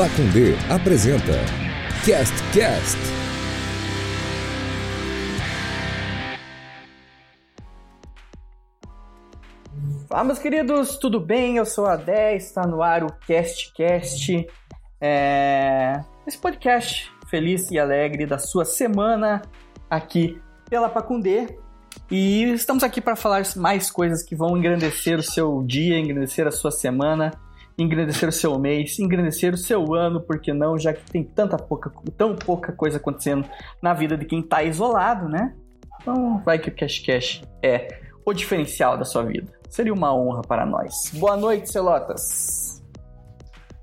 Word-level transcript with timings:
Pacundê 0.00 0.54
apresenta 0.70 1.34
Cast 2.06 2.34
Cast. 2.54 2.96
Fala, 10.08 10.24
meus 10.24 10.38
queridos, 10.38 10.96
tudo 10.96 11.20
bem? 11.20 11.58
Eu 11.58 11.66
sou 11.66 11.84
a 11.84 11.96
10, 11.96 12.42
está 12.42 12.66
no 12.66 12.82
ar 12.82 13.04
o 13.04 13.12
Cast 13.26 13.74
Cast. 13.74 14.46
É... 14.98 16.02
Esse 16.26 16.38
podcast 16.38 17.12
feliz 17.28 17.70
e 17.70 17.78
alegre 17.78 18.24
da 18.24 18.38
sua 18.38 18.64
semana 18.64 19.42
aqui 19.90 20.40
pela 20.70 20.88
Pacundê. 20.88 21.58
E 22.10 22.44
estamos 22.54 22.82
aqui 22.82 23.02
para 23.02 23.16
falar 23.16 23.42
mais 23.54 23.90
coisas 23.90 24.22
que 24.22 24.34
vão 24.34 24.56
engrandecer 24.56 25.18
o 25.18 25.22
seu 25.22 25.62
dia, 25.62 25.98
engrandecer 25.98 26.46
a 26.46 26.50
sua 26.50 26.70
semana 26.70 27.32
engrandecer 27.82 28.28
o 28.28 28.32
seu 28.32 28.58
mês, 28.58 28.98
engrandecer 28.98 29.54
o 29.54 29.58
seu 29.58 29.94
ano, 29.94 30.20
porque 30.20 30.52
não, 30.52 30.78
já 30.78 30.92
que 30.92 31.02
tem 31.10 31.24
tanta 31.24 31.56
pouca, 31.56 31.90
tão 32.16 32.34
pouca 32.34 32.72
coisa 32.72 32.98
acontecendo 32.98 33.48
na 33.82 33.94
vida 33.94 34.16
de 34.16 34.24
quem 34.24 34.40
está 34.40 34.62
isolado, 34.62 35.28
né? 35.28 35.54
Então 36.00 36.42
vai 36.44 36.58
que 36.58 36.68
o 36.68 36.74
Cash 36.74 37.00
Cash 37.00 37.42
é 37.62 38.00
o 38.24 38.32
diferencial 38.32 38.96
da 38.96 39.04
sua 39.04 39.22
vida. 39.24 39.52
Seria 39.68 39.92
uma 39.92 40.14
honra 40.14 40.42
para 40.42 40.66
nós. 40.66 41.10
Boa 41.14 41.36
noite, 41.36 41.70
Celotas. 41.70 42.82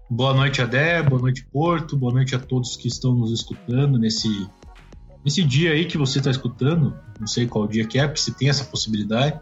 Boa 0.10 0.34
noite, 0.34 0.62
Adé. 0.62 1.02
Boa 1.04 1.22
noite, 1.22 1.46
Porto. 1.52 1.98
Boa 1.98 2.14
noite 2.14 2.36
a 2.36 2.40
todos 2.40 2.76
que 2.78 2.88
estão 2.88 3.14
nos 3.14 3.32
escutando 3.32 3.98
nesse, 4.00 4.48
nesse 5.24 5.44
dia 5.44 5.72
aí 5.72 5.86
que 5.86 5.98
você 5.98 6.20
está 6.20 6.32
escutando. 6.32 6.98
Não 7.20 7.28
sei 7.28 7.46
qual 7.48 7.68
dia 7.68 7.86
que 7.86 8.00
é, 8.00 8.16
se 8.16 8.34
tem 8.34 8.50
essa 8.50 8.64
possibilidade. 8.66 9.40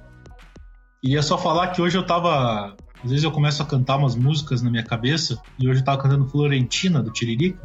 Queria 1.02 1.22
só 1.22 1.38
falar 1.38 1.68
que 1.68 1.82
hoje 1.82 1.98
eu 1.98 2.02
estava 2.02 2.76
às 3.04 3.09
vezes 3.09 3.23
eu 3.23 3.31
começo 3.31 3.62
a 3.62 3.66
cantar 3.66 3.98
umas 3.98 4.16
músicas 4.16 4.62
na 4.62 4.70
minha 4.70 4.84
cabeça, 4.84 5.40
e 5.59 5.67
hoje 5.67 5.81
eu 5.81 5.85
tava 5.85 6.02
cantando 6.02 6.27
Florentina, 6.27 7.02
do 7.02 7.12
Tiririca. 7.12 7.62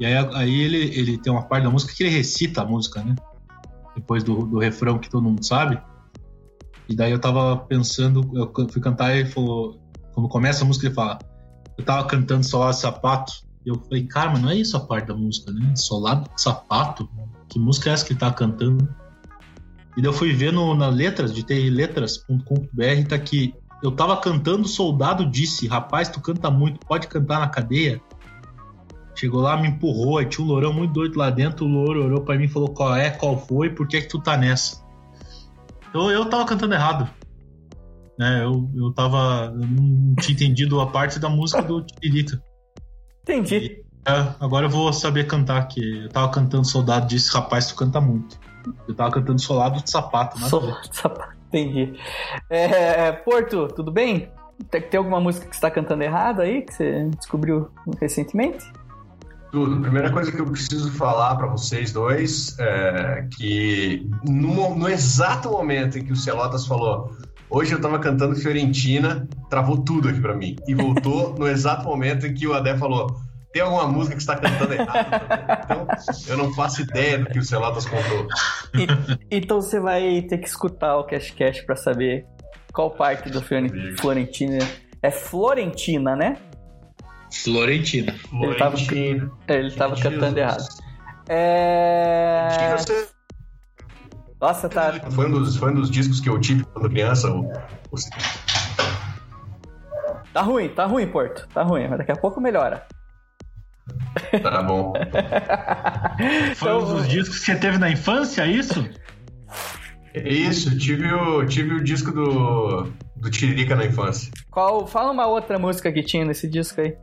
E 0.00 0.06
aí, 0.06 0.14
aí 0.34 0.60
ele, 0.60 0.98
ele 0.98 1.18
tem 1.18 1.32
uma 1.32 1.42
parte 1.42 1.64
da 1.64 1.70
música 1.70 1.92
que 1.94 2.02
ele 2.02 2.10
recita 2.10 2.62
a 2.62 2.64
música, 2.64 3.02
né? 3.02 3.14
Depois 3.94 4.24
do, 4.24 4.46
do 4.46 4.58
refrão 4.58 4.98
que 4.98 5.08
todo 5.08 5.22
mundo 5.22 5.44
sabe. 5.44 5.80
E 6.88 6.96
daí 6.96 7.12
eu 7.12 7.18
tava 7.18 7.56
pensando, 7.56 8.30
eu 8.34 8.52
fui 8.68 8.80
cantar 8.80 9.14
e 9.14 9.20
ele 9.20 9.28
falou, 9.28 9.80
quando 10.12 10.28
começa 10.28 10.64
a 10.64 10.66
música 10.66 10.86
ele 10.86 10.94
fala, 10.94 11.18
eu 11.78 11.84
tava 11.84 12.06
cantando 12.06 12.44
Solado 12.44 12.76
Sapato, 12.76 13.32
e 13.64 13.70
eu 13.70 13.76
falei, 13.76 14.04
cara, 14.04 14.30
mas 14.30 14.42
não 14.42 14.50
é 14.50 14.56
isso 14.56 14.76
a 14.76 14.80
parte 14.80 15.08
da 15.08 15.14
música, 15.14 15.50
né? 15.52 15.74
Solado 15.76 16.28
Sapato? 16.36 17.08
Que 17.48 17.58
música 17.58 17.90
é 17.90 17.92
essa 17.94 18.04
que 18.04 18.12
ele 18.12 18.20
tá 18.20 18.30
cantando? 18.30 18.86
E 19.96 20.02
daí 20.02 20.06
eu 20.06 20.12
fui 20.12 20.32
ver 20.32 20.52
no, 20.52 20.74
letras, 20.90 21.32
de 21.32 21.70
letras.com.br, 21.70 23.08
tá 23.08 23.16
aqui, 23.16 23.54
eu 23.82 23.90
tava 23.90 24.16
cantando, 24.16 24.62
o 24.62 24.68
soldado 24.68 25.26
disse: 25.26 25.66
Rapaz, 25.66 26.08
tu 26.08 26.20
canta 26.20 26.50
muito, 26.50 26.80
pode 26.86 27.06
cantar 27.06 27.40
na 27.40 27.48
cadeia? 27.48 28.00
Chegou 29.14 29.40
lá, 29.40 29.56
me 29.56 29.68
empurrou, 29.68 30.18
aí 30.18 30.26
tinha 30.26 30.44
um 30.44 30.48
lourão 30.48 30.72
muito 30.72 30.92
doido 30.92 31.16
lá 31.16 31.30
dentro. 31.30 31.64
O 31.64 31.68
louro 31.68 32.04
olhou 32.04 32.20
pra 32.22 32.36
mim 32.36 32.44
e 32.44 32.48
falou: 32.48 32.68
Qual 32.68 32.94
é, 32.94 33.10
qual 33.10 33.38
foi, 33.38 33.70
por 33.70 33.86
que, 33.86 34.00
que 34.00 34.08
tu 34.08 34.20
tá 34.20 34.36
nessa? 34.36 34.84
Então 35.88 36.10
eu 36.10 36.24
tava 36.26 36.44
cantando 36.44 36.74
errado. 36.74 37.08
Né, 38.18 38.44
eu, 38.44 38.70
eu 38.74 38.92
tava. 38.92 39.52
Eu 39.54 39.66
não 39.66 40.14
tinha 40.16 40.34
entendido 40.34 40.80
a 40.80 40.86
parte 40.86 41.18
da 41.18 41.28
música 41.28 41.62
do 41.62 41.82
Tiririca. 41.82 42.42
Entendi. 43.22 43.56
E, 43.56 43.84
é, 44.06 44.34
agora 44.40 44.66
eu 44.66 44.70
vou 44.70 44.92
saber 44.92 45.26
cantar, 45.26 45.66
que 45.66 46.04
eu 46.04 46.08
tava 46.08 46.30
cantando 46.30 46.64
Soldado 46.64 47.06
disse: 47.06 47.32
Rapaz, 47.32 47.66
tu 47.68 47.74
canta 47.74 48.00
muito. 48.00 48.38
Eu 48.88 48.94
tava 48.94 49.10
cantando 49.10 49.40
Solado 49.40 49.82
de 49.82 49.90
Sapato, 49.90 50.38
né? 50.40 50.48
Solado 50.48 50.88
de 50.88 50.96
Sapato. 50.96 51.33
Entendi. 51.54 51.94
É, 52.50 53.12
Porto, 53.12 53.68
tudo 53.68 53.92
bem? 53.92 54.28
Tem, 54.70 54.98
alguma 54.98 55.20
música 55.20 55.46
que 55.46 55.54
está 55.54 55.70
cantando 55.70 56.02
errado 56.02 56.42
aí, 56.42 56.62
que 56.62 56.74
você 56.74 57.08
descobriu 57.16 57.70
recentemente? 58.00 58.64
Tudo. 59.52 59.80
Primeira 59.80 60.10
coisa 60.10 60.32
que 60.32 60.40
eu 60.40 60.46
preciso 60.46 60.90
falar 60.92 61.36
para 61.36 61.46
vocês 61.46 61.92
dois 61.92 62.56
é 62.58 63.28
que 63.36 64.10
no, 64.28 64.74
no, 64.74 64.88
exato 64.88 65.48
momento 65.48 65.96
em 65.96 66.04
que 66.04 66.12
o 66.12 66.16
Celotas 66.16 66.66
falou 66.66 67.16
hoje 67.48 67.72
eu 67.72 67.80
tava 67.80 68.00
cantando 68.00 68.34
Fiorentina, 68.34 69.28
travou 69.48 69.78
tudo 69.78 70.08
aqui 70.08 70.20
para 70.20 70.34
mim. 70.34 70.56
E 70.66 70.74
voltou 70.74 71.36
no 71.38 71.46
exato 71.46 71.84
momento 71.84 72.26
em 72.26 72.34
que 72.34 72.48
o 72.48 72.52
Adé 72.52 72.76
falou 72.76 73.14
tem 73.54 73.62
alguma 73.62 73.86
música 73.86 74.16
que 74.16 74.20
está 74.20 74.34
cantando 74.34 74.74
errado 74.74 75.06
Então, 75.64 75.86
eu 76.26 76.36
não 76.36 76.52
faço 76.52 76.82
ideia 76.82 77.18
do 77.18 77.26
que 77.26 77.38
o 77.38 77.42
Celotas 77.44 77.86
contou. 77.86 78.26
E, 78.74 79.36
então 79.36 79.62
você 79.62 79.78
vai 79.78 80.22
ter 80.22 80.38
que 80.38 80.48
escutar 80.48 80.96
o 80.96 81.04
Cash 81.04 81.30
Cash 81.30 81.60
para 81.60 81.76
saber 81.76 82.26
qual 82.72 82.90
parte 82.90 83.30
do 83.30 83.40
Florentina 83.40 84.58
é 85.00 85.10
Florentina, 85.12 86.16
né? 86.16 86.36
Florentina. 87.44 88.14
Ele 88.42 88.54
tava, 88.56 88.76
ele 89.48 89.70
tava 89.70 90.00
cantando 90.00 90.38
errado. 90.38 90.64
É... 91.28 92.48
Nossa, 94.40 94.68
tá. 94.68 95.00
Foi 95.12 95.28
um, 95.28 95.30
dos, 95.30 95.56
foi 95.56 95.70
um 95.70 95.74
dos 95.74 95.90
discos 95.90 96.20
que 96.20 96.28
eu 96.28 96.40
tive 96.40 96.64
quando 96.64 96.90
criança. 96.90 97.30
O, 97.30 97.44
o... 97.44 97.96
Tá 100.32 100.42
ruim, 100.42 100.68
tá 100.70 100.86
ruim, 100.86 101.06
Porto. 101.06 101.46
Tá 101.54 101.62
ruim, 101.62 101.86
mas 101.86 101.98
daqui 101.98 102.10
a 102.10 102.16
pouco 102.16 102.40
melhora. 102.40 102.84
Tá 104.42 104.62
bom. 104.62 104.92
Foi 106.56 106.70
então, 106.70 106.78
um 106.78 106.94
dos 106.96 107.08
discos 107.08 107.38
que 107.38 107.46
você 107.46 107.56
teve 107.56 107.78
na 107.78 107.90
infância, 107.90 108.42
é 108.42 108.48
isso? 108.48 108.88
Isso, 110.14 110.78
tive 110.78 111.12
o, 111.12 111.44
tive 111.44 111.74
o 111.74 111.82
disco 111.82 112.12
do, 112.12 112.92
do 113.16 113.30
Tiririca 113.30 113.74
na 113.74 113.84
infância. 113.84 114.30
Qual? 114.50 114.86
Fala 114.86 115.10
uma 115.10 115.26
outra 115.26 115.58
música 115.58 115.92
que 115.92 116.02
tinha 116.02 116.24
nesse 116.24 116.48
disco 116.48 116.80
aí. 116.80 116.96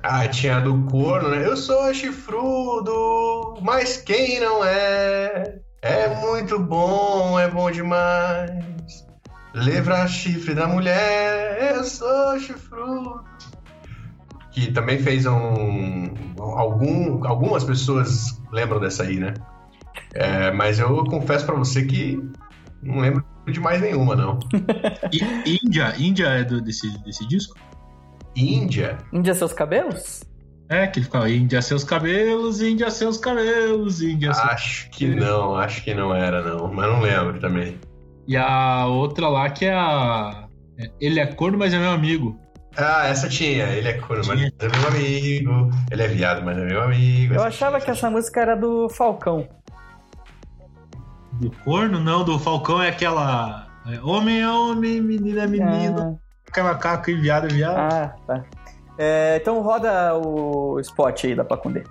Ah, 0.00 0.28
tinha 0.28 0.58
a 0.58 0.60
do 0.60 0.84
corno, 0.84 1.28
né? 1.30 1.44
Eu 1.44 1.56
sou 1.56 1.92
chifrudo, 1.92 3.58
mas 3.60 3.96
quem 3.96 4.38
não 4.38 4.64
é? 4.64 5.58
É 5.82 6.08
muito 6.20 6.58
bom, 6.60 7.38
é 7.38 7.48
bom 7.50 7.68
demais. 7.68 8.64
Levra 9.52 10.06
chifre 10.06 10.54
da 10.54 10.68
mulher, 10.68 11.74
eu 11.74 11.82
sou 11.82 12.38
chifrudo 12.38 13.24
que 14.58 14.72
também 14.72 14.98
fez 14.98 15.24
um. 15.26 16.08
Algum, 16.38 17.24
algumas 17.26 17.62
pessoas 17.62 18.40
lembram 18.52 18.80
dessa 18.80 19.04
aí, 19.04 19.16
né? 19.16 19.34
É, 20.14 20.50
mas 20.50 20.78
eu 20.78 21.04
confesso 21.04 21.46
para 21.46 21.54
você 21.54 21.84
que 21.84 22.20
não 22.82 23.00
lembro 23.00 23.24
de 23.46 23.60
mais 23.60 23.80
nenhuma, 23.80 24.16
não. 24.16 24.38
Índia, 25.64 25.94
Índia 25.98 26.26
é 26.26 26.44
do, 26.44 26.60
desse, 26.60 26.88
desse 27.04 27.26
disco? 27.28 27.56
Índia? 28.34 28.98
Índia 29.12 29.34
seus 29.34 29.52
cabelos? 29.52 30.22
É, 30.68 30.86
que 30.86 30.98
ele 30.98 31.06
ficava 31.06 31.30
Índia 31.30 31.62
seus 31.62 31.84
cabelos, 31.84 32.60
Índia 32.60 32.90
seus 32.90 33.16
cabelos, 33.16 34.02
Índia 34.02 34.34
seus... 34.34 34.48
Acho 34.48 34.90
que 34.90 35.06
não, 35.06 35.56
acho 35.56 35.82
que 35.82 35.94
não 35.94 36.14
era, 36.14 36.42
não. 36.42 36.72
Mas 36.72 36.86
não 36.90 37.00
lembro 37.00 37.40
também. 37.40 37.78
E 38.26 38.36
a 38.36 38.86
outra 38.86 39.28
lá 39.28 39.48
que 39.48 39.64
é 39.64 39.74
a. 39.74 40.46
Ele 41.00 41.18
é 41.18 41.26
corno, 41.26 41.58
mas 41.58 41.72
é 41.72 41.78
meu 41.78 41.90
amigo. 41.90 42.38
Ah, 42.78 43.08
essa 43.08 43.28
tinha. 43.28 43.64
Ele 43.64 43.88
é 43.88 43.94
corno, 43.94 44.24
mas 44.26 44.40
é 44.40 44.68
meu 44.68 44.88
amigo. 44.88 45.70
Ele 45.90 46.02
é 46.02 46.06
viado, 46.06 46.44
mas 46.44 46.56
é 46.56 46.64
meu 46.64 46.80
amigo. 46.80 47.34
Eu 47.34 47.42
achava 47.42 47.80
que 47.80 47.90
essa 47.90 48.08
música 48.08 48.40
era 48.40 48.56
do 48.56 48.88
Falcão. 48.88 49.48
Do 51.32 51.50
corno? 51.64 51.98
Não, 51.98 52.24
do 52.24 52.38
Falcão 52.38 52.80
é 52.80 52.88
aquela. 52.88 53.66
É, 53.86 54.00
homem 54.00 54.42
é 54.42 54.48
homem, 54.48 55.00
menino 55.00 55.40
é 55.40 55.46
menino. 55.46 56.20
Ah. 56.56 56.62
Macaco 56.62 57.10
e 57.10 57.14
viado 57.14 57.46
é 57.46 57.48
viado. 57.48 57.76
Ah, 57.76 58.14
tá. 58.26 58.44
É, 58.96 59.38
então 59.40 59.60
roda 59.60 60.14
o 60.16 60.78
spot 60.80 61.24
aí 61.24 61.34
da 61.34 61.44
Pacundê. 61.44 61.84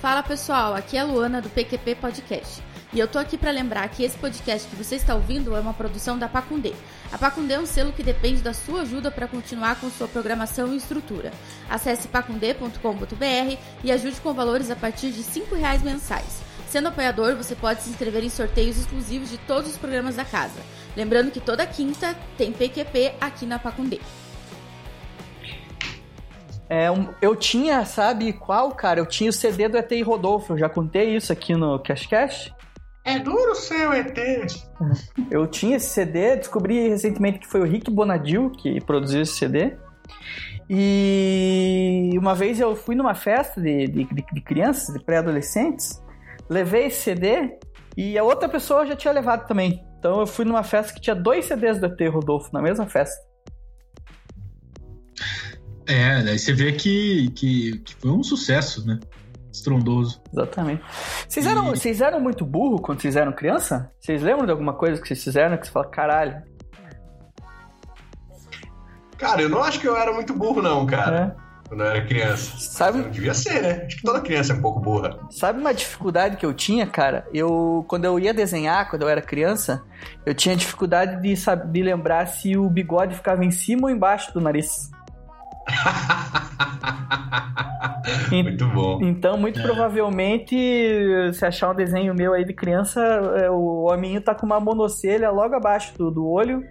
Fala 0.00 0.22
pessoal, 0.22 0.74
aqui 0.74 0.96
é 0.96 1.00
a 1.00 1.04
Luana 1.04 1.40
do 1.40 1.48
PQP 1.48 1.94
Podcast. 1.96 2.62
E 2.94 3.00
eu 3.00 3.08
tô 3.08 3.18
aqui 3.18 3.36
para 3.36 3.50
lembrar 3.50 3.88
que 3.88 4.04
esse 4.04 4.16
podcast 4.16 4.68
que 4.68 4.76
você 4.76 4.94
está 4.94 5.16
ouvindo 5.16 5.56
é 5.56 5.58
uma 5.58 5.74
produção 5.74 6.16
da 6.16 6.28
Pacundê. 6.28 6.72
A 7.10 7.18
Pacundê 7.18 7.54
é 7.54 7.58
um 7.58 7.66
selo 7.66 7.92
que 7.92 8.04
depende 8.04 8.40
da 8.40 8.54
sua 8.54 8.82
ajuda 8.82 9.10
para 9.10 9.26
continuar 9.26 9.80
com 9.80 9.90
sua 9.90 10.06
programação 10.06 10.72
e 10.72 10.76
estrutura. 10.76 11.32
Acesse 11.68 12.06
pacundê.com.br 12.06 13.56
e 13.82 13.90
ajude 13.90 14.20
com 14.20 14.32
valores 14.32 14.70
a 14.70 14.76
partir 14.76 15.10
de 15.10 15.22
R$ 15.22 15.44
reais 15.56 15.82
mensais. 15.82 16.40
Sendo 16.68 16.86
apoiador, 16.86 17.34
você 17.34 17.56
pode 17.56 17.82
se 17.82 17.90
inscrever 17.90 18.22
em 18.22 18.30
sorteios 18.30 18.78
exclusivos 18.78 19.28
de 19.28 19.38
todos 19.38 19.72
os 19.72 19.76
programas 19.76 20.14
da 20.14 20.24
casa. 20.24 20.60
Lembrando 20.96 21.32
que 21.32 21.40
toda 21.40 21.66
quinta 21.66 22.14
tem 22.38 22.52
PQP 22.52 23.14
aqui 23.20 23.44
na 23.44 23.58
Pacundê. 23.58 23.98
É, 26.70 26.86
eu 27.20 27.34
tinha, 27.34 27.84
sabe 27.84 28.32
qual, 28.32 28.70
cara? 28.70 29.00
Eu 29.00 29.06
tinha 29.06 29.30
o 29.30 29.32
CD 29.32 29.68
do 29.68 29.76
ET 29.76 29.90
e 29.90 30.02
Rodolfo. 30.02 30.52
Eu 30.52 30.58
já 30.58 30.68
contei 30.68 31.16
isso 31.16 31.32
aqui 31.32 31.56
no 31.56 31.80
Cash 31.80 32.06
Cash. 32.06 32.54
É 33.04 33.18
duro 33.18 33.54
ser 33.54 33.88
o 33.88 33.92
ET. 33.92 34.18
Eu 35.30 35.46
tinha 35.46 35.76
esse 35.76 35.90
CD, 35.90 36.36
descobri 36.36 36.88
recentemente 36.88 37.38
que 37.38 37.46
foi 37.46 37.60
o 37.60 37.64
Rick 37.64 37.90
Bonadil 37.90 38.50
que 38.50 38.80
produziu 38.80 39.20
esse 39.20 39.34
CD. 39.34 39.76
E 40.68 42.10
uma 42.16 42.34
vez 42.34 42.58
eu 42.58 42.74
fui 42.74 42.94
numa 42.94 43.14
festa 43.14 43.60
de, 43.60 43.86
de, 43.86 44.04
de 44.06 44.40
crianças, 44.40 44.94
de 44.94 45.04
pré-adolescentes, 45.04 46.02
levei 46.48 46.86
esse 46.86 47.02
CD 47.02 47.58
e 47.94 48.16
a 48.16 48.24
outra 48.24 48.48
pessoa 48.48 48.86
já 48.86 48.96
tinha 48.96 49.12
levado 49.12 49.46
também. 49.46 49.84
Então 49.98 50.20
eu 50.20 50.26
fui 50.26 50.44
numa 50.46 50.62
festa 50.62 50.94
que 50.94 51.00
tinha 51.00 51.14
dois 51.14 51.44
CDs 51.44 51.78
do 51.78 51.86
ET 51.86 52.00
Rodolfo 52.10 52.50
na 52.52 52.62
mesma 52.62 52.86
festa. 52.86 53.16
É, 55.86 56.22
daí 56.22 56.38
você 56.38 56.54
vê 56.54 56.72
que, 56.72 57.30
que, 57.30 57.78
que 57.80 57.94
foi 57.96 58.10
um 58.10 58.22
sucesso, 58.22 58.86
né? 58.86 58.98
Estrondoso. 59.52 60.22
Exatamente. 60.32 60.82
Vocês 61.34 61.46
eram, 61.48 61.66
E- 61.66 61.76
vocês 61.76 62.00
eram 62.00 62.20
muito 62.20 62.44
burro 62.46 62.80
quando 62.80 63.00
vocês 63.00 63.16
eram 63.16 63.32
criança? 63.32 63.90
Vocês 64.00 64.22
lembram 64.22 64.46
de 64.46 64.52
alguma 64.52 64.72
coisa 64.72 65.00
que 65.02 65.08
vocês 65.08 65.24
fizeram 65.24 65.56
que 65.56 65.66
você 65.66 65.72
fala, 65.72 65.86
caralho? 65.90 66.42
Cara, 69.18 69.42
eu 69.42 69.48
não 69.48 69.60
acho 69.62 69.80
que 69.80 69.88
eu 69.88 69.96
era 69.96 70.12
muito 70.12 70.32
burro, 70.32 70.62
não, 70.62 70.86
cara, 70.86 71.36
É. 71.36 71.68
quando 71.68 71.80
eu 71.80 71.86
era 71.86 72.06
criança. 72.06 72.56
Sabe, 72.58 72.98
Não 72.98 73.10
devia 73.10 73.34
ser, 73.34 73.62
né? 73.62 73.84
Acho 73.84 73.96
que 73.96 74.02
toda 74.02 74.20
criança 74.20 74.52
é 74.52 74.56
um 74.56 74.60
pouco 74.60 74.78
burra. 74.78 75.18
Sabe 75.30 75.58
uma 75.60 75.74
dificuldade 75.74 76.36
que 76.36 76.46
eu 76.46 76.54
tinha, 76.54 76.86
cara? 76.86 77.26
Eu, 77.34 77.84
quando 77.88 78.04
eu 78.04 78.16
ia 78.16 78.32
desenhar, 78.32 78.88
quando 78.88 79.02
eu 79.02 79.08
era 79.08 79.20
criança, 79.20 79.82
eu 80.24 80.34
tinha 80.34 80.54
dificuldade 80.54 81.20
de, 81.20 81.36
saber, 81.36 81.66
de 81.68 81.82
lembrar 81.82 82.26
se 82.26 82.56
o 82.56 82.70
bigode 82.70 83.16
ficava 83.16 83.44
em 83.44 83.50
cima 83.50 83.88
ou 83.88 83.90
embaixo 83.90 84.32
do 84.32 84.40
nariz. 84.40 84.88
Muito 88.30 88.66
bom. 88.68 88.98
Então, 89.02 89.38
muito 89.38 89.60
É. 89.60 89.62
provavelmente, 89.62 90.56
se 91.32 91.44
achar 91.44 91.70
um 91.70 91.74
desenho 91.74 92.14
meu 92.14 92.32
aí 92.32 92.44
de 92.44 92.52
criança, 92.52 93.00
é, 93.00 93.50
o 93.50 93.90
hominho 93.90 94.20
tá 94.20 94.34
com 94.34 94.44
uma 94.44 94.60
monocelha 94.60 95.30
logo 95.30 95.54
abaixo 95.54 95.96
do, 95.96 96.10
do 96.10 96.28
olho, 96.28 96.62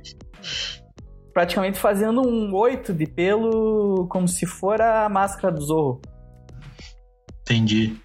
praticamente 1.34 1.80
fazendo 1.80 2.22
um 2.22 2.54
oito 2.54 2.94
de 2.94 3.06
pelo, 3.06 4.08
como 4.10 4.28
se 4.28 4.46
for 4.46 4.82
a 4.82 5.08
máscara 5.10 5.54
do 5.54 5.62
Zorro. 5.62 6.02
Entendi. 7.42 7.96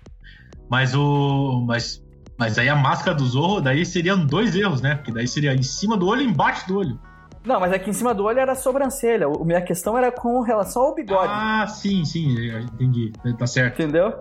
Mas 0.71 0.95
o. 0.95 1.65
Mas, 1.67 2.03
mas 2.39 2.59
aí 2.59 2.69
a 2.69 2.77
máscara 2.77 3.17
do 3.17 3.25
Zorro, 3.25 3.61
daí 3.61 3.85
seriam 3.85 4.25
dois 4.27 4.55
erros, 4.55 4.81
né? 4.81 4.97
Porque 4.97 5.13
daí 5.13 5.27
seria 5.27 5.55
em 5.55 5.63
cima 5.63 5.97
do 5.97 6.07
olho 6.07 6.23
e 6.23 6.27
embaixo 6.27 6.67
do 6.67 6.79
olho. 6.79 6.99
Não, 7.45 7.59
mas 7.61 7.73
aqui 7.73 7.91
em 7.91 7.93
cima 7.93 8.13
do 8.13 8.25
olho 8.25 8.39
era 8.39 8.53
a 8.53 8.57
sobrancelha. 8.57 9.29
O- 9.29 9.45
Minha 9.45 9.63
questão 9.63 9.97
era 9.97 10.11
com 10.13 10.41
relação 10.43 10.83
ao 10.83 10.95
bigode. 10.95 11.29
Ah, 11.33 11.67
sim, 11.67 12.05
sim, 12.05 12.35
entendi. 12.61 13.13
Tá 13.39 13.47
certo. 13.47 13.81
Entendeu? 13.81 14.13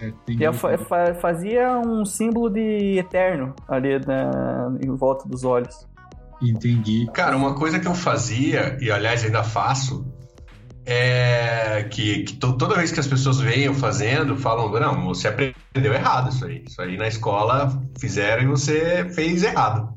É, 0.00 0.08
entendi. 0.08 0.44
Eu 0.44 0.52
fa- 0.52 0.76
fa- 0.78 1.14
fazia 1.14 1.78
um 1.78 2.04
símbolo 2.04 2.50
de 2.50 2.98
eterno 2.98 3.54
ali 3.68 3.98
na- 4.06 4.76
em 4.82 4.94
volta 4.94 5.26
dos 5.28 5.42
olhos. 5.42 5.86
Entendi. 6.40 7.08
Cara, 7.14 7.34
uma 7.36 7.54
coisa 7.54 7.80
que 7.80 7.88
eu 7.88 7.94
fazia, 7.94 8.76
e 8.80 8.90
aliás 8.90 9.24
ainda 9.24 9.42
faço, 9.42 10.06
é 10.84 11.84
que, 11.90 12.22
que 12.24 12.34
to- 12.36 12.56
toda 12.56 12.76
vez 12.76 12.92
que 12.92 13.00
as 13.00 13.06
pessoas 13.06 13.40
veem 13.40 13.64
eu 13.64 13.74
fazendo, 13.74 14.36
falam, 14.36 14.70
não, 14.70 15.04
você 15.06 15.28
aprendeu 15.28 15.92
errado 15.94 16.28
isso 16.30 16.44
aí. 16.44 16.62
Isso 16.66 16.80
aí 16.80 16.96
na 16.96 17.08
escola 17.08 17.82
fizeram 17.98 18.42
e 18.42 18.46
você 18.46 19.08
fez 19.14 19.42
errado. 19.42 19.94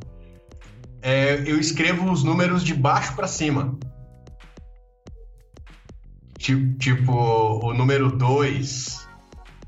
É, 1.02 1.36
eu 1.46 1.60
escrevo 1.60 2.12
os 2.12 2.24
números 2.24 2.64
de 2.64 2.74
baixo 2.74 3.16
para 3.16 3.28
cima. 3.28 3.78
Tipo, 6.38 6.78
tipo, 6.78 7.12
o 7.14 7.74
número 7.74 8.10
2, 8.12 9.08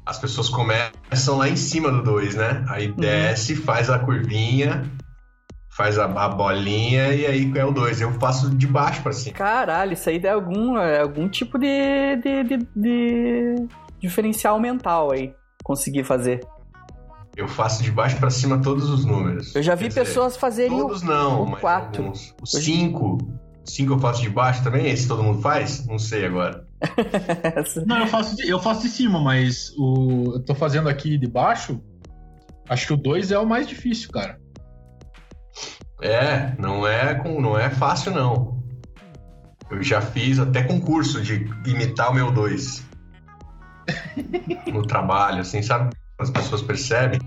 as 0.05 0.17
pessoas 0.19 0.49
começam 0.49 1.37
lá 1.37 1.49
em 1.49 1.55
cima 1.55 1.91
do 1.91 2.01
2, 2.01 2.35
né? 2.35 2.65
Aí 2.69 2.91
desce, 2.93 3.55
faz 3.55 3.89
a 3.89 3.99
curvinha, 3.99 4.83
faz 5.69 5.97
a, 5.99 6.05
a 6.05 6.29
bolinha 6.29 7.13
e 7.13 7.25
aí 7.25 7.51
é 7.55 7.65
o 7.65 7.71
2. 7.71 8.01
Eu 8.01 8.13
faço 8.13 8.49
de 8.55 8.67
baixo 8.67 9.01
para 9.03 9.11
cima. 9.11 9.35
Caralho, 9.35 9.93
isso 9.93 10.09
aí 10.09 10.17
é 10.23 10.29
algum, 10.29 10.77
algum 10.77 11.27
tipo 11.27 11.57
de, 11.59 12.15
de, 12.23 12.43
de- 12.43 12.67
de 12.75 13.55
diferencial 13.99 14.59
mental 14.59 15.11
aí. 15.11 15.33
Conseguir 15.63 16.03
fazer. 16.05 16.39
Eu 17.41 17.47
faço 17.47 17.81
de 17.81 17.89
baixo 17.89 18.17
para 18.17 18.29
cima 18.29 18.61
todos 18.61 18.87
os 18.87 19.03
números. 19.03 19.55
Eu 19.55 19.63
já 19.63 19.73
vi 19.73 19.85
Quer 19.85 19.87
dizer, 19.89 20.01
pessoas 20.05 20.37
fazerem 20.37 20.77
o- 20.77 20.81
Todos 20.85 21.01
não, 21.01 21.41
o 21.41 21.49
mas 21.49 21.59
quatro. 21.59 22.03
alguns. 22.03 22.35
O 22.39 22.45
5. 22.45 23.17
5 23.65 23.93
eu 23.93 23.97
faço 23.99 24.21
de 24.21 24.29
baixo 24.29 24.63
também? 24.63 24.85
Esse 24.87 25.07
todo 25.07 25.23
mundo 25.23 25.41
faz? 25.41 25.83
Não 25.87 25.97
sei 25.97 26.23
agora. 26.23 26.67
Não, 27.87 27.97
eu 27.99 28.07
faço, 28.07 28.35
de, 28.35 28.47
eu 28.47 28.59
faço 28.59 28.81
de 28.83 28.89
cima, 28.89 29.19
mas 29.19 29.71
o, 29.75 30.33
eu 30.35 30.39
tô 30.43 30.53
fazendo 30.53 30.87
aqui 30.87 31.17
de 31.17 31.27
baixo. 31.27 31.81
Acho 32.69 32.85
que 32.87 32.93
o 32.93 32.97
2 32.97 33.31
é 33.31 33.39
o 33.39 33.45
mais 33.45 33.67
difícil, 33.67 34.11
cara. 34.11 34.39
É, 35.99 36.53
não 36.59 36.85
é, 36.85 37.15
com, 37.15 37.41
não 37.41 37.57
é 37.57 37.71
fácil 37.71 38.11
não. 38.11 38.63
Eu 39.71 39.81
já 39.81 39.99
fiz 39.99 40.37
até 40.37 40.61
concurso 40.61 41.21
de 41.21 41.49
imitar 41.65 42.11
o 42.11 42.13
meu 42.13 42.31
2. 42.31 42.83
no 44.71 44.83
trabalho, 44.83 45.41
assim, 45.41 45.61
sabe? 45.63 45.95
As 46.21 46.29
pessoas 46.29 46.61
percebem. 46.61 47.19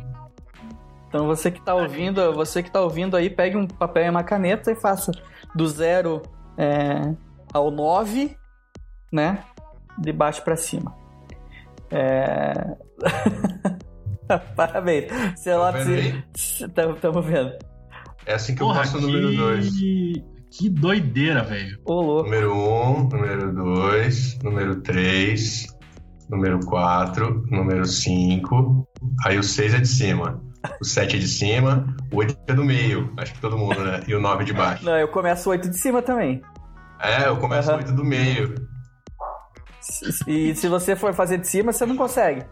Então 1.09 1.27
você 1.27 1.51
que 1.51 1.61
tá 1.61 1.75
ouvindo, 1.75 2.33
você 2.33 2.63
que 2.63 2.71
tá 2.71 2.81
ouvindo 2.81 3.17
aí, 3.17 3.29
pegue 3.29 3.57
um 3.57 3.67
papel 3.67 4.07
e 4.07 4.11
uma 4.11 4.23
caneta 4.25 4.71
e 4.71 4.75
faça 4.75 5.13
do 5.55 5.67
zero 5.69 6.23
é, 6.57 7.15
ao 7.53 7.71
9, 7.71 8.37
né? 9.13 9.45
De 9.99 10.13
baixo 10.13 10.43
pra 10.43 10.57
cima. 10.57 10.95
É... 11.91 12.53
Parabéns. 14.57 15.13
Sei 15.37 15.55
lá, 15.55 15.73
Tá 15.73 15.79
vendo 15.79 15.95
aí? 15.95 16.25
Estamos 16.35 17.25
vendo. 17.25 17.53
É 18.27 18.35
assim 18.35 18.55
que 18.55 18.63
eu 18.63 18.67
Porra, 18.69 18.81
faço 18.81 18.99
o 18.99 19.01
número 19.01 19.37
2. 19.37 19.71
que, 19.71 20.25
que 20.51 20.69
doideira, 20.69 21.45
velho. 21.45 21.79
Ô, 21.85 22.01
louco. 22.01 22.25
Número 22.25 22.53
1, 22.55 22.91
um, 22.91 23.09
número 23.09 23.53
2, 23.55 24.39
número 24.43 24.81
3, 24.81 25.74
número 26.29 26.61
4, 26.67 27.47
número 27.51 27.85
5. 27.87 28.87
Aí 29.25 29.39
o 29.39 29.43
6 29.43 29.75
é 29.75 29.79
de 29.81 29.89
cima. 29.89 30.41
O 30.81 30.85
7 30.85 31.17
é 31.17 31.19
de 31.19 31.29
cima, 31.29 31.95
o 32.11 32.17
8 32.17 32.37
é 32.49 32.55
do 32.55 32.65
meio. 32.65 33.13
Acho 33.19 33.35
que 33.35 33.41
todo 33.41 33.59
mundo, 33.59 33.79
né? 33.85 34.03
E 34.09 34.15
o 34.15 34.21
9 34.21 34.43
é 34.43 34.47
de 34.47 34.53
baixo. 34.55 34.85
Não, 34.85 34.97
eu 34.97 35.09
começo 35.09 35.51
oito 35.51 35.69
de 35.69 35.77
cima 35.79 36.01
também. 36.01 36.41
É, 37.01 37.29
eu 37.29 37.37
começo 37.37 37.69
o 37.69 37.73
Aham. 37.73 37.81
8 37.83 37.93
do 37.93 38.03
meio. 38.05 38.55
E 40.27 40.55
se 40.55 40.67
você 40.69 40.97
for 40.97 41.13
fazer 41.13 41.37
de 41.39 41.47
cima, 41.49 41.71
você 41.73 41.85
não 41.85 41.97
consegue. 41.97 42.43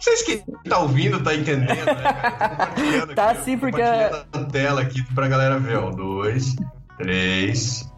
Vocês 0.00 0.22
que 0.22 0.42
tá 0.68 0.80
ouvindo, 0.80 1.22
tá 1.22 1.32
entendendo, 1.32 1.86
né? 1.86 1.94
cara? 1.94 3.14
Tá 3.14 3.30
aqui, 3.30 3.44
sim, 3.44 3.56
porque- 3.56 3.80
a 3.80 4.44
tela 4.50 4.80
aqui 4.80 5.00
pra 5.14 5.28
galera 5.28 5.60
ver, 5.60 5.76
ó. 5.78 5.90
2, 5.90 6.56
3, 6.98 7.88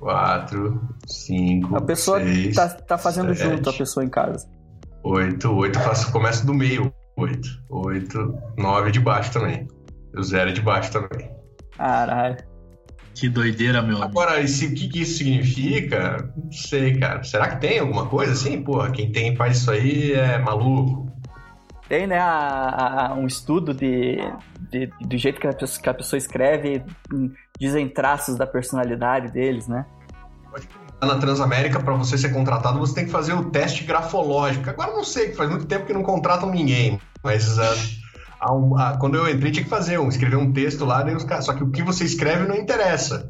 4, 0.00 0.80
5, 1.06 1.76
A 1.76 1.80
pessoa 1.82 2.18
6, 2.20 2.56
tá, 2.56 2.68
tá 2.68 2.98
fazendo 2.98 3.34
sete. 3.34 3.48
junto, 3.50 3.70
a 3.70 3.72
pessoa 3.72 4.04
em 4.04 4.08
casa. 4.08 4.48
8, 5.04 5.48
8 5.50 5.78
eu 5.78 5.82
faço, 5.84 6.10
começo 6.12 6.44
do 6.46 6.54
meio. 6.54 6.92
8, 7.16 7.48
8, 7.68 8.34
9 8.56 8.90
de 8.90 8.98
baixo 9.00 9.30
também. 9.32 9.68
O 10.16 10.22
0 10.22 10.50
é 10.50 10.52
de 10.54 10.62
baixo 10.62 10.90
também. 10.90 11.30
Caralho. 11.76 12.36
Que 13.14 13.28
doideira, 13.28 13.82
meu 13.82 13.96
amigo. 13.96 14.04
Agora, 14.08 14.40
esse, 14.40 14.66
o 14.66 14.74
que, 14.74 14.88
que 14.88 15.02
isso 15.02 15.18
significa? 15.18 16.32
Não 16.34 16.50
sei, 16.50 16.98
cara. 16.98 17.22
Será 17.22 17.48
que 17.48 17.60
tem 17.60 17.78
alguma 17.78 18.06
coisa 18.06 18.32
assim? 18.32 18.62
Porra, 18.62 18.90
quem 18.90 19.12
tem 19.12 19.36
faz 19.36 19.58
isso 19.58 19.70
aí 19.70 20.12
é 20.12 20.38
maluco. 20.38 21.10
Tem, 21.88 22.06
né, 22.06 22.18
a- 22.18 23.08
a- 23.10 23.14
um 23.14 23.26
estudo 23.26 23.74
de, 23.74 24.16
de- 24.70 24.86
do 25.06 25.18
jeito 25.18 25.40
que 25.40 25.46
a, 25.46 25.52
pessoa, 25.52 25.82
que 25.82 25.88
a 25.90 25.94
pessoa 25.94 26.16
escreve, 26.18 26.82
dizem 27.60 27.88
traços 27.88 28.36
da 28.36 28.46
personalidade 28.46 29.30
deles, 29.30 29.68
né? 29.68 29.84
Na 31.02 31.16
Transamérica, 31.16 31.80
para 31.80 31.94
você 31.94 32.18
ser 32.18 32.30
contratado, 32.30 32.78
você 32.78 32.94
tem 32.94 33.04
que 33.06 33.10
fazer 33.10 33.32
o 33.34 33.50
teste 33.50 33.84
grafológico. 33.84 34.68
Agora 34.68 34.92
não 34.92 35.04
sei, 35.04 35.32
faz 35.32 35.48
muito 35.48 35.66
tempo 35.66 35.86
que 35.86 35.92
não 35.92 36.02
contratam 36.02 36.50
ninguém. 36.50 37.00
Mas 37.24 37.58
há 38.40 38.52
um- 38.52 38.76
ah, 38.76 38.96
quando 38.98 39.16
eu 39.16 39.28
entrei, 39.30 39.50
tinha 39.52 39.64
que 39.64 39.70
fazer 39.70 39.98
um, 39.98 40.08
escrever 40.08 40.36
um 40.36 40.52
texto 40.52 40.84
lá, 40.84 41.02
daí 41.02 41.14
os 41.14 41.24
caras- 41.24 41.44
só 41.46 41.52
que 41.54 41.62
o 41.62 41.70
que 41.70 41.82
você 41.82 42.04
escreve 42.04 42.46
não 42.46 42.54
interessa. 42.56 43.28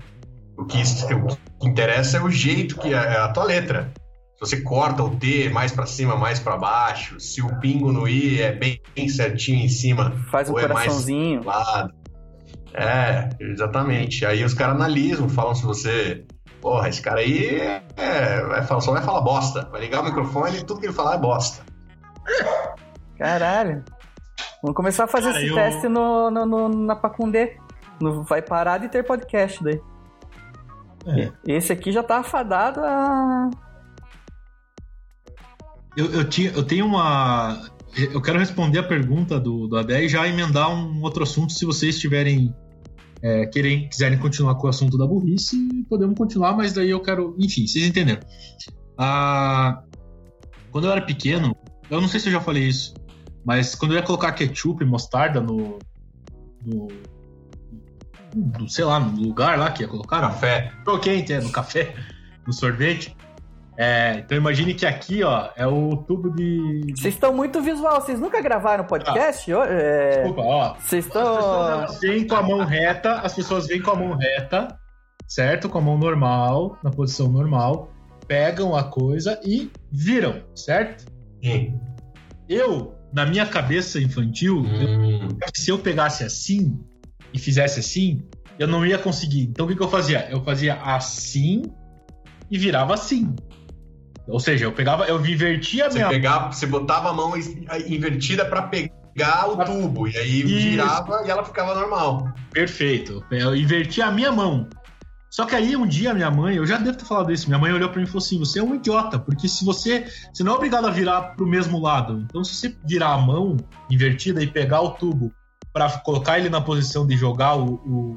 O 0.57 0.65
que, 0.65 0.79
o 1.15 1.27
que 1.61 1.69
interessa 1.69 2.19
é 2.19 2.23
o 2.23 2.31
jeito 2.31 2.77
que 2.79 2.93
é 2.93 2.99
a 3.19 3.29
tua 3.29 3.45
letra. 3.45 3.93
Se 4.35 4.41
você 4.41 4.61
corta 4.63 5.03
o 5.05 5.17
T 5.17 5.49
mais 5.51 5.71
para 5.71 5.87
cima, 5.87 6.17
mais 6.17 6.41
para 6.41 6.57
baixo, 6.57 7.21
se 7.21 7.41
o 7.43 7.61
pingo 7.61 7.93
no 7.93 8.09
I 8.09 8.41
é 8.41 8.53
bem 8.53 8.81
certinho 9.09 9.59
em 9.65 9.69
cima, 9.69 10.13
Faz 10.31 10.49
um 10.49 10.53
Ou 10.55 10.59
é 10.59 10.63
mais- 10.67 10.87
coraçãozinho. 10.89 11.45
lado. 11.45 11.93
É, 12.75 13.29
exatamente. 13.41 14.25
Aí 14.25 14.45
os 14.45 14.55
caras 14.55 14.77
analisam, 14.77 15.29
falam 15.29 15.55
se 15.55 15.65
você. 15.65 16.25
Porra, 16.61 16.89
esse 16.89 17.01
cara 17.01 17.21
aí 17.21 17.61
é, 17.97 18.43
vai 18.47 18.63
falar, 18.63 18.81
só 18.83 18.93
vai 18.93 19.03
falar 19.03 19.21
bosta. 19.23 19.69
Vai 19.73 19.81
ligar 19.81 20.03
o 20.03 20.05
microfone 20.05 20.59
e 20.59 20.65
tudo 20.65 20.79
que 20.81 20.87
ele 20.87 20.93
falar 20.93 21.15
é 21.15 21.19
bosta. 21.19 21.65
Caralho. 23.19 23.83
Vamos 24.63 24.77
começar 24.77 25.05
a 25.05 25.09
fazer 25.09 25.33
Cara, 25.33 25.41
esse 25.43 25.49
eu- 25.51 25.55
teste 25.55 25.89
no, 25.89 26.31
no- 26.31 26.47
no- 26.47 26.69
na 26.69 26.95
Pacundê. 26.95 27.57
No- 28.01 28.23
vai 28.25 28.43
parar 28.43 28.79
de 28.79 28.89
ter 28.89 29.03
podcast 29.05 29.63
daí. 29.65 29.81
É. 31.07 31.33
Esse 31.47 31.73
aqui 31.73 31.91
já 31.93 32.03
tá 32.03 32.19
afadado 32.19 32.81
a. 32.85 33.49
Eu, 35.97 36.07
eu, 36.13 36.29
tinha, 36.29 36.51
eu 36.53 36.63
tenho 36.63 36.85
uma. 36.87 37.59
Eu 37.97 38.23
quero 38.23 38.39
responder 38.39 38.79
a 38.79 38.83
pergunta 38.83 39.39
do, 39.41 39.67
do 39.67 39.77
Adé 39.77 40.05
e 40.05 40.09
já 40.09 40.27
emendar 40.27 40.71
um 40.71 41.03
outro 41.03 41.23
assunto 41.23 41.53
se 41.53 41.65
vocês 41.65 41.99
tiverem. 41.99 42.55
É, 43.23 43.45
querem, 43.47 43.87
quiserem 43.87 44.19
continuar 44.19 44.55
com 44.55 44.67
o 44.67 44.71
assunto 44.71 44.97
da 44.97 45.07
burrice, 45.07 45.85
podemos 45.91 46.17
continuar, 46.17 46.57
mas 46.57 46.73
daí 46.73 46.91
eu 46.91 47.01
quero. 47.01 47.37
Enfim, 47.39 47.67
vocês 47.67 47.85
entenderam. 47.85 48.23
Ah, 48.97 49.83
quando 50.71 50.87
eu 50.87 50.93
era 50.93 51.03
pequeno, 51.03 51.55
eu 51.91 52.01
não 52.01 52.09
sei 52.09 52.21
se 52.21 52.29
eu 52.29 52.33
já 52.33 52.41
falei 52.41 52.65
isso, 52.65 52.95
mas 53.45 53.75
quando 53.75 53.93
eu 53.93 53.97
ia 53.99 54.03
colocar 54.03 54.33
ketchup 54.33 54.83
e 54.83 54.87
mostarda 54.87 55.41
no. 55.41 55.79
no 56.65 56.89
sei 58.69 58.85
lá, 58.85 59.01
no 59.01 59.21
lugar 59.21 59.59
lá 59.59 59.71
que 59.71 59.83
ia 59.83 59.89
colocar, 59.89 60.21
Café. 60.21 60.73
é, 61.29 61.41
no 61.41 61.51
café, 61.51 61.95
no 62.47 62.53
sorvete. 62.53 63.15
É, 63.77 64.19
então 64.25 64.37
imagine 64.37 64.75
que 64.75 64.85
aqui, 64.85 65.23
ó, 65.23 65.49
é 65.57 65.67
o 65.67 65.97
tubo 65.97 66.31
de. 66.35 66.81
Vocês 66.97 67.15
estão 67.15 67.33
muito 67.35 67.63
visual, 67.63 68.01
vocês 68.01 68.21
nunca 68.21 68.41
gravaram 68.43 68.85
podcast? 68.85 69.51
Ó, 69.53 69.65
é, 69.65 70.17
Desculpa, 70.19 70.43
ó. 70.43 70.75
Vocês 70.75 71.07
As 71.07 71.13
pessoas 71.13 71.91
estão. 71.95 72.01
vêm 72.01 72.27
com 72.27 72.35
a 72.35 72.43
mão 72.43 72.65
reta, 72.65 73.13
as 73.21 73.33
pessoas 73.35 73.67
vêm 73.67 73.81
com 73.81 73.91
a 73.93 73.97
mão 73.97 74.17
reta, 74.17 74.69
certo? 75.27 75.69
Com 75.69 75.79
a 75.79 75.81
mão 75.81 75.97
normal, 75.97 76.77
na 76.85 76.91
posição 76.91 77.29
normal, 77.29 77.91
pegam 78.27 78.77
a 78.77 78.85
coisa 78.85 79.41
e 79.45 79.71
viram, 79.91 80.43
certo? 80.55 81.07
Sim. 81.43 81.81
Eu, 82.49 82.95
na 83.15 83.25
minha 83.25 83.47
cabeça 83.47 83.99
infantil, 83.99 84.59
Hum. 84.59 85.29
eu- 85.31 85.49
se 85.55 85.71
eu 85.71 85.79
pegasse 85.79 86.23
assim 86.23 86.79
e 87.33 87.39
fizesse 87.39 87.81
assim, 87.81 88.23
eu 88.59 88.67
não 88.69 88.85
ia 88.85 88.99
conseguir. 88.99 89.45
Então 89.45 89.65
o 89.65 89.69
que, 89.69 89.75
que 89.77 89.83
eu 89.83 89.89
fazia? 89.89 90.29
Eu 90.31 90.43
fazia 90.45 90.75
assim 90.83 91.63
e 92.51 92.59
virava 92.59 92.93
assim. 92.93 93.35
Ou 94.29 94.39
seja, 94.39 94.65
eu 94.65 94.73
pegava, 94.73 95.05
eu 95.07 95.25
invertia 95.25 95.87
a 95.87 95.91
Você 95.91 95.99
minha 95.99 96.09
pegava, 96.09 96.53
você 96.53 96.67
botava 96.67 97.11
a 97.11 97.13
mão 97.13 97.37
in- 97.37 97.67
invertida 97.89 98.45
pra 98.45 98.63
pegar 98.63 99.49
o 99.49 99.65
tubo 99.65 100.07
e 100.07 100.17
aí 100.17 100.41
Isso. 100.43 100.49
girava 100.61 101.23
e 101.27 101.31
ela 101.31 101.45
ficava 101.45 101.75
normal. 101.75 102.33
Perfeito. 102.53 103.25
Eu 103.31 103.57
inverti 103.57 104.01
a 104.01 104.11
minha 104.11 104.31
mão. 104.31 104.69
Só 105.31 105.47
que 105.47 105.55
aí 105.55 105.77
um 105.77 105.87
dia 105.87 106.13
minha 106.13 106.31
mãe, 106.31 106.57
eu 106.57 106.67
já 106.67 106.77
devo 106.77 106.99
ter 106.99 107.05
falado 107.05 107.33
isso, 107.33 107.47
minha 107.47 107.59
mãe 107.59 107.73
olhou 107.73 107.89
pra 107.89 107.99
mim 107.99 108.05
e 108.05 108.07
falou 108.07 108.19
assim: 108.25 108.39
você 108.39 108.59
é 108.59 108.63
um 108.63 108.75
idiota, 108.75 109.17
porque 109.19 109.47
se 109.49 109.65
você. 109.65 110.05
Você 110.33 110.43
não 110.43 110.53
é 110.53 110.57
obrigado 110.57 110.87
a 110.87 110.91
virar 110.91 111.23
pro 111.37 111.47
mesmo 111.47 111.81
lado. 111.81 112.25
Então, 112.29 112.43
se 112.43 112.55
você 112.55 112.77
virar 112.85 113.15
a 113.15 113.19
mão 113.19 113.57
invertida 113.89 114.43
e 114.43 114.47
pegar 114.49 114.81
o 114.81 114.91
tubo 114.91 115.33
pra 115.73 115.89
colocar 116.01 116.39
ele 116.39 116.49
na 116.51 116.61
posição 116.61 117.07
de 117.07 117.17
jogar 117.17 117.57
o, 117.57 117.75
o, 117.75 118.15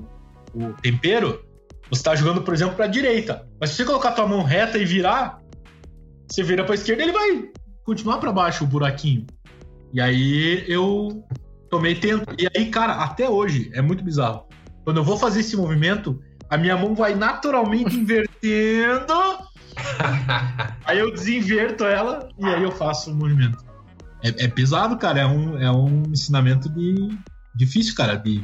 o 0.56 0.74
tempero, 0.82 1.40
você 1.88 2.02
tá 2.02 2.16
jogando, 2.16 2.42
por 2.42 2.52
exemplo, 2.52 2.76
pra 2.76 2.88
direita. 2.88 3.48
Mas 3.62 3.70
se 3.70 3.76
você 3.78 3.86
colocar 3.86 4.10
a 4.10 4.14
tua 4.14 4.28
mão 4.28 4.42
reta 4.42 4.80
e 4.80 4.86
virar, 4.86 5.38
você 6.28 6.44
vira 6.44 6.64
pra 6.64 6.76
esquerda, 6.76 7.04
ele 7.04 7.12
vai 7.12 7.50
continuar 7.84 8.18
pra 8.18 8.32
baixo 8.32 8.64
o 8.64 8.68
buraquinho. 8.68 9.26
E 9.94 10.02
aí 10.02 10.66
eu 10.68 11.24
tomei 11.70 11.96
tempo. 11.96 12.34
E 12.38 12.48
aí, 12.56 12.70
cara, 12.70 12.94
até 12.94 13.30
hoje 13.30 13.70
é 13.74 13.82
muito 13.82 14.04
bizarro. 14.04 14.46
Quando 14.84 14.98
eu 14.98 15.04
vou 15.04 15.18
fazer 15.18 15.42
esse 15.42 15.56
movimento, 15.56 16.20
a 16.50 16.58
minha 16.58 16.78
mão 16.78 16.96
vai 16.96 17.16
naturalmente 17.16 17.96
invertendo. 17.98 19.14
aí 20.86 21.00
eu 21.00 21.12
desinverto 21.12 21.84
ela 21.84 22.30
e 22.38 22.46
aí 22.46 22.64
eu 22.64 22.72
faço 22.72 23.12
o 23.12 23.16
movimento. 23.16 23.58
É, 24.24 24.46
é 24.46 24.48
pesado, 24.48 24.98
cara. 24.98 25.22
É 25.22 25.26
um, 25.26 25.58
é 25.60 25.72
um 25.72 26.04
ensinamento 26.12 26.70
de 26.70 27.10
difícil, 27.56 27.94
cara, 27.96 28.16
de, 28.16 28.44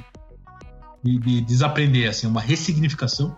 de, 1.03 1.17
de 1.17 1.41
desaprender, 1.41 2.09
assim, 2.09 2.27
uma 2.27 2.41
ressignificação. 2.41 3.35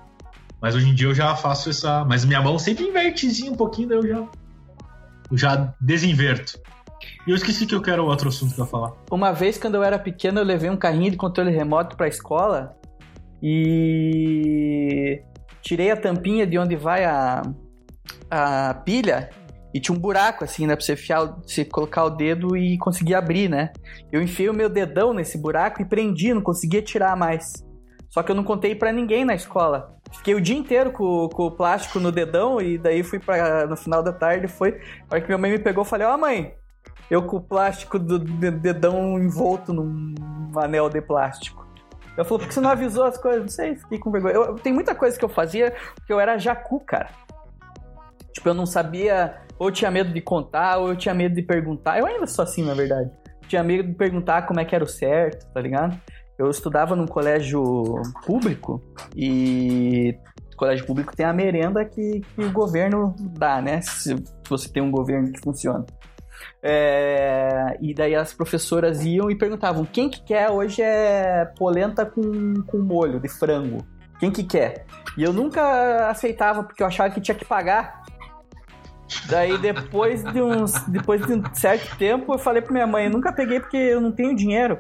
Mas 0.61 0.75
hoje 0.75 0.89
em 0.89 0.93
dia 0.93 1.07
eu 1.07 1.15
já 1.15 1.35
faço 1.35 1.69
essa. 1.69 2.05
Mas 2.05 2.23
minha 2.23 2.41
mão 2.41 2.59
sempre 2.59 2.85
invertezinha 2.85 3.51
um 3.51 3.55
pouquinho, 3.55 3.89
daí 3.89 3.97
eu 3.97 4.07
já, 4.07 4.27
eu 5.31 5.37
já 5.37 5.73
desinverto. 5.81 6.59
E 7.25 7.31
eu 7.31 7.35
esqueci 7.35 7.65
que 7.65 7.73
eu 7.73 7.81
quero 7.81 8.05
outro 8.05 8.29
assunto 8.29 8.55
pra 8.55 8.65
falar. 8.65 8.91
Uma 9.09 9.31
vez, 9.31 9.57
quando 9.57 9.75
eu 9.75 9.83
era 9.83 9.97
pequeno, 9.97 10.39
eu 10.39 10.43
levei 10.45 10.69
um 10.69 10.77
carrinho 10.77 11.09
de 11.11 11.17
controle 11.17 11.51
remoto 11.51 11.95
pra 11.97 12.07
escola 12.07 12.75
e 13.41 15.21
tirei 15.61 15.91
a 15.91 15.97
tampinha 15.97 16.45
de 16.45 16.57
onde 16.57 16.75
vai 16.75 17.03
a, 17.05 17.41
a 18.29 18.73
pilha 18.85 19.29
e 19.73 19.79
tinha 19.79 19.95
um 19.95 19.99
buraco 19.99 20.43
assim, 20.43 20.67
né? 20.67 20.75
Pra 20.75 20.83
você, 20.85 20.93
enfiar, 20.93 21.23
o- 21.23 21.41
você 21.45 21.63
colocar 21.65 22.03
o 22.05 22.09
dedo 22.09 22.57
e 22.57 22.77
conseguir 22.77 23.15
abrir, 23.15 23.49
né? 23.49 23.71
Eu 24.11 24.21
enfiei 24.21 24.49
o 24.49 24.53
meu 24.53 24.69
dedão 24.69 25.13
nesse 25.13 25.37
buraco 25.37 25.81
e 25.81 25.85
prendi, 25.85 26.33
não 26.33 26.41
conseguia 26.41 26.81
tirar 26.81 27.15
mais. 27.15 27.53
Só 28.11 28.21
que 28.21 28.29
eu 28.29 28.35
não 28.35 28.43
contei 28.43 28.75
pra 28.75 28.91
ninguém 28.91 29.23
na 29.23 29.33
escola. 29.33 29.95
Fiquei 30.11 30.35
o 30.35 30.41
dia 30.41 30.57
inteiro 30.57 30.91
com, 30.91 31.29
com 31.29 31.47
o 31.47 31.51
plástico 31.51 31.97
no 31.97 32.11
dedão 32.11 32.59
e 32.61 32.77
daí 32.77 33.03
fui 33.03 33.19
para 33.19 33.65
no 33.65 33.77
final 33.77 34.03
da 34.03 34.11
tarde 34.11 34.49
foi. 34.49 34.81
A 35.09 35.15
hora 35.15 35.21
que 35.21 35.27
minha 35.27 35.37
mãe 35.37 35.49
me 35.49 35.57
pegou, 35.59 35.81
eu 35.81 35.85
falei: 35.85 36.05
Ó, 36.05 36.17
mãe, 36.17 36.53
eu 37.09 37.23
com 37.23 37.37
o 37.37 37.41
plástico 37.41 37.97
do 37.97 38.19
de- 38.19 38.51
dedão 38.51 39.17
envolto 39.17 39.71
num 39.71 40.13
anel 40.57 40.89
de 40.89 41.01
plástico. 41.01 41.65
Eu 42.17 42.25
falei, 42.25 42.39
por 42.39 42.47
que 42.49 42.53
você 42.53 42.59
não 42.59 42.69
avisou 42.69 43.05
as 43.05 43.17
coisas? 43.17 43.41
Não 43.41 43.47
sei, 43.47 43.75
fiquei 43.77 43.97
com 43.97 44.11
vergonha. 44.11 44.33
Eu, 44.35 44.55
tem 44.55 44.73
muita 44.73 44.93
coisa 44.93 45.17
que 45.17 45.23
eu 45.23 45.29
fazia 45.29 45.73
porque 45.95 46.11
eu 46.11 46.19
era 46.19 46.37
jacu, 46.37 46.81
cara. 46.81 47.09
Tipo, 48.33 48.49
eu 48.49 48.53
não 48.53 48.65
sabia, 48.65 49.37
ou 49.57 49.71
tinha 49.71 49.89
medo 49.89 50.13
de 50.13 50.19
contar, 50.19 50.77
ou 50.77 50.89
eu 50.89 50.95
tinha 50.97 51.13
medo 51.13 51.33
de 51.35 51.41
perguntar. 51.41 51.97
Eu 51.97 52.05
ainda 52.05 52.27
sou 52.27 52.43
assim, 52.43 52.65
na 52.65 52.73
verdade. 52.73 53.09
Tinha 53.47 53.63
medo 53.63 53.87
de 53.87 53.95
perguntar 53.95 54.41
como 54.45 54.59
é 54.59 54.65
que 54.65 54.75
era 54.75 54.83
o 54.83 54.87
certo, 54.87 55.49
tá 55.53 55.61
ligado? 55.61 55.97
Eu 56.41 56.50
estudava 56.50 56.95
num 56.95 57.05
colégio 57.05 58.01
público 58.25 58.81
e 59.15 60.17
colégio 60.57 60.88
público 60.88 61.15
tem 61.15 61.24
a 61.24 61.31
merenda 61.31 61.86
que, 61.86 62.21
que 62.21 62.43
o 62.43 62.51
governo 62.51 63.15
dá, 63.19 63.62
né? 63.62 63.79
Se, 63.81 64.15
você 64.50 64.67
tem 64.67 64.81
um 64.81 64.89
governo 64.89 65.31
que 65.31 65.39
funciona. 65.39 65.86
É, 66.63 67.77
e 67.79 67.93
daí 67.93 68.15
as 68.15 68.33
professoras 68.33 69.05
iam 69.05 69.29
e 69.29 69.36
perguntavam: 69.36 69.86
quem 69.86 70.10
que 70.10 70.24
quer 70.24 70.50
hoje 70.50 70.81
é 70.81 71.45
polenta 71.57 72.07
com, 72.07 72.63
com 72.65 72.79
molho 72.79 73.19
de 73.19 73.29
frango? 73.29 73.86
Quem 74.19 74.31
que 74.31 74.43
quer? 74.43 74.86
E 75.15 75.24
eu 75.24 75.31
nunca 75.31 76.10
aceitava 76.10 76.63
porque 76.63 76.81
eu 76.81 76.88
achava 76.88 77.13
que 77.13 77.21
tinha 77.21 77.36
que 77.36 77.45
pagar. 77.45 78.01
Daí 79.29 79.60
depois 79.60 80.24
de 80.24 80.41
uns 80.41 80.74
depois 80.88 81.24
de 81.24 81.33
um 81.33 81.43
certo 81.53 81.95
tempo 81.98 82.33
eu 82.33 82.39
falei 82.39 82.63
pra 82.63 82.71
minha 82.71 82.88
mãe, 82.88 83.05
eu 83.05 83.12
nunca 83.12 83.31
peguei 83.31 83.60
porque 83.60 83.77
eu 83.77 84.01
não 84.01 84.12
tenho 84.12 84.36
dinheiro. 84.36 84.79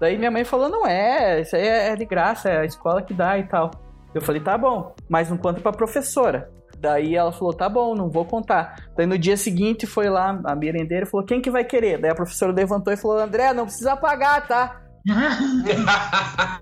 Daí 0.00 0.16
minha 0.16 0.30
mãe 0.30 0.44
falou, 0.44 0.68
não 0.70 0.86
é, 0.86 1.42
isso 1.42 1.54
aí 1.54 1.66
é 1.66 1.94
de 1.94 2.06
graça, 2.06 2.48
é 2.48 2.60
a 2.60 2.64
escola 2.64 3.02
que 3.02 3.12
dá 3.12 3.38
e 3.38 3.44
tal. 3.44 3.70
Eu 4.14 4.22
falei, 4.22 4.40
tá 4.40 4.56
bom, 4.56 4.94
mas 5.08 5.28
não 5.28 5.36
conta 5.36 5.60
pra 5.60 5.72
professora. 5.72 6.50
Daí 6.78 7.14
ela 7.14 7.30
falou, 7.30 7.52
tá 7.52 7.68
bom, 7.68 7.94
não 7.94 8.08
vou 8.08 8.24
contar. 8.24 8.76
Daí 8.96 9.06
no 9.06 9.18
dia 9.18 9.36
seguinte 9.36 9.86
foi 9.86 10.08
lá 10.08 10.40
a 10.44 10.56
merendeira 10.56 11.04
e 11.04 11.08
falou, 11.08 11.26
quem 11.26 11.42
que 11.42 11.50
vai 11.50 11.62
querer? 11.62 11.98
Daí 12.00 12.10
a 12.10 12.14
professora 12.14 12.50
levantou 12.50 12.90
e 12.92 12.96
falou, 12.96 13.18
André, 13.18 13.52
não 13.52 13.66
precisa 13.66 13.94
pagar, 13.94 14.46
tá? 14.48 14.80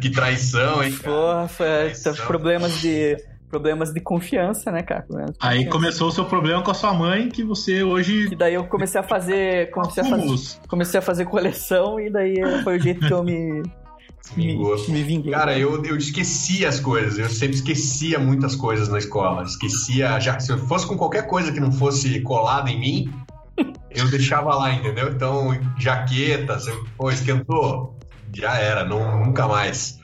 que 0.00 0.10
traição, 0.10 0.82
hein? 0.82 0.92
cara? 0.96 1.10
Porra, 1.10 1.48
foi, 1.48 1.66
Traição. 1.66 2.14
problemas 2.26 2.80
de 2.80 3.16
problemas 3.48 3.92
de 3.92 4.00
confiança, 4.00 4.70
né, 4.70 4.82
cara? 4.82 5.02
Problemas 5.02 5.36
Aí 5.40 5.58
confiança. 5.58 5.70
começou 5.70 6.08
o 6.08 6.12
seu 6.12 6.24
problema 6.24 6.62
com 6.62 6.70
a 6.70 6.74
sua 6.74 6.92
mãe, 6.92 7.28
que 7.28 7.44
você 7.44 7.82
hoje. 7.82 8.28
E 8.32 8.36
daí 8.36 8.54
eu 8.54 8.64
comecei 8.64 9.00
a 9.00 9.04
fazer, 9.04 9.70
comecei 9.72 10.02
a 10.02 10.06
fazer, 10.06 10.60
comecei 10.68 10.98
a 10.98 11.02
fazer 11.02 11.24
coleção 11.26 12.00
e 12.00 12.10
daí 12.10 12.36
foi 12.62 12.76
o 12.76 12.80
jeito 12.80 13.06
que 13.06 13.12
eu 13.12 13.22
me 13.22 13.62
me, 14.36 14.56
me 14.88 15.02
vinguei. 15.02 15.32
Cara, 15.32 15.58
eu, 15.58 15.84
eu 15.84 15.96
esquecia 15.96 16.68
as 16.68 16.80
coisas. 16.80 17.18
Eu 17.18 17.28
sempre 17.28 17.56
esquecia 17.56 18.18
muitas 18.18 18.56
coisas 18.56 18.88
na 18.88 18.98
escola. 18.98 19.42
Esquecia. 19.42 20.18
Já, 20.18 20.40
se 20.40 20.50
eu 20.50 20.58
fosse 20.58 20.86
com 20.86 20.96
qualquer 20.96 21.26
coisa 21.26 21.52
que 21.52 21.60
não 21.60 21.70
fosse 21.70 22.20
colada 22.22 22.70
em 22.70 22.80
mim, 22.80 23.14
eu 23.90 24.08
deixava 24.10 24.54
lá, 24.54 24.72
entendeu? 24.72 25.10
Então, 25.10 25.50
jaqueta, 25.78 26.58
você, 26.58 26.72
pô, 26.96 27.10
esquentou? 27.10 27.96
Já 28.34 28.56
era, 28.58 28.84
não, 28.84 29.24
nunca 29.24 29.46
mais. 29.46 30.00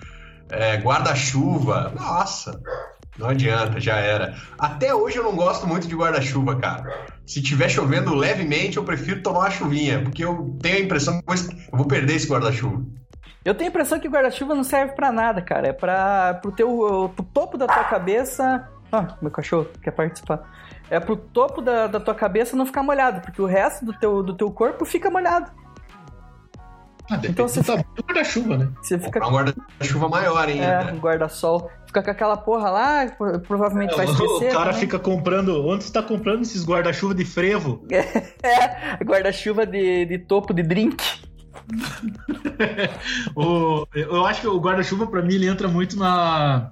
É, 0.48 0.76
Guarda-chuva, 0.76 1.92
nossa, 1.98 2.60
não 3.18 3.28
adianta, 3.28 3.78
já 3.78 3.96
era. 3.96 4.34
Até 4.58 4.94
hoje 4.94 5.18
eu 5.18 5.24
não 5.24 5.36
gosto 5.36 5.66
muito 5.66 5.86
de 5.86 5.94
guarda-chuva, 5.94 6.56
cara. 6.58 7.06
Se 7.26 7.42
tiver 7.42 7.68
chovendo 7.68 8.14
levemente, 8.14 8.78
eu 8.78 8.84
prefiro 8.84 9.22
tomar 9.22 9.40
uma 9.40 9.50
chuvinha, 9.50 10.00
porque 10.02 10.24
eu 10.24 10.56
tenho 10.60 10.76
a 10.76 10.80
impressão 10.80 11.20
que 11.20 11.30
eu 11.30 11.78
vou 11.78 11.86
perder 11.86 12.16
esse 12.16 12.26
guarda-chuva. 12.26 12.82
Eu 13.44 13.54
tenho 13.54 13.68
a 13.68 13.72
impressão 13.72 13.98
que 13.98 14.08
guarda-chuva 14.08 14.54
não 14.54 14.64
serve 14.64 14.94
pra 14.94 15.12
nada, 15.12 15.42
cara. 15.42 15.68
É 15.68 15.72
pra 15.72 16.34
pro 16.40 16.52
teu 16.52 17.12
pro 17.14 17.24
topo 17.24 17.58
da 17.58 17.66
tua 17.66 17.84
cabeça. 17.84 18.68
Ah, 18.90 19.16
meu 19.20 19.30
cachorro 19.30 19.66
quer 19.82 19.90
participar. 19.90 20.50
É 20.88 21.00
pro 21.00 21.16
topo 21.16 21.60
da, 21.60 21.86
da 21.86 21.98
tua 21.98 22.14
cabeça 22.14 22.56
não 22.56 22.66
ficar 22.66 22.82
molhado, 22.82 23.20
porque 23.20 23.40
o 23.40 23.46
resto 23.46 23.84
do 23.84 23.92
teu, 23.98 24.22
do 24.22 24.34
teu 24.34 24.50
corpo 24.50 24.84
fica 24.84 25.10
molhado. 25.10 25.50
Ah, 27.10 27.20
Então 27.24 27.46
você 27.48 27.62
tamanho 27.62 27.84
do 27.96 28.02
guarda-chuva, 28.04 28.56
né? 28.58 28.68
Você 28.82 28.98
fica 28.98 29.20
Comprar 29.20 29.28
um 29.28 29.32
guarda-chuva 29.32 30.08
maior 30.08 30.48
ainda. 30.48 30.64
é, 30.64 30.92
um 30.92 30.98
guarda-sol, 30.98 31.70
fica 31.86 32.02
com 32.02 32.10
aquela 32.10 32.36
porra 32.36 32.70
lá, 32.70 33.06
pro- 33.18 33.40
provavelmente 33.40 33.94
vai 33.94 34.06
o 34.06 34.10
esquecer. 34.12 34.52
cara 34.52 34.66
também. 34.66 34.80
fica 34.80 34.98
comprando. 34.98 35.66
Onde 35.66 35.84
você 35.84 35.92
tá 35.92 36.02
comprando 36.02 36.42
esses 36.42 36.64
guarda-chuva 36.64 37.14
de 37.14 37.24
frevo? 37.24 37.84
É, 38.42 39.04
guarda-chuva 39.04 39.66
de, 39.66 40.04
de 40.06 40.18
topo 40.18 40.52
de 40.54 40.62
drink. 40.62 40.96
O, 43.36 43.86
eu 43.94 44.24
acho 44.26 44.40
que 44.40 44.46
o 44.48 44.58
guarda-chuva, 44.60 45.06
pra 45.06 45.22
mim, 45.22 45.34
ele 45.34 45.46
entra 45.48 45.68
muito 45.68 45.96
na, 45.98 46.70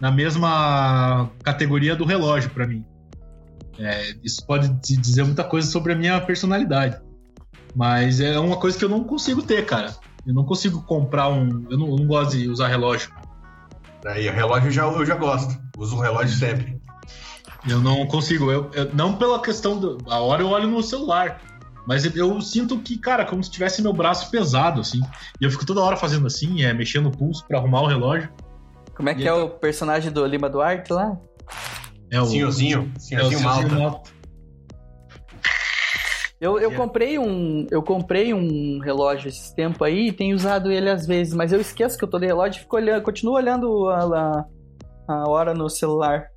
na 0.00 0.10
mesma 0.10 1.30
categoria 1.42 1.94
do 1.96 2.04
relógio, 2.04 2.50
pra 2.50 2.66
mim. 2.66 2.84
É, 3.78 4.14
isso 4.22 4.44
pode 4.46 4.68
te 4.80 4.96
dizer 4.96 5.24
muita 5.24 5.42
coisa 5.44 5.68
sobre 5.70 5.92
a 5.92 5.96
minha 5.96 6.20
personalidade. 6.20 6.98
Mas 7.74 8.20
é 8.20 8.38
uma 8.38 8.56
coisa 8.56 8.76
que 8.78 8.84
eu 8.84 8.88
não 8.88 9.04
consigo 9.04 9.42
ter, 9.42 9.64
cara. 9.66 9.94
Eu 10.26 10.34
não 10.34 10.44
consigo 10.44 10.82
comprar 10.82 11.28
um. 11.28 11.66
Eu 11.70 11.78
não, 11.78 11.88
eu 11.88 11.96
não 11.96 12.06
gosto 12.06 12.36
de 12.36 12.48
usar 12.48 12.68
relógio. 12.68 13.10
Aí, 14.06 14.28
o 14.28 14.32
relógio 14.32 14.68
eu 14.68 14.72
já, 14.72 14.84
eu 14.86 15.06
já 15.06 15.14
gosto. 15.14 15.56
Uso 15.78 15.96
um 15.96 16.00
relógio 16.00 16.36
sempre. 16.36 16.80
Eu 17.68 17.80
não 17.80 18.06
consigo. 18.06 18.50
Eu, 18.50 18.70
eu- 18.72 18.90
não 18.94 19.16
pela 19.16 19.40
questão 19.40 19.78
do. 19.78 19.98
A 20.08 20.18
hora 20.20 20.42
eu 20.42 20.48
olho 20.48 20.66
no 20.68 20.82
celular. 20.82 21.40
Mas 21.86 22.04
eu, 22.14 22.40
sinto 22.40 22.78
que, 22.78 22.98
cara, 22.98 23.24
como 23.24 23.42
se 23.42 23.50
tivesse 23.50 23.82
meu 23.82 23.92
braço 23.92 24.30
pesado, 24.30 24.80
assim. 24.80 25.00
E 25.40 25.44
eu 25.44 25.50
fico 25.50 25.64
toda 25.64 25.80
hora 25.80 25.96
fazendo 25.96 26.26
assim, 26.26 26.62
é, 26.62 26.72
mexendo 26.72 27.06
o 27.06 27.10
pulso 27.10 27.44
pra 27.48 27.58
arrumar 27.58 27.80
o 27.82 27.86
relógio. 27.86 28.28
Como 28.94 29.08
é 29.08 29.14
que 29.14 29.22
E 29.22 29.28
é 29.28 29.30
então- 29.30 29.46
o 29.46 29.50
personagem 29.50 30.12
do 30.12 30.24
Lima 30.26 30.48
Duarte 30.48 30.92
lá? 30.92 31.16
É 32.10 32.20
o 32.20 32.26
Senhorzinho, 32.26 32.92
é 32.94 32.96
o 32.98 33.00
senhorzinho 33.00 33.38
Senhorzinho 33.40 33.70
malta. 33.70 33.74
Malta. 33.78 34.10
Eu, 36.40 36.58
eu 36.58 36.72
comprei 36.74 37.18
um. 37.18 37.66
Eu 37.70 37.82
comprei 37.82 38.32
um 38.32 38.78
relógio 38.80 39.28
esses 39.28 39.52
tempos 39.52 39.82
aí 39.82 40.08
e 40.08 40.12
tenho 40.12 40.34
usado 40.34 40.72
ele 40.72 40.88
às 40.88 41.06
vezes, 41.06 41.34
mas 41.34 41.52
eu 41.52 41.60
esqueço 41.60 41.98
que 41.98 42.04
eu 42.04 42.08
tô 42.08 42.18
de 42.18 42.26
relógio 42.26 42.60
e 42.60 42.62
fico 42.62 42.76
olhando, 42.76 43.02
continuo 43.02 43.34
olhando 43.34 43.88
a, 43.90 44.46
a, 45.08 45.12
a 45.14 45.28
hora 45.28 45.52
no 45.52 45.68
celular. 45.68 46.28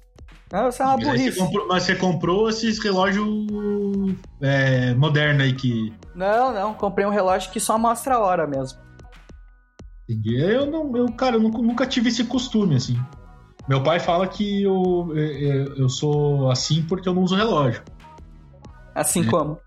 Ah, 0.51 0.67
Isso 0.67 0.83
é 0.83 0.85
uma 0.85 0.95
aí 0.95 1.03
você 1.03 1.09
burrice. 1.09 1.39
comprou, 1.39 1.67
mas 1.67 1.83
você 1.83 1.95
comprou 1.95 2.49
esses 2.49 2.79
relógios 2.83 3.25
é, 4.41 4.93
modernos 4.93 5.41
aí 5.43 5.53
que. 5.53 5.93
Não, 6.13 6.53
não, 6.53 6.73
comprei 6.73 7.05
um 7.05 7.09
relógio 7.09 7.49
que 7.49 7.59
só 7.59 7.77
mostra 7.77 8.15
a 8.15 8.19
hora 8.19 8.45
mesmo. 8.45 8.77
Entendi. 10.07 10.37
Eu 10.37 10.65
não, 10.65 10.95
eu, 10.97 11.05
cara, 11.13 11.37
eu 11.37 11.39
nunca, 11.39 11.59
nunca 11.59 11.85
tive 11.87 12.09
esse 12.09 12.25
costume, 12.25 12.75
assim. 12.75 12.97
Meu 13.69 13.81
pai 13.81 13.99
fala 14.01 14.27
que 14.27 14.63
eu, 14.63 15.11
eu, 15.15 15.75
eu 15.77 15.89
sou 15.89 16.51
assim 16.51 16.83
porque 16.83 17.07
eu 17.07 17.13
não 17.13 17.23
uso 17.23 17.35
relógio. 17.35 17.81
Assim 18.93 19.21
É. 19.25 19.29
como. 19.29 19.57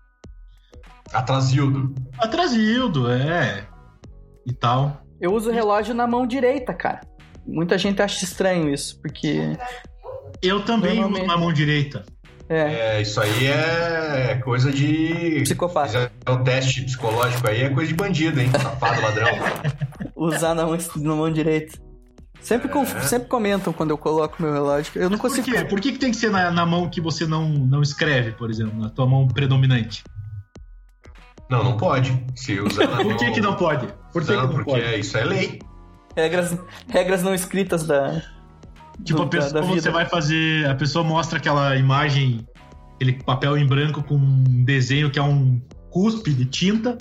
Atrasildo. 1.13 1.93
Atrasildo, 2.17 3.09
é. 3.11 3.65
E 4.45 4.53
tal. 4.53 5.01
Eu 5.19 5.33
uso 5.33 5.49
o 5.49 5.53
relógio 5.53 5.93
na 5.95 6.05
mão 6.07 6.25
direita, 6.27 6.73
cara. 6.73 7.01
Muita 7.45 7.77
gente 7.77 8.01
acha 8.01 8.23
estranho 8.23 8.73
isso, 8.73 8.99
porque. 9.01 9.57
Eu 10.41 10.63
também 10.63 11.03
uso 11.03 11.23
na 11.25 11.37
mão 11.37 11.51
direita. 11.51 12.05
É, 12.49 12.97
É, 12.97 13.01
isso 13.01 13.19
aí 13.19 13.47
é 13.47 14.35
coisa 14.43 14.71
de. 14.71 15.41
psicopata. 15.41 15.87
Fizer 15.87 16.11
o 16.29 16.43
teste 16.43 16.83
psicológico 16.83 17.49
aí 17.49 17.63
é 17.63 17.69
coisa 17.69 17.89
de 17.89 17.95
bandido, 17.97 18.39
hein? 18.39 18.49
Safado, 18.51 19.01
ladrão. 19.01 19.27
Usar 20.15 20.53
na 20.55 20.65
mão, 20.65 20.77
na 20.97 21.15
mão 21.15 21.31
direita. 21.31 21.77
Sempre, 22.39 22.69
com- 22.69 22.83
É. 22.83 23.01
sempre 23.01 23.27
comentam 23.27 23.73
quando 23.73 23.89
eu 23.89 23.97
coloco 23.97 24.41
meu 24.41 24.53
relógio. 24.53 24.91
Eu 24.95 25.09
não 25.09 25.17
Por 25.17 25.23
consigo. 25.29 25.47
quê? 25.51 25.65
Por 25.65 25.81
que, 25.81 25.91
que 25.91 25.97
tem 25.99 26.11
que 26.11 26.17
ser 26.17 26.29
na, 26.31 26.49
na 26.51 26.65
mão 26.65 26.89
que 26.89 27.01
você 27.01 27.25
não, 27.25 27.49
não 27.49 27.81
escreve, 27.81 28.31
por 28.31 28.49
exemplo, 28.49 28.79
na 28.79 28.89
tua 28.89 29.05
mão 29.05 29.27
predominante? 29.27 30.03
Não, 31.49 31.63
não 31.63 31.77
pode. 31.77 32.21
Se 32.35 32.59
usar 32.59 32.87
na 32.89 32.97
Por 32.97 33.05
mão- 33.05 33.17
que, 33.17 33.31
que 33.31 33.41
não 33.41 33.55
pode? 33.55 33.87
Por 34.11 34.23
que, 34.25 34.31
Não, 34.33 34.41
que 34.41 34.47
não 34.47 34.63
porque 34.63 34.71
pode? 34.81 34.99
isso 34.99 35.17
é 35.17 35.23
lei. 35.23 35.59
Regras, 36.15 36.57
regras 36.89 37.23
não 37.23 37.33
escritas 37.33 37.85
da. 37.85 38.21
Tipo, 39.03 39.19
do- 39.19 39.23
a 39.23 39.27
pessoa, 39.27 39.53
da, 39.53 39.61
da 39.61 39.67
você 39.67 39.89
vai 39.89 40.05
fazer. 40.05 40.67
A 40.69 40.75
pessoa 40.75 41.03
mostra 41.03 41.37
aquela 41.37 41.75
imagem, 41.77 42.45
aquele 42.95 43.13
papel 43.23 43.57
em 43.57 43.65
branco 43.67 44.01
com 44.03 44.15
um 44.15 44.63
desenho 44.65 45.09
que 45.11 45.19
é 45.19 45.23
um 45.23 45.61
cuspe 45.91 46.33
de 46.33 46.45
tinta. 46.45 46.97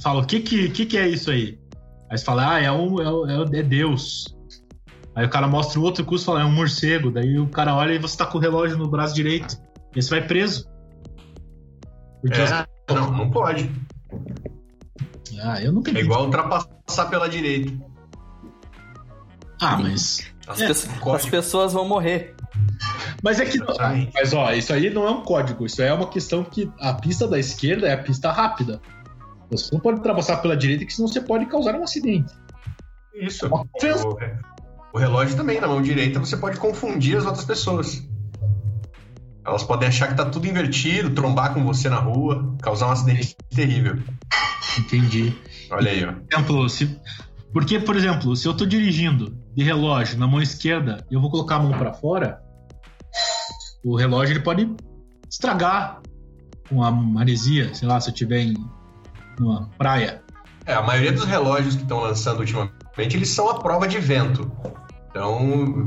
Fala, 0.00 0.22
o 0.22 0.26
que 0.26 0.40
que, 0.40 0.68
que, 0.70 0.86
que 0.86 0.96
é 0.96 1.08
isso 1.08 1.30
aí? 1.30 1.58
Aí 2.10 2.16
você 2.16 2.24
fala, 2.24 2.54
ah, 2.54 2.60
é, 2.62 2.70
um, 2.70 3.00
é, 3.02 3.10
o- 3.10 3.26
é, 3.26 3.38
o- 3.40 3.54
é 3.56 3.62
Deus. 3.62 4.34
Aí 5.16 5.26
o 5.26 5.28
cara 5.28 5.48
mostra 5.48 5.80
o 5.80 5.82
outro 5.82 6.04
cuspe 6.04 6.22
e 6.22 6.26
fala, 6.26 6.42
é 6.42 6.44
um 6.44 6.52
morcego. 6.52 7.10
Daí 7.10 7.36
o 7.38 7.48
cara 7.48 7.74
olha 7.74 7.92
e 7.92 7.98
você 7.98 8.16
tá 8.16 8.24
com 8.24 8.38
o 8.38 8.40
relógio 8.40 8.78
no 8.78 8.88
braço 8.88 9.14
direito. 9.14 9.56
E 9.96 10.00
você 10.00 10.10
vai 10.10 10.24
preso. 10.26 10.64
Porque 12.22 12.40
as- 12.40 12.52
É, 12.52 12.66
não, 12.94 13.10
não 13.12 13.30
pode. 13.30 13.70
Ah, 15.42 15.62
eu 15.62 15.72
nunca 15.72 15.90
É 15.96 16.00
igual 16.00 16.24
ultrapassar 16.24 17.06
pela 17.10 17.28
direita. 17.28 17.72
Ah, 19.60 19.76
mas. 19.76 20.26
As, 20.46 20.60
É, 20.60 20.66
pe- 20.68 21.10
as 21.10 21.26
pessoas 21.26 21.72
vão 21.72 21.86
morrer. 21.86 22.34
Mas 23.22 23.38
é 23.40 23.44
que. 23.44 23.58
Ai. 23.78 24.10
Mas 24.14 24.32
ó, 24.32 24.52
isso 24.52 24.72
aí 24.72 24.90
não 24.90 25.06
é 25.06 25.10
um 25.10 25.22
código, 25.22 25.66
isso 25.66 25.82
aí 25.82 25.88
é 25.88 25.92
uma 25.92 26.08
questão 26.08 26.42
que 26.44 26.70
a 26.80 26.94
pista 26.94 27.26
da 27.28 27.38
esquerda 27.38 27.86
é 27.88 27.92
a 27.92 27.98
pista 28.02 28.30
rápida. 28.32 28.80
Você 29.50 29.70
não 29.72 29.80
pode 29.80 29.98
ultrapassar 29.98 30.38
pela 30.38 30.56
direita, 30.56 30.84
que 30.84 30.92
senão 30.92 31.08
você 31.08 31.20
pode 31.20 31.46
causar 31.46 31.74
um 31.74 31.82
acidente. 31.84 32.32
Isso. 33.14 33.46
O, 33.46 33.66
o 34.92 34.98
relógio 34.98 35.36
também, 35.36 35.60
na 35.60 35.66
mão 35.66 35.82
direita, 35.82 36.20
você 36.20 36.36
pode 36.36 36.58
confundir 36.58 37.16
as 37.16 37.26
outras 37.26 37.44
pessoas. 37.44 38.02
Elas 39.48 39.64
podem 39.64 39.88
achar 39.88 40.08
que 40.08 40.14
tá 40.14 40.26
tudo 40.26 40.46
invertido, 40.46 41.10
trombar 41.10 41.54
com 41.54 41.64
você 41.64 41.88
na 41.88 41.98
rua, 41.98 42.54
causar 42.60 42.88
um 42.88 42.92
acidente 42.92 43.34
terrível. 43.48 43.98
Entendi. 44.78 45.34
Olha 45.70 45.90
aí, 45.90 46.04
ó. 46.04 46.12
Por 46.12 46.26
exemplo, 46.32 46.68
se... 46.68 47.00
Porque, 47.52 47.80
por 47.80 47.96
exemplo, 47.96 48.36
se 48.36 48.46
eu 48.46 48.54
tô 48.54 48.66
dirigindo 48.66 49.34
de 49.54 49.64
relógio 49.64 50.18
na 50.18 50.26
mão 50.26 50.42
esquerda 50.42 51.04
e 51.10 51.14
eu 51.14 51.20
vou 51.20 51.30
colocar 51.30 51.56
a 51.56 51.60
mão 51.60 51.72
para 51.72 51.94
fora, 51.94 52.42
o 53.82 53.96
relógio 53.96 54.34
ele 54.34 54.40
pode 54.40 54.70
estragar 55.30 56.02
com 56.68 56.84
a 56.84 56.90
maresia, 56.90 57.74
sei 57.74 57.88
lá, 57.88 57.98
se 58.00 58.10
eu 58.10 58.14
tiver 58.14 58.40
em 58.40 58.54
numa 59.40 59.68
praia. 59.78 60.22
É, 60.66 60.74
a 60.74 60.82
maioria 60.82 61.12
dos 61.12 61.24
relógios 61.24 61.74
que 61.74 61.82
estão 61.82 62.00
lançando 62.00 62.40
ultimamente, 62.40 63.16
eles 63.16 63.30
são 63.30 63.48
a 63.48 63.60
prova 63.60 63.88
de 63.88 63.98
vento. 63.98 64.50
Então, 65.08 65.40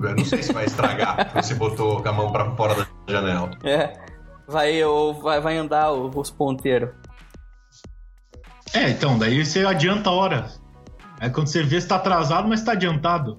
eu 0.03 0.15
não 0.15 0.25
sei 0.25 0.41
se 0.41 0.51
vai 0.51 0.65
estragar 0.65 1.29
se 1.43 1.49
você 1.49 1.55
botou 1.55 2.01
a 2.05 2.11
mão 2.11 2.31
pra 2.31 2.55
fora 2.55 2.73
da 2.75 2.87
janela. 3.07 3.51
É. 3.63 3.93
Vai, 4.47 4.83
ou 4.83 5.13
vai, 5.21 5.39
vai 5.39 5.57
andar 5.57 5.91
o- 5.93 6.09
os 6.19 6.29
ponteiros. 6.29 6.89
É, 8.73 8.89
então, 8.89 9.17
daí 9.17 9.45
você 9.45 9.65
adianta 9.65 10.09
a 10.09 10.13
hora. 10.13 10.47
Aí 11.19 11.29
quando 11.29 11.47
você 11.47 11.61
vê, 11.63 11.79
você 11.79 11.87
tá 11.87 11.95
atrasado, 11.97 12.47
mas 12.47 12.63
tá 12.63 12.71
adiantado. 12.71 13.37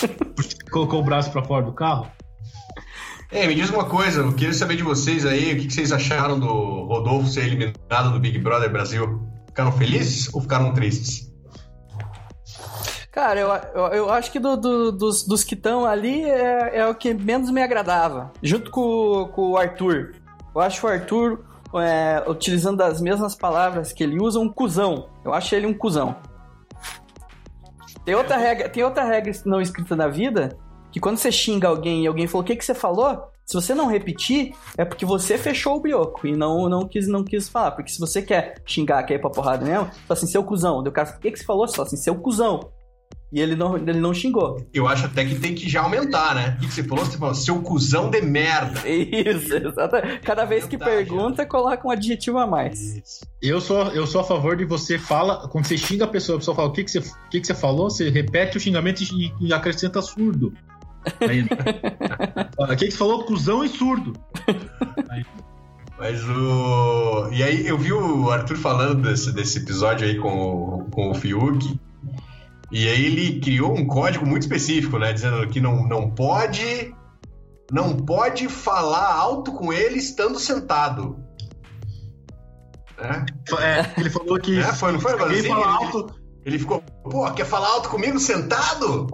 Porque 0.00 0.42
você 0.42 0.56
colocou 0.70 1.00
o 1.00 1.04
braço 1.04 1.30
pra 1.30 1.44
fora 1.44 1.64
do 1.64 1.72
carro. 1.72 2.06
Ei, 3.32 3.46
me 3.48 3.54
diz 3.54 3.70
uma 3.70 3.84
coisa, 3.84 4.20
eu 4.20 4.32
queria 4.34 4.52
saber 4.54 4.76
de 4.76 4.82
vocês 4.84 5.26
aí, 5.26 5.52
o 5.52 5.56
que 5.60 5.70
vocês 5.72 5.90
acharam 5.90 6.38
do 6.38 6.46
Rodolfo 6.46 7.26
ser 7.28 7.44
eliminado 7.46 8.12
do 8.12 8.20
Big 8.20 8.38
Brother 8.38 8.70
Brasil? 8.70 9.26
Ficaram 9.48 9.72
felizes 9.72 10.32
ou 10.34 10.40
ficaram 10.40 10.72
tristes? 10.72 11.32
Cara, 13.16 13.40
eu, 13.40 13.48
eu, 13.74 13.86
eu 13.94 14.10
acho 14.10 14.30
que 14.30 14.38
do- 14.38 14.58
do- 14.58 14.92
dos, 14.92 15.24
dos 15.26 15.42
que 15.42 15.54
estão 15.54 15.86
ali 15.86 16.22
é, 16.22 16.80
é 16.80 16.86
o 16.86 16.94
que 16.94 17.14
menos 17.14 17.50
me 17.50 17.62
agradava. 17.62 18.30
Junto 18.42 18.70
com, 18.70 19.30
com 19.34 19.52
o 19.52 19.56
Arthur. 19.56 20.12
Eu 20.54 20.60
acho 20.60 20.86
o 20.86 20.90
Arthur, 20.90 21.42
é, 21.76 22.22
utilizando 22.28 22.82
as 22.82 23.00
mesmas 23.00 23.34
palavras 23.34 23.90
que 23.90 24.04
ele 24.04 24.20
usa, 24.22 24.38
um 24.38 24.50
cuzão. 24.50 25.08
Eu 25.24 25.32
acho 25.32 25.54
ele 25.54 25.66
um 25.66 25.72
cuzão. 25.72 26.14
Tem 28.04 28.14
outra 28.14 28.36
regra, 28.36 28.68
tem 28.68 28.84
outra 28.84 29.02
regra 29.04 29.32
não 29.46 29.62
escrita 29.62 29.96
na 29.96 30.08
vida, 30.08 30.58
que 30.92 31.00
quando 31.00 31.16
você 31.16 31.32
xinga 31.32 31.68
alguém 31.68 32.04
e 32.04 32.06
alguém 32.06 32.26
falou 32.26 32.42
o 32.42 32.46
que, 32.46 32.54
que 32.54 32.64
você 32.66 32.74
falou, 32.74 33.30
se 33.46 33.54
você 33.54 33.74
não 33.74 33.86
repetir, 33.86 34.54
é 34.76 34.84
porque 34.84 35.06
você 35.06 35.38
fechou 35.38 35.76
o 35.76 35.80
brioco 35.80 36.26
e 36.26 36.36
não, 36.36 36.68
não, 36.68 36.86
quis, 36.86 37.08
não 37.08 37.24
quis 37.24 37.48
falar. 37.48 37.70
Porque 37.70 37.90
se 37.90 37.98
você 37.98 38.20
quer 38.20 38.60
xingar, 38.66 39.02
quer 39.04 39.14
ir 39.14 39.20
pra 39.20 39.30
porrada 39.30 39.64
mesmo, 39.64 39.86
fala 39.86 40.00
assim, 40.10 40.26
seu 40.26 40.44
cuzão. 40.44 40.82
Daí 40.82 40.90
o 40.90 40.92
cara 40.92 41.08
o 41.16 41.18
que, 41.18 41.30
que 41.30 41.38
você 41.38 41.44
falou? 41.46 41.66
Você 41.66 41.76
fala 41.76 41.88
assim, 41.88 41.96
seu 41.96 42.14
cuzão. 42.16 42.75
E 43.32 43.40
ele 43.40 43.56
não, 43.56 43.76
ele 43.76 43.98
não 43.98 44.14
xingou. 44.14 44.64
Eu 44.72 44.86
acho 44.86 45.06
até 45.06 45.24
que 45.24 45.34
tem 45.34 45.54
que 45.54 45.68
já 45.68 45.82
aumentar, 45.82 46.34
né? 46.34 46.56
O 46.58 46.60
que 46.60 46.72
você 46.72 46.84
falou? 46.84 47.04
Você 47.04 47.18
falou, 47.18 47.34
seu 47.34 47.60
cuzão 47.60 48.08
de 48.08 48.20
merda. 48.20 48.88
Isso, 48.88 49.54
exatamente. 49.54 50.20
Cada 50.20 50.44
vez 50.44 50.64
que 50.64 50.78
pergunta, 50.78 51.44
coloca 51.44 51.86
um 51.86 51.90
adjetivo 51.90 52.38
a 52.38 52.46
mais. 52.46 53.20
Eu 53.42 53.60
sou, 53.60 53.88
eu 53.88 54.06
sou 54.06 54.20
a 54.20 54.24
favor 54.24 54.56
de 54.56 54.64
você 54.64 54.98
fala, 54.98 55.48
quando 55.48 55.66
você 55.66 55.76
xinga 55.76 56.04
a 56.04 56.08
pessoa, 56.08 56.36
a 56.36 56.38
pessoa 56.38 56.54
fala 56.54 56.68
o 56.68 56.72
que, 56.72 56.84
que, 56.84 56.90
você, 56.90 56.98
o 56.98 57.28
que, 57.30 57.40
que 57.40 57.46
você 57.46 57.54
falou, 57.54 57.90
você 57.90 58.08
repete 58.08 58.56
o 58.56 58.60
xingamento 58.60 59.02
e, 59.02 59.32
e 59.40 59.52
acrescenta 59.52 60.00
surdo. 60.00 60.52
Fala, 62.56 62.72
O 62.72 62.76
que, 62.76 62.86
que 62.86 62.90
você 62.92 62.96
falou? 62.96 63.24
Cusão 63.24 63.64
e 63.64 63.68
surdo. 63.68 64.12
Mas 65.98 66.22
o. 66.28 67.28
E 67.32 67.42
aí, 67.42 67.66
eu 67.66 67.78
vi 67.78 67.92
o 67.92 68.30
Arthur 68.30 68.56
falando 68.56 69.02
desse, 69.02 69.32
desse 69.32 69.58
episódio 69.58 70.06
aí 70.06 70.16
com 70.18 70.28
o, 70.28 70.84
com 70.90 71.10
o 71.10 71.14
Fiuk. 71.14 71.78
E 72.72 72.88
aí 72.88 73.04
ele 73.06 73.40
criou 73.40 73.72
um 73.76 73.86
código 73.86 74.26
muito 74.26 74.42
específico, 74.42 74.98
né? 74.98 75.12
Dizendo 75.12 75.46
que 75.48 75.60
não, 75.60 75.86
não 75.86 76.10
pode. 76.10 76.94
Não 77.70 77.96
pode 77.96 78.48
falar 78.48 79.12
alto 79.14 79.52
com 79.52 79.72
ele 79.72 79.98
estando 79.98 80.38
sentado. 80.38 81.18
Né? 82.98 83.26
É, 83.60 84.00
ele 84.00 84.10
falou 84.10 84.38
que. 84.38 84.58
É, 84.58 84.72
foi, 84.72 84.92
não 84.92 85.00
foi? 85.00 85.12
Alguém 85.12 85.38
Assim, 85.40 85.48
fala 85.48 85.66
alto. 85.66 86.14
ele 86.44 86.58
ficou, 86.58 86.80
pô, 87.04 87.30
quer 87.32 87.44
falar 87.44 87.68
alto 87.68 87.88
comigo 87.88 88.18
sentado? 88.18 89.06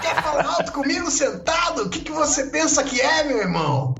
quer 0.00 0.22
falar 0.22 0.46
alto 0.54 0.72
comigo 0.72 1.10
sentado? 1.10 1.82
O 1.82 1.88
que, 1.90 2.00
que 2.00 2.12
você 2.12 2.46
pensa 2.46 2.82
que 2.84 3.00
é, 3.00 3.24
meu 3.24 3.38
irmão? 3.38 3.94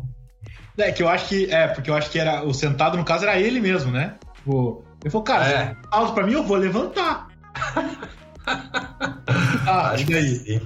É, 0.77 0.93
que 0.93 1.03
eu 1.03 1.09
acho 1.09 1.29
que. 1.29 1.51
É, 1.53 1.69
porque 1.69 1.91
eu 1.91 1.95
acho 1.95 2.11
que 2.11 2.19
era. 2.19 2.45
O 2.45 2.55
sentado, 2.55 2.97
no 2.97 3.05
caso, 3.05 3.25
era 3.25 3.39
ele 3.39 3.61
mesmo, 3.61 3.91
né? 3.93 4.17
Tipo, 4.37 4.85
ele 5.03 5.11
falou, 5.11 5.25
cara, 5.25 5.45
É. 5.49 5.77
alto 5.91 6.15
pra 6.15 6.25
mim, 6.27 6.33
eu 6.35 6.45
vou 6.45 6.57
levantar. 6.57 7.29
ah, 9.67 9.91
Acho 9.91 10.05
e 10.05 10.07
que 10.07 10.23
sim. 10.23 10.61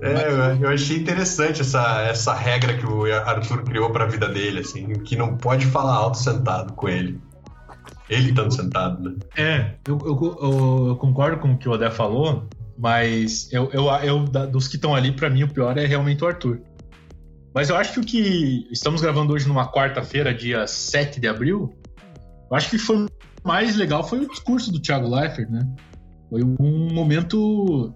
É, 0.00 0.58
eu- 0.60 0.68
achei 0.68 0.96
interessante 0.96 1.60
essa, 1.60 2.02
essa 2.02 2.34
regra 2.34 2.76
que 2.76 2.84
o 2.84 3.04
Arthur 3.12 3.62
criou 3.62 3.90
pra 3.90 4.04
vida 4.06 4.28
dele, 4.28 4.60
assim, 4.60 4.88
que 4.94 5.14
não 5.14 5.36
pode 5.36 5.66
falar 5.66 5.94
alto 5.94 6.18
sentado 6.18 6.72
com 6.72 6.88
ele. 6.88 7.20
Ele 8.08 8.30
estando 8.30 8.52
sentado, 8.52 9.00
né? 9.00 9.16
É, 9.36 9.74
eu, 9.86 9.98
eu- 10.04 10.88
eu- 10.88 10.96
concordo 10.96 11.38
com 11.38 11.52
o 11.52 11.56
que 11.56 11.68
o 11.68 11.72
Odé 11.72 11.88
falou, 11.88 12.48
mas 12.76 13.48
eu, 13.52 13.70
eu, 13.72 13.86
eu- 14.02 14.24
dos 14.48 14.66
que 14.66 14.74
estão 14.74 14.92
ali, 14.94 15.12
pra 15.12 15.30
mim, 15.30 15.44
o 15.44 15.48
pior 15.48 15.78
é 15.78 15.86
realmente 15.86 16.24
o 16.24 16.26
Arthur. 16.26 16.60
Mas 17.54 17.70
eu 17.70 17.76
acho 17.76 17.92
que 17.92 18.00
o 18.00 18.04
que 18.04 18.66
estamos 18.72 19.00
gravando 19.00 19.32
hoje 19.32 19.46
numa 19.46 19.70
quarta-feira, 19.70 20.34
dia 20.34 20.66
7 20.66 21.20
de 21.20 21.28
abril, 21.28 21.72
eu 22.50 22.56
acho 22.56 22.70
que 22.70 22.78
foi 22.78 23.04
o 23.04 23.06
mais 23.44 23.76
legal 23.76 24.02
foi 24.02 24.20
o 24.20 24.28
discurso 24.28 24.72
do 24.72 24.80
Thiago 24.80 25.08
Leifert, 25.08 25.48
né? 25.50 25.66
Foi 26.32 26.42
um 26.42 26.88
momento, 26.94 27.94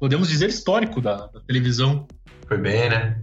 podemos 0.00 0.30
dizer, 0.30 0.48
histórico 0.48 0.98
da, 0.98 1.26
da 1.26 1.40
televisão. 1.46 2.06
Foi 2.48 2.56
bem, 2.56 2.88
né? 2.88 3.20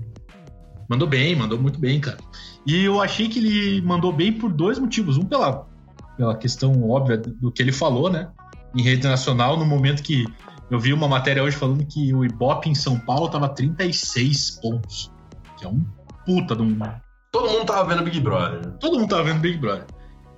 Mandou 0.88 1.08
bem, 1.08 1.36
mandou 1.36 1.60
muito 1.60 1.80
bem, 1.80 2.00
cara. 2.00 2.20
E 2.64 2.84
eu 2.84 3.02
achei 3.02 3.28
que 3.28 3.40
ele 3.40 3.82
mandou 3.82 4.14
bem 4.14 4.32
por 4.32 4.54
dois 4.54 4.78
motivos. 4.78 5.18
Um, 5.18 5.24
pela, 5.24 5.68
pela 6.16 6.38
questão 6.38 6.88
óbvia 6.88 7.18
do 7.18 7.52
que 7.52 7.64
ele 7.64 7.72
falou, 7.72 8.12
né? 8.12 8.30
Em 8.76 8.84
rede 8.84 9.08
nacional, 9.08 9.58
no 9.58 9.66
momento 9.66 10.04
que 10.04 10.24
eu 10.70 10.80
vi 10.80 10.94
uma 10.94 11.08
matéria 11.08 11.42
hoje 11.42 11.58
falando 11.58 11.84
que 11.88 12.14
o 12.14 12.24
Ibope 12.24 12.70
em 12.70 12.76
São 12.76 13.00
Paulo 13.00 13.30
tava 13.30 13.50
36 13.50 14.60
pontos. 14.62 15.12
Que 15.58 15.66
é 15.66 15.68
um 15.68 15.84
puta 16.28 16.56
de 16.56 16.62
um. 16.62 16.78
Todo 17.32 17.50
mundo 17.50 17.66
tava 17.66 17.90
vendo 17.90 18.04
Big 18.04 18.20
Brother. 18.20 18.68
né? 18.68 18.78
Todo 18.80 19.00
mundo 19.00 19.10
tava 19.10 19.24
vendo 19.24 19.40
Big 19.40 19.58
Brother. 19.58 19.88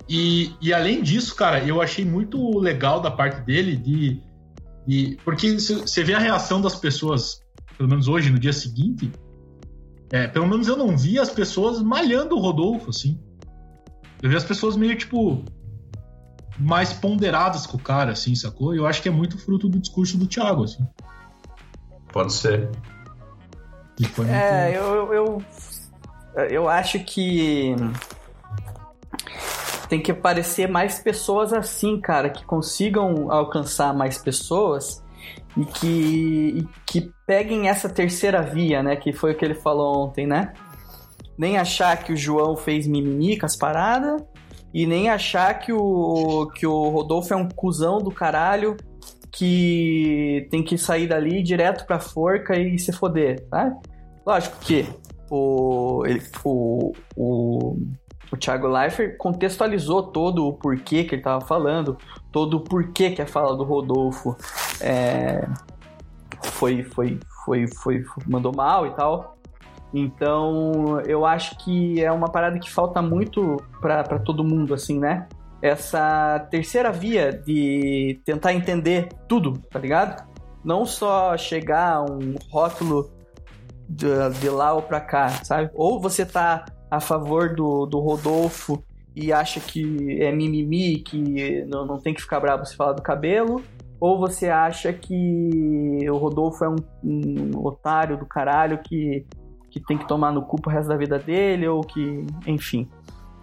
E, 0.08 0.54
e 0.60 0.72
além 0.72 1.02
disso, 1.02 1.34
cara, 1.34 1.64
eu 1.64 1.80
achei 1.82 2.04
muito 2.04 2.58
legal 2.58 3.00
da 3.00 3.10
parte 3.10 3.40
dele 3.42 3.76
de. 3.76 4.22
de 4.86 5.18
porque 5.24 5.58
se- 5.58 5.80
você 5.80 6.04
vê 6.04 6.14
a 6.14 6.18
reação 6.18 6.60
das 6.60 6.76
pessoas, 6.76 7.40
pelo 7.76 7.88
menos 7.88 8.06
hoje, 8.08 8.30
no 8.30 8.38
dia 8.38 8.52
seguinte. 8.52 9.10
É, 10.12 10.28
pelo 10.28 10.46
menos 10.46 10.68
eu 10.68 10.76
não 10.76 10.96
vi 10.96 11.18
as 11.18 11.30
pessoas 11.30 11.82
malhando 11.82 12.36
o 12.36 12.40
Rodolfo, 12.40 12.90
assim. 12.90 13.18
Eu 14.22 14.30
vi 14.30 14.36
as 14.36 14.44
pessoas 14.44 14.76
meio, 14.76 14.96
tipo, 14.96 15.44
mais 16.58 16.92
ponderadas 16.92 17.66
com 17.66 17.76
o 17.76 17.80
cara, 17.82 18.12
assim, 18.12 18.32
sacou? 18.36 18.72
E 18.72 18.78
eu 18.78 18.86
acho 18.86 19.02
que 19.02 19.08
é 19.08 19.12
muito 19.12 19.36
fruto 19.36 19.68
do 19.68 19.80
discurso 19.80 20.16
do 20.16 20.26
Thiago, 20.28 20.62
assim. 20.62 20.86
Pode 22.12 22.32
ser. 22.32 22.70
Foi 24.12 24.24
muito- 24.24 24.36
É, 24.38 24.76
eu, 24.76 24.82
eu, 25.12 25.42
eu, 26.34 26.44
eu 26.50 26.68
acho 26.68 27.00
que 27.00 27.74
tem 29.88 30.00
que 30.00 30.10
aparecer 30.10 30.68
mais 30.68 30.98
pessoas 30.98 31.52
assim, 31.52 32.00
cara, 32.00 32.28
que 32.30 32.44
consigam 32.44 33.30
alcançar 33.30 33.94
mais 33.94 34.18
pessoas 34.18 35.02
e 35.56 35.64
que, 35.64 35.86
e 36.58 36.68
que 36.86 37.10
peguem 37.26 37.68
essa 37.68 37.88
terceira 37.88 38.42
via, 38.42 38.82
né? 38.82 38.96
Que 38.96 39.12
foi 39.12 39.32
o 39.32 39.34
que 39.36 39.44
ele 39.44 39.54
falou 39.54 40.04
ontem, 40.04 40.26
né? 40.26 40.52
Nem 41.38 41.58
achar 41.58 41.96
que 42.02 42.12
o 42.12 42.16
João 42.16 42.56
fez 42.56 42.86
mimimi 42.86 43.38
com 43.38 43.46
as 43.46 43.56
paradas 43.56 44.22
e 44.72 44.86
nem 44.86 45.08
achar 45.08 45.58
que 45.58 45.72
o, 45.72 46.50
que 46.54 46.66
o 46.66 46.88
Rodolfo 46.88 47.32
é 47.32 47.36
um 47.36 47.48
cuzão 47.48 47.98
do 47.98 48.10
caralho 48.10 48.76
que 49.32 50.46
tem 50.50 50.62
que 50.62 50.78
sair 50.78 51.06
dali 51.06 51.42
direto 51.42 51.86
pra 51.86 51.98
forca 51.98 52.58
e 52.58 52.78
se 52.78 52.92
foder, 52.92 53.46
tá? 53.50 53.72
Lógico 54.26 54.56
que 54.60 54.86
o, 55.30 56.02
ele- 56.06 56.22
o, 56.44 56.92
o, 57.16 57.76
o 58.30 58.36
Thiago 58.36 58.66
Leifert 58.66 59.16
contextualizou 59.16 60.02
todo 60.04 60.46
o 60.46 60.52
porquê 60.52 61.04
que 61.04 61.14
ele 61.14 61.22
tava 61.22 61.44
falando, 61.44 61.96
todo 62.32 62.58
o 62.58 62.60
porquê 62.60 63.10
que 63.10 63.22
a 63.22 63.26
fala 63.26 63.56
do 63.56 63.64
Rodolfo 63.64 64.36
é, 64.80 65.46
foi, 66.42 66.82
foi, 66.82 67.18
foi, 67.44 67.66
foi, 67.66 68.04
mandou 68.26 68.54
mal 68.54 68.86
e 68.86 68.90
tal. 68.90 69.36
Então, 69.94 71.00
eu 71.06 71.24
acho 71.24 71.56
que 71.58 72.02
é 72.02 72.10
uma 72.10 72.28
parada 72.28 72.58
que 72.58 72.70
falta 72.70 73.00
muito 73.00 73.56
pra 73.80 74.02
todo 74.18 74.44
mundo, 74.44 74.74
assim, 74.74 74.98
né? 74.98 75.28
Essa 75.62 76.46
terceira 76.50 76.92
via 76.92 77.32
de 77.32 78.20
tentar 78.24 78.52
entender 78.52 79.08
tudo, 79.26 79.54
tá 79.70 79.78
ligado? 79.78 80.26
Não 80.64 80.84
só 80.84 81.36
chegar 81.36 81.94
a 81.94 82.02
um 82.02 82.34
rótulo 82.50 83.10
de, 83.88 84.06
de 84.40 84.50
lá 84.50 84.74
ou 84.74 84.82
pra 84.82 85.00
cá, 85.00 85.28
sabe? 85.44 85.70
Ou 85.72 86.00
você 86.00 86.26
tá 86.26 86.64
a 86.90 87.00
favor 87.00 87.54
do, 87.54 87.86
do 87.86 87.98
Rodolfo 87.98 88.82
e 89.14 89.32
acha 89.32 89.60
que 89.60 90.20
é 90.20 90.30
mimimi, 90.30 90.98
que 90.98 91.64
não, 91.64 91.86
não 91.86 91.98
tem 91.98 92.12
que 92.12 92.20
ficar 92.20 92.40
bravo 92.40 92.64
se 92.66 92.76
falar 92.76 92.92
do 92.92 93.02
cabelo, 93.02 93.62
ou 93.98 94.18
você 94.18 94.48
acha 94.50 94.92
que 94.92 95.98
o 96.10 96.16
Rodolfo 96.16 96.64
é 96.64 96.68
um, 96.68 96.76
um 97.02 97.66
otário 97.66 98.18
do 98.18 98.26
caralho 98.26 98.78
que, 98.78 99.24
que 99.70 99.80
tem 99.80 99.96
que 99.96 100.06
tomar 100.06 100.32
no 100.32 100.42
cu 100.42 100.60
pro 100.60 100.70
resto 100.70 100.88
da 100.88 100.96
vida 100.96 101.18
dele, 101.18 101.66
ou 101.66 101.80
que, 101.80 102.26
enfim. 102.46 102.88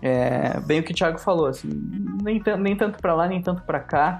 É, 0.01 0.59
bem 0.61 0.79
o 0.79 0.83
que 0.83 0.91
o 0.91 0.95
Thiago 0.95 1.17
falou, 1.17 1.47
assim, 1.47 1.69
nem, 2.21 2.41
nem 2.59 2.75
tanto 2.75 2.99
pra 2.99 3.15
lá, 3.15 3.27
nem 3.27 3.41
tanto 3.41 3.63
pra 3.63 3.79
cá. 3.79 4.19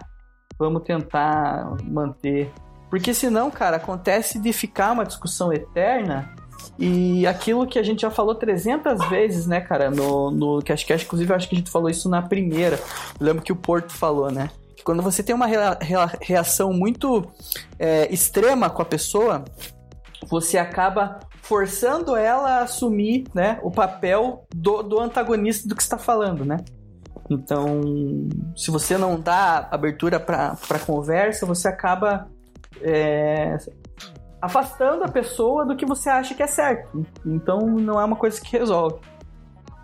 Vamos 0.58 0.84
tentar 0.84 1.76
manter 1.84 2.52
porque 2.94 3.12
senão, 3.12 3.50
cara, 3.50 3.78
acontece 3.78 4.38
de 4.38 4.54
ficar 4.54 4.92
uma 4.92 5.04
discussão 5.04 5.52
eterna 5.52 6.30
e 6.78 7.26
aquilo 7.28 7.68
que 7.68 7.78
a 7.80 7.84
gente 7.84 8.02
já 8.02 8.10
falou 8.12 8.36
300 8.36 9.10
vezes, 9.10 9.46
né, 9.48 9.62
cara, 9.62 9.90
no, 9.92 10.32
no 10.32 10.62
Cashcast, 10.64 11.06
inclusive 11.06 11.32
eu 11.32 11.36
acho 11.36 11.48
que 11.50 11.56
a 11.56 11.58
gente 11.60 11.72
falou 11.72 11.90
isso 11.90 12.10
na 12.10 12.22
primeira. 12.22 12.78
Eu 13.20 13.26
lembro 13.26 13.44
que 13.44 13.52
o 13.52 13.56
Porto 13.56 13.94
falou, 13.94 14.32
né? 14.32 14.50
Que 14.76 14.84
quando 14.84 15.02
você 15.02 15.22
tem 15.24 15.36
uma 15.36 15.46
rea- 15.46 15.78
rea- 15.82 16.12
reação 16.22 16.74
muito 16.74 17.26
é, 17.78 18.12
extrema 18.14 18.70
com 18.70 18.82
a 18.82 18.86
pessoa, 18.86 19.44
você 20.28 20.58
acaba 20.58 21.20
forçando 21.42 22.16
ela 22.16 22.60
a 22.60 22.64
assumir, 22.64 23.26
né, 23.34 23.60
o 23.62 23.70
papel 23.70 24.46
do, 24.56 24.82
do 24.82 25.00
antagonista 25.00 25.68
do 25.68 25.76
que 25.76 25.82
está 25.84 25.98
falando, 25.98 26.46
né? 26.46 26.58
Então, 27.30 27.82
se 28.56 28.70
você 28.72 28.98
não 28.98 29.20
dá 29.20 29.68
abertura 29.72 30.20
para 30.20 30.80
conversa, 30.86 31.46
você 31.46 31.68
acaba 31.68 32.28
é, 32.82 33.58
afastando 34.44 35.06
a 35.06 35.08
pessoa 35.08 35.66
do 35.66 35.74
que 35.74 35.86
você 35.86 36.10
acha 36.10 36.36
que 36.36 36.44
é 36.44 36.48
certo. 36.48 37.08
Então 37.26 37.62
não 37.62 37.98
é 37.98 38.04
uma 38.04 38.18
coisa 38.18 38.42
que 38.42 38.58
resolve. 38.58 39.00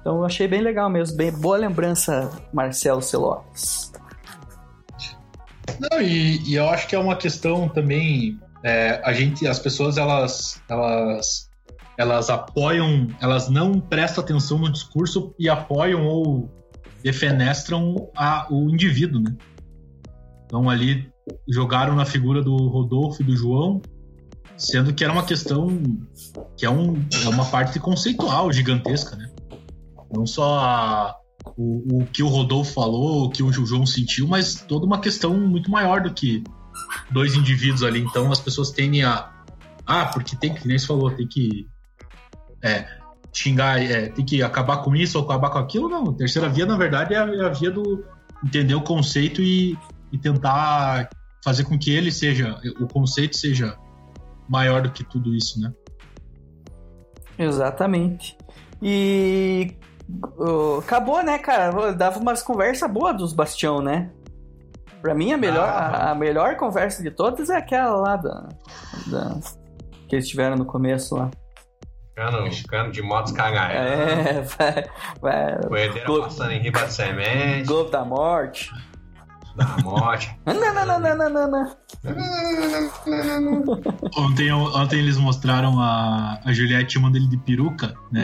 Então 0.01 0.17
eu 0.17 0.25
achei 0.25 0.49
bem 0.49 0.59
legal 0.59 0.89
mesmo. 0.89 1.15
Bem, 1.15 1.31
boa 1.31 1.55
lembrança, 1.55 2.29
Marcelo 2.51 3.01
Celotes. 3.01 3.89
Não, 5.79 6.01
e, 6.01 6.43
e 6.45 6.55
eu 6.55 6.69
acho 6.69 6.89
que 6.89 6.95
é 6.95 6.99
uma 6.99 7.15
questão 7.15 7.69
também. 7.69 8.37
é, 8.61 9.01
a 9.05 9.13
gente, 9.13 9.47
as 9.47 9.59
pessoas, 9.59 9.97
elas, 9.97 10.61
elas, 10.67 11.49
elas 11.97 12.29
apoiam, 12.29 13.07
elas 13.21 13.49
não 13.49 13.79
prestam 13.79 14.21
atenção 14.21 14.57
no 14.57 14.69
discurso 14.69 15.33
e 15.39 15.47
apoiam 15.47 16.05
ou 16.05 16.51
defenestram 17.01 18.11
a, 18.13 18.45
o 18.51 18.69
indivíduo, 18.69 19.21
né? 19.21 19.37
Então 20.43 20.69
ali 20.69 21.09
jogaram 21.47 21.95
na 21.95 22.03
figura 22.03 22.41
do 22.41 22.57
Rodolfo 22.67 23.21
e 23.21 23.25
do 23.25 23.37
João, 23.37 23.81
sendo 24.59 24.93
que 24.93 25.03
era 25.03 25.13
uma 25.13 25.23
questão 25.23 25.67
que 26.57 26.65
é, 26.65 26.69
um, 26.69 27.03
é 27.23 27.29
uma 27.29 27.45
parte 27.45 27.79
conceitual 27.79 28.51
gigantesca, 28.51 29.15
né? 29.15 29.31
Não 30.11 30.27
só 30.27 30.59
a, 30.59 31.15
o, 31.57 32.01
o 32.01 32.05
que 32.05 32.21
o 32.21 32.27
Rodolfo 32.27 32.73
falou, 32.73 33.25
o 33.25 33.29
que 33.29 33.41
o 33.41 33.51
João 33.51 33.85
sentiu, 33.85 34.27
mas 34.27 34.55
toda 34.55 34.85
uma 34.85 34.99
questão 34.99 35.33
muito 35.39 35.71
maior 35.71 36.01
do 36.01 36.13
que 36.13 36.43
dois 37.09 37.35
indivíduos 37.35 37.83
ali. 37.83 38.01
Então 38.01 38.31
as 38.31 38.39
pessoas 38.39 38.69
tendem 38.71 39.03
a. 39.03 39.31
Ah, 39.85 40.05
porque 40.07 40.35
tem 40.35 40.53
que, 40.53 40.67
nem 40.67 40.77
você 40.77 40.85
falou, 40.85 41.09
tem 41.09 41.27
que 41.27 41.65
é, 42.61 42.85
xingar, 43.33 43.81
é, 43.81 44.09
tem 44.09 44.25
que 44.25 44.43
acabar 44.43 44.77
com 44.77 44.95
isso 44.95 45.17
ou 45.17 45.23
acabar 45.23 45.49
com 45.49 45.59
aquilo. 45.59 45.87
Não, 45.87 46.09
a 46.09 46.13
terceira 46.13 46.49
via, 46.49 46.65
na 46.65 46.77
verdade, 46.77 47.13
é 47.13 47.17
a, 47.17 47.27
é 47.27 47.45
a 47.45 47.49
via 47.49 47.71
do 47.71 48.03
entender 48.43 48.75
o 48.75 48.81
conceito 48.81 49.41
e, 49.41 49.77
e 50.11 50.17
tentar 50.17 51.09
fazer 51.43 51.63
com 51.63 51.79
que 51.79 51.91
ele 51.91 52.11
seja, 52.11 52.59
o 52.79 52.87
conceito 52.87 53.37
seja 53.37 53.77
maior 54.49 54.81
do 54.81 54.91
que 54.91 55.03
tudo 55.03 55.33
isso, 55.35 55.59
né? 55.61 55.71
Exatamente. 57.37 58.37
E 58.81 59.75
uh, 60.37 60.79
acabou, 60.79 61.23
né, 61.23 61.37
cara? 61.37 61.93
Dava 61.93 62.19
umas 62.19 62.41
conversas 62.41 62.89
boas 62.91 63.15
dos 63.17 63.33
Bastião, 63.33 63.81
né? 63.81 64.11
Pra 65.01 65.15
mim, 65.15 65.31
a 65.31 65.37
melhor, 65.37 65.67
Ah. 65.67 66.07
a, 66.07 66.11
a 66.11 66.15
melhor 66.15 66.57
conversa 66.57 67.01
de 67.01 67.09
todas 67.11 67.49
é 67.49 67.55
aquela 67.57 67.95
lá 67.95 68.15
da, 68.17 68.49
da- 69.07 69.39
que 70.07 70.15
eles 70.15 70.27
tiveram 70.27 70.57
no 70.57 70.65
começo 70.65 71.15
lá. 71.15 71.29
Cano, 72.15 72.49
cano 72.67 72.91
de 72.91 73.01
motos 73.01 73.31
cagaia. 73.31 73.77
É, 73.77 74.41
vai, 75.21 75.57
vai, 75.69 76.03
passando 76.19 76.51
em 76.51 76.59
riba 76.59 76.83
de 76.85 76.91
semente, 76.93 77.65
Globo 77.65 77.89
da 77.89 78.03
Morte. 78.03 78.69
Da 79.59 79.77
morte. 79.83 80.39
Não, 80.45 80.53
não, 80.73 80.85
não, 80.85 80.99
não, 80.99 81.17
não, 81.17 81.29
não, 81.29 81.51
não. 81.51 81.79
Ontem, 84.17 84.51
ontem 84.51 84.99
eles 84.99 85.17
mostraram 85.17 85.79
a, 85.79 86.39
a 86.43 86.53
Juliette 86.53 86.93
chamando 86.93 87.17
ele 87.17 87.27
de 87.27 87.37
peruca, 87.37 87.93
né? 88.11 88.23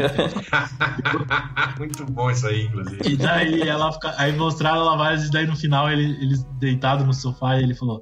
Muito 1.78 2.06
bom 2.06 2.32
isso 2.32 2.48
aí, 2.48 2.65
inclusive. 2.65 3.02
E 3.06 3.17
daí 3.17 3.62
ela 3.62 3.91
fica, 3.91 4.13
aí 4.17 4.32
mostraram 4.36 4.78
ela 4.78 4.98
várias 4.98 5.19
vezes, 5.19 5.32
daí 5.32 5.45
no 5.45 5.56
final 5.56 5.91
ele, 5.91 6.17
eles 6.24 6.43
deitados 6.60 7.06
no 7.06 7.13
sofá 7.13 7.58
e 7.58 7.63
ele 7.63 7.76
falou: 7.76 8.02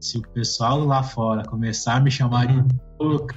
se 0.00 0.18
o 0.18 0.22
pessoal 0.22 0.84
lá 0.84 1.02
fora 1.02 1.44
começar 1.44 1.96
a 1.96 2.00
me 2.00 2.10
chamar 2.10 2.46
de 2.46 2.62
peruca, 2.98 3.36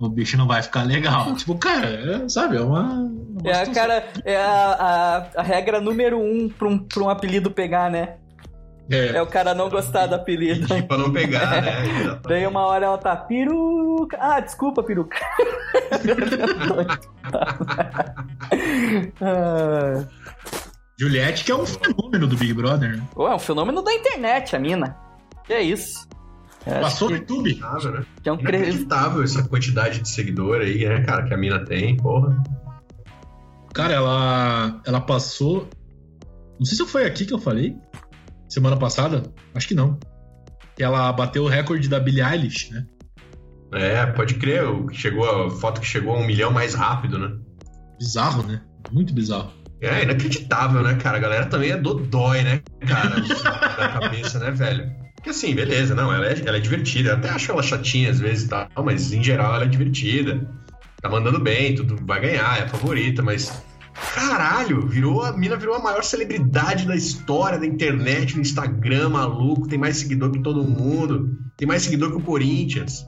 o 0.00 0.08
bicho 0.08 0.36
não 0.36 0.46
vai 0.46 0.62
ficar 0.62 0.82
legal. 0.82 1.34
tipo, 1.36 1.56
cara, 1.56 1.88
é, 1.88 2.28
sabe, 2.28 2.56
é 2.56 2.60
uma. 2.60 2.82
uma 2.82 3.42
É 3.44 3.62
a, 3.62 3.66
cara, 3.66 4.04
é 4.24 4.36
a, 4.36 5.26
a, 5.36 5.40
a 5.40 5.42
regra 5.42 5.80
número 5.80 6.18
um 6.18 6.48
pra 6.48 6.68
um, 6.68 6.78
pra 6.78 7.02
um 7.02 7.10
apelido 7.10 7.50
pegar, 7.50 7.90
né? 7.90 8.16
É, 8.90 9.16
É 9.16 9.22
o 9.22 9.26
cara 9.26 9.54
não 9.54 9.68
gostar 9.70 10.06
do 10.06 10.16
apelido. 10.16 10.66
Pedir 10.66 10.82
pra 10.88 10.98
não 10.98 11.12
pegar, 11.12 11.62
né? 11.62 11.86
Exatamente. 11.86 12.28
Daí 12.28 12.46
uma 12.46 12.66
hora 12.66 12.86
ela 12.86 12.98
tá 12.98 13.14
peruca. 13.14 14.16
Ah, 14.20 14.40
desculpa, 14.40 14.82
peruca. 14.82 15.16
ah, 19.20 20.04
Juliette, 20.98 21.44
que 21.44 21.52
é 21.52 21.54
um 21.54 21.64
fenômeno 21.64 22.26
do 22.26 22.36
Big 22.36 22.52
Brother, 22.52 22.96
né? 22.96 23.02
pô, 23.12 23.28
é 23.28 23.34
um 23.34 23.38
fenômeno 23.38 23.80
da 23.80 23.92
internet, 23.92 24.56
a 24.56 24.58
mina. 24.58 24.96
Que 25.44 25.52
é 25.52 25.62
isso? 25.62 26.06
Acho 26.66 26.80
Passou 26.80 27.10
no 27.10 27.16
YouTube? 27.16 27.54
Né? 27.54 28.04
que 28.22 28.28
é 28.28 28.32
um 28.32 28.36
cre... 28.36 28.58
Inacreditável 28.58 29.22
essa 29.22 29.42
quantidade 29.42 30.00
de 30.00 30.08
seguidor 30.08 30.60
aí, 30.60 30.86
né, 30.86 31.02
cara, 31.02 31.24
que 31.24 31.32
a 31.32 31.36
mina 31.36 31.64
tem, 31.64 31.96
porra. 31.96 32.42
Cara, 33.72 33.94
ela, 33.94 34.80
ela 34.84 35.00
passou. 35.00 35.68
Não 36.58 36.66
sei 36.66 36.76
se 36.76 36.86
foi 36.86 37.06
aqui 37.06 37.24
que 37.24 37.32
eu 37.32 37.38
falei. 37.38 37.76
Semana 38.48 38.76
passada? 38.76 39.22
Acho 39.54 39.68
que 39.68 39.74
não. 39.74 39.98
Que 40.76 40.82
ela 40.82 41.10
bateu 41.12 41.44
o 41.44 41.48
recorde 41.48 41.88
da 41.88 42.00
Billie 42.00 42.22
Eilish, 42.22 42.70
né? 42.72 42.86
É, 43.72 44.04
pode 44.06 44.34
crer, 44.34 44.64
o 44.66 44.88
que 44.88 44.96
chegou, 44.96 45.46
a 45.46 45.50
foto 45.50 45.80
que 45.80 45.86
chegou 45.86 46.14
a 46.14 46.18
um 46.18 46.26
milhão 46.26 46.50
mais 46.50 46.74
rápido, 46.74 47.18
né? 47.18 47.36
Bizarro, 47.98 48.42
né? 48.42 48.60
Muito 48.90 49.14
bizarro. 49.14 49.52
É 49.80 50.02
inacreditável, 50.02 50.82
né, 50.82 50.96
cara? 50.96 51.16
A 51.16 51.20
galera 51.20 51.46
também 51.46 51.70
é 51.70 51.76
dodói, 51.76 52.42
né, 52.42 52.60
cara? 52.86 53.20
da 53.78 54.00
cabeça, 54.00 54.38
né, 54.40 54.50
velho? 54.50 54.99
Porque 55.20 55.30
assim, 55.30 55.54
beleza, 55.54 55.94
não, 55.94 56.10
ela 56.10 56.26
é, 56.26 56.42
ela 56.46 56.56
é 56.56 56.60
divertida. 56.60 57.10
Eu 57.10 57.16
até 57.16 57.28
acho 57.28 57.52
ela 57.52 57.62
chatinha 57.62 58.10
às 58.10 58.18
vezes 58.18 58.44
e 58.44 58.48
tal, 58.48 58.66
mas 58.82 59.12
em 59.12 59.22
geral 59.22 59.54
ela 59.54 59.64
é 59.64 59.68
divertida. 59.68 60.48
Tá 61.02 61.10
mandando 61.10 61.38
bem, 61.38 61.74
tudo 61.74 61.94
vai 62.06 62.20
ganhar, 62.22 62.58
é 62.58 62.62
a 62.62 62.68
favorita, 62.68 63.22
mas. 63.22 63.52
Caralho, 64.14 64.86
virou, 64.86 65.22
a 65.22 65.36
mina 65.36 65.56
virou 65.56 65.74
a 65.74 65.78
maior 65.78 66.02
celebridade 66.02 66.86
da 66.86 66.96
história 66.96 67.58
da 67.58 67.66
internet, 67.66 68.34
no 68.34 68.40
Instagram, 68.40 69.10
maluco, 69.10 69.68
tem 69.68 69.78
mais 69.78 69.98
seguidor 69.98 70.30
que 70.30 70.40
todo 70.42 70.64
mundo, 70.64 71.36
tem 71.54 71.68
mais 71.68 71.82
seguidor 71.82 72.10
que 72.10 72.16
o 72.16 72.22
Corinthians. 72.22 73.04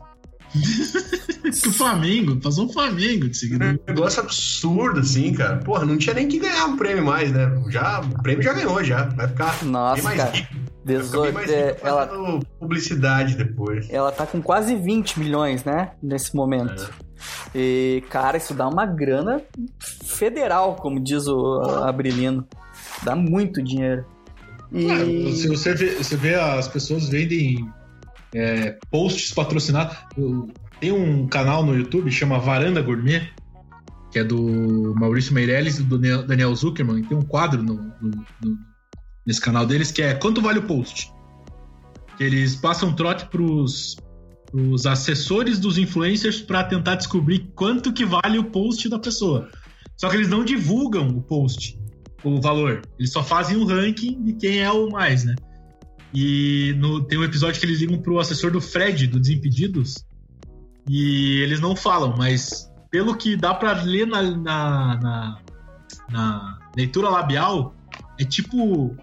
Que 0.52 1.68
o 1.68 1.72
Flamengo, 1.72 2.36
passou 2.36 2.66
um 2.66 2.68
Flamengo 2.68 3.24
de 3.24 3.30
Um 3.30 3.34
seguidor. 3.34 3.78
negócio 3.88 4.20
absurdo, 4.22 5.00
assim, 5.00 5.32
cara. 5.32 5.56
Porra, 5.58 5.86
não 5.86 5.96
tinha 5.96 6.14
nem 6.14 6.28
que 6.28 6.38
ganhar 6.38 6.66
um 6.66 6.76
prêmio 6.76 7.06
mais, 7.06 7.32
né? 7.32 7.50
Já, 7.70 8.00
o 8.00 8.22
prêmio 8.22 8.42
já 8.42 8.52
ganhou, 8.52 8.84
já. 8.84 9.04
Vai 9.04 9.28
ficar 9.28 9.56
bem 9.62 9.70
Nossa, 9.70 10.02
mais 10.02 10.18
cara. 10.18 10.30
rico. 10.30 10.71
Vai 10.84 10.96
ficar 10.96 11.02
Desor... 11.02 11.22
bem 11.24 11.32
mais 11.32 11.50
é, 11.50 11.66
rico 11.72 11.86
ela, 11.86 12.40
publicidade 12.58 13.36
depois. 13.36 13.88
ela 13.90 14.10
tá 14.10 14.26
com 14.26 14.42
quase 14.42 14.74
20 14.74 15.18
milhões, 15.20 15.64
né? 15.64 15.92
Nesse 16.02 16.34
momento. 16.34 16.90
E, 17.54 18.02
cara, 18.10 18.36
isso 18.36 18.52
dá 18.52 18.66
uma 18.68 18.84
grana 18.84 19.40
federal, 20.02 20.74
como 20.76 20.98
diz 20.98 21.26
o 21.28 21.60
Abrilino. 21.84 22.46
Dá 23.04 23.14
muito 23.14 23.62
dinheiro. 23.62 24.04
E. 24.72 24.90
É, 24.90 25.32
se 25.32 25.48
você 25.48 25.74
vê, 25.74 25.94
você 25.96 26.16
vê 26.16 26.34
as 26.34 26.66
pessoas 26.66 27.08
vendem 27.08 27.68
é, 28.34 28.76
posts 28.90 29.32
patrocinados. 29.32 29.96
Tem 30.80 30.90
um 30.90 31.28
canal 31.28 31.64
no 31.64 31.76
YouTube 31.76 32.10
chama 32.10 32.38
Varanda 32.40 32.82
Gourmet, 32.82 33.28
que 34.10 34.18
é 34.18 34.24
do 34.24 34.94
Maurício 34.96 35.32
Meirelles 35.32 35.78
e 35.78 35.82
do 35.84 35.96
Daniel- 35.96 36.26
Daniel 36.26 36.54
Zuckerman. 36.56 36.98
E 36.98 37.06
tem 37.06 37.16
um 37.16 37.22
quadro 37.22 37.62
no- 37.62 37.74
no- 38.00 38.24
no- 38.42 38.58
nesse 39.26 39.40
canal 39.40 39.66
deles 39.66 39.90
que 39.90 40.02
é 40.02 40.14
Quanto 40.14 40.40
vale 40.40 40.58
o 40.58 40.62
post? 40.66 41.12
Que 42.16 42.24
eles 42.24 42.56
passam 42.56 42.94
trote 42.94 43.26
pros, 43.26 43.96
pros 44.50 44.86
assessores 44.86 45.58
dos 45.58 45.78
influencers 45.78 46.40
para 46.40 46.64
tentar 46.64 46.96
descobrir 46.96 47.50
quanto 47.54 47.92
que 47.92 48.04
vale 48.04 48.38
o 48.38 48.44
post 48.44 48.88
da 48.88 48.98
pessoa. 48.98 49.48
Só 49.96 50.08
que 50.08 50.16
eles 50.16 50.28
não 50.28 50.44
divulgam 50.44 51.08
o 51.08 51.22
post, 51.22 51.78
o 52.24 52.40
valor. 52.40 52.82
Eles 52.98 53.12
só 53.12 53.22
fazem 53.22 53.56
um 53.56 53.64
ranking 53.64 54.22
de 54.22 54.32
quem 54.34 54.58
é 54.60 54.70
o 54.70 54.90
mais, 54.90 55.24
né? 55.24 55.34
E 56.14 56.74
no- 56.78 57.02
tem 57.04 57.18
um 57.18 57.24
episódio 57.24 57.58
que 57.58 57.64
eles 57.66 57.80
ligam 57.80 57.98
pro 57.98 58.18
assessor 58.18 58.50
do 58.50 58.60
Fred, 58.60 59.06
do 59.06 59.18
Desimpedidos, 59.18 60.04
e 60.88 61.40
eles 61.40 61.60
não 61.60 61.74
falam, 61.74 62.14
mas 62.18 62.70
pelo 62.90 63.16
que 63.16 63.36
dá 63.36 63.54
pra 63.54 63.72
ler 63.82 64.06
na, 64.06 64.22
na, 64.22 65.00
na- 65.00 65.38
na 66.10 66.58
leitura 66.76 67.08
labial, 67.08 67.74
é 68.20 68.24
tipo 68.24 68.94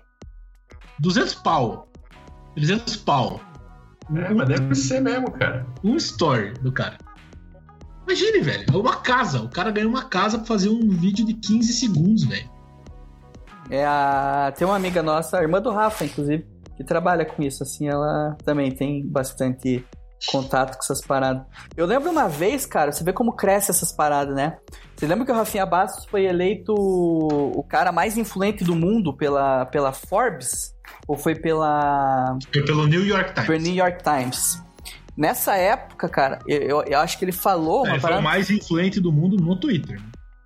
200 1.02 1.36
pau, 1.36 1.88
300 2.56 2.96
pau. 2.98 3.40
É, 4.16 4.34
mas 4.34 4.48
deve 4.48 4.76
ser 4.76 5.00
mesmo, 5.02 5.32
cara. 5.32 5.66
Um 5.84 5.96
story 5.96 6.54
do 6.62 6.72
cara. 6.72 6.98
Imagine, 8.08 8.42
velho, 8.42 8.66
é 8.74 8.76
uma 8.76 8.96
casa. 8.98 9.40
O 9.42 9.50
cara 9.50 9.70
ganhou 9.70 9.90
uma 9.90 10.06
casa 10.06 10.38
pra 10.40 10.48
fazer 10.48 10.70
um 10.70 10.90
vídeo 10.90 11.26
de 11.26 11.36
15 11.36 11.74
segundos, 11.74 12.24
velho. 12.24 12.50
É 13.70 13.86
a... 13.86 14.52
Tem 14.58 14.66
uma 14.68 14.76
amiga 14.76 15.04
nossa, 15.04 15.38
a 15.38 15.42
irmã 15.44 15.62
do 15.62 15.70
Rafa, 15.70 16.06
inclusive, 16.06 16.44
que 16.76 16.84
trabalha 16.84 17.24
com 17.24 17.44
isso, 17.44 17.62
assim, 17.62 17.88
ela 17.88 18.36
também 18.44 18.72
tem 18.72 19.08
bastante 19.08 19.86
contato 20.28 20.74
com 20.74 20.84
essas 20.84 21.02
paradas. 21.02 21.44
Eu 21.78 21.86
lembro 21.86 22.10
uma 22.10 22.28
vez, 22.28 22.66
cara, 22.66 22.92
você 22.92 23.04
vê 23.04 23.14
como 23.14 23.34
cresce 23.34 23.70
essas 23.70 23.92
paradas, 23.92 24.36
né? 24.36 24.58
Você 24.96 25.06
lembra 25.06 25.26
que 25.26 25.32
o 25.32 25.36
Rafinha 25.36 25.66
Bastos 25.66 26.06
foi 26.06 26.26
eleito 26.26 26.74
o 26.74 27.64
cara 27.64 27.92
mais 27.92 28.18
influente 28.18 28.64
do 28.64 28.76
mundo 28.76 29.16
pela, 29.16 29.66
pela 29.68 29.94
Forbes? 29.94 30.74
Ou 31.08 31.18
foi 31.18 31.36
pela, 31.36 32.38
Foi 32.52 32.64
pelo 32.64 32.88
New 32.88 33.06
York 33.06 33.34
Times. 33.34 33.48
pelo 33.48 33.62
New 33.62 33.74
York 33.74 34.04
Times? 34.04 34.62
Nessa 35.18 35.56
época, 35.56 36.08
cara, 36.08 36.40
eu, 36.48 36.82
eu, 36.84 37.00
acho 37.00 37.18
que 37.18 37.26
ele 37.26 37.34
falou 37.34 37.86
Ele 37.86 38.00
foi 38.00 38.18
o 38.18 38.22
mais 38.22 38.50
influente 38.50 39.02
do 39.02 39.12
mundo 39.12 39.36
no 39.36 39.56
Twitter. 39.56 40.00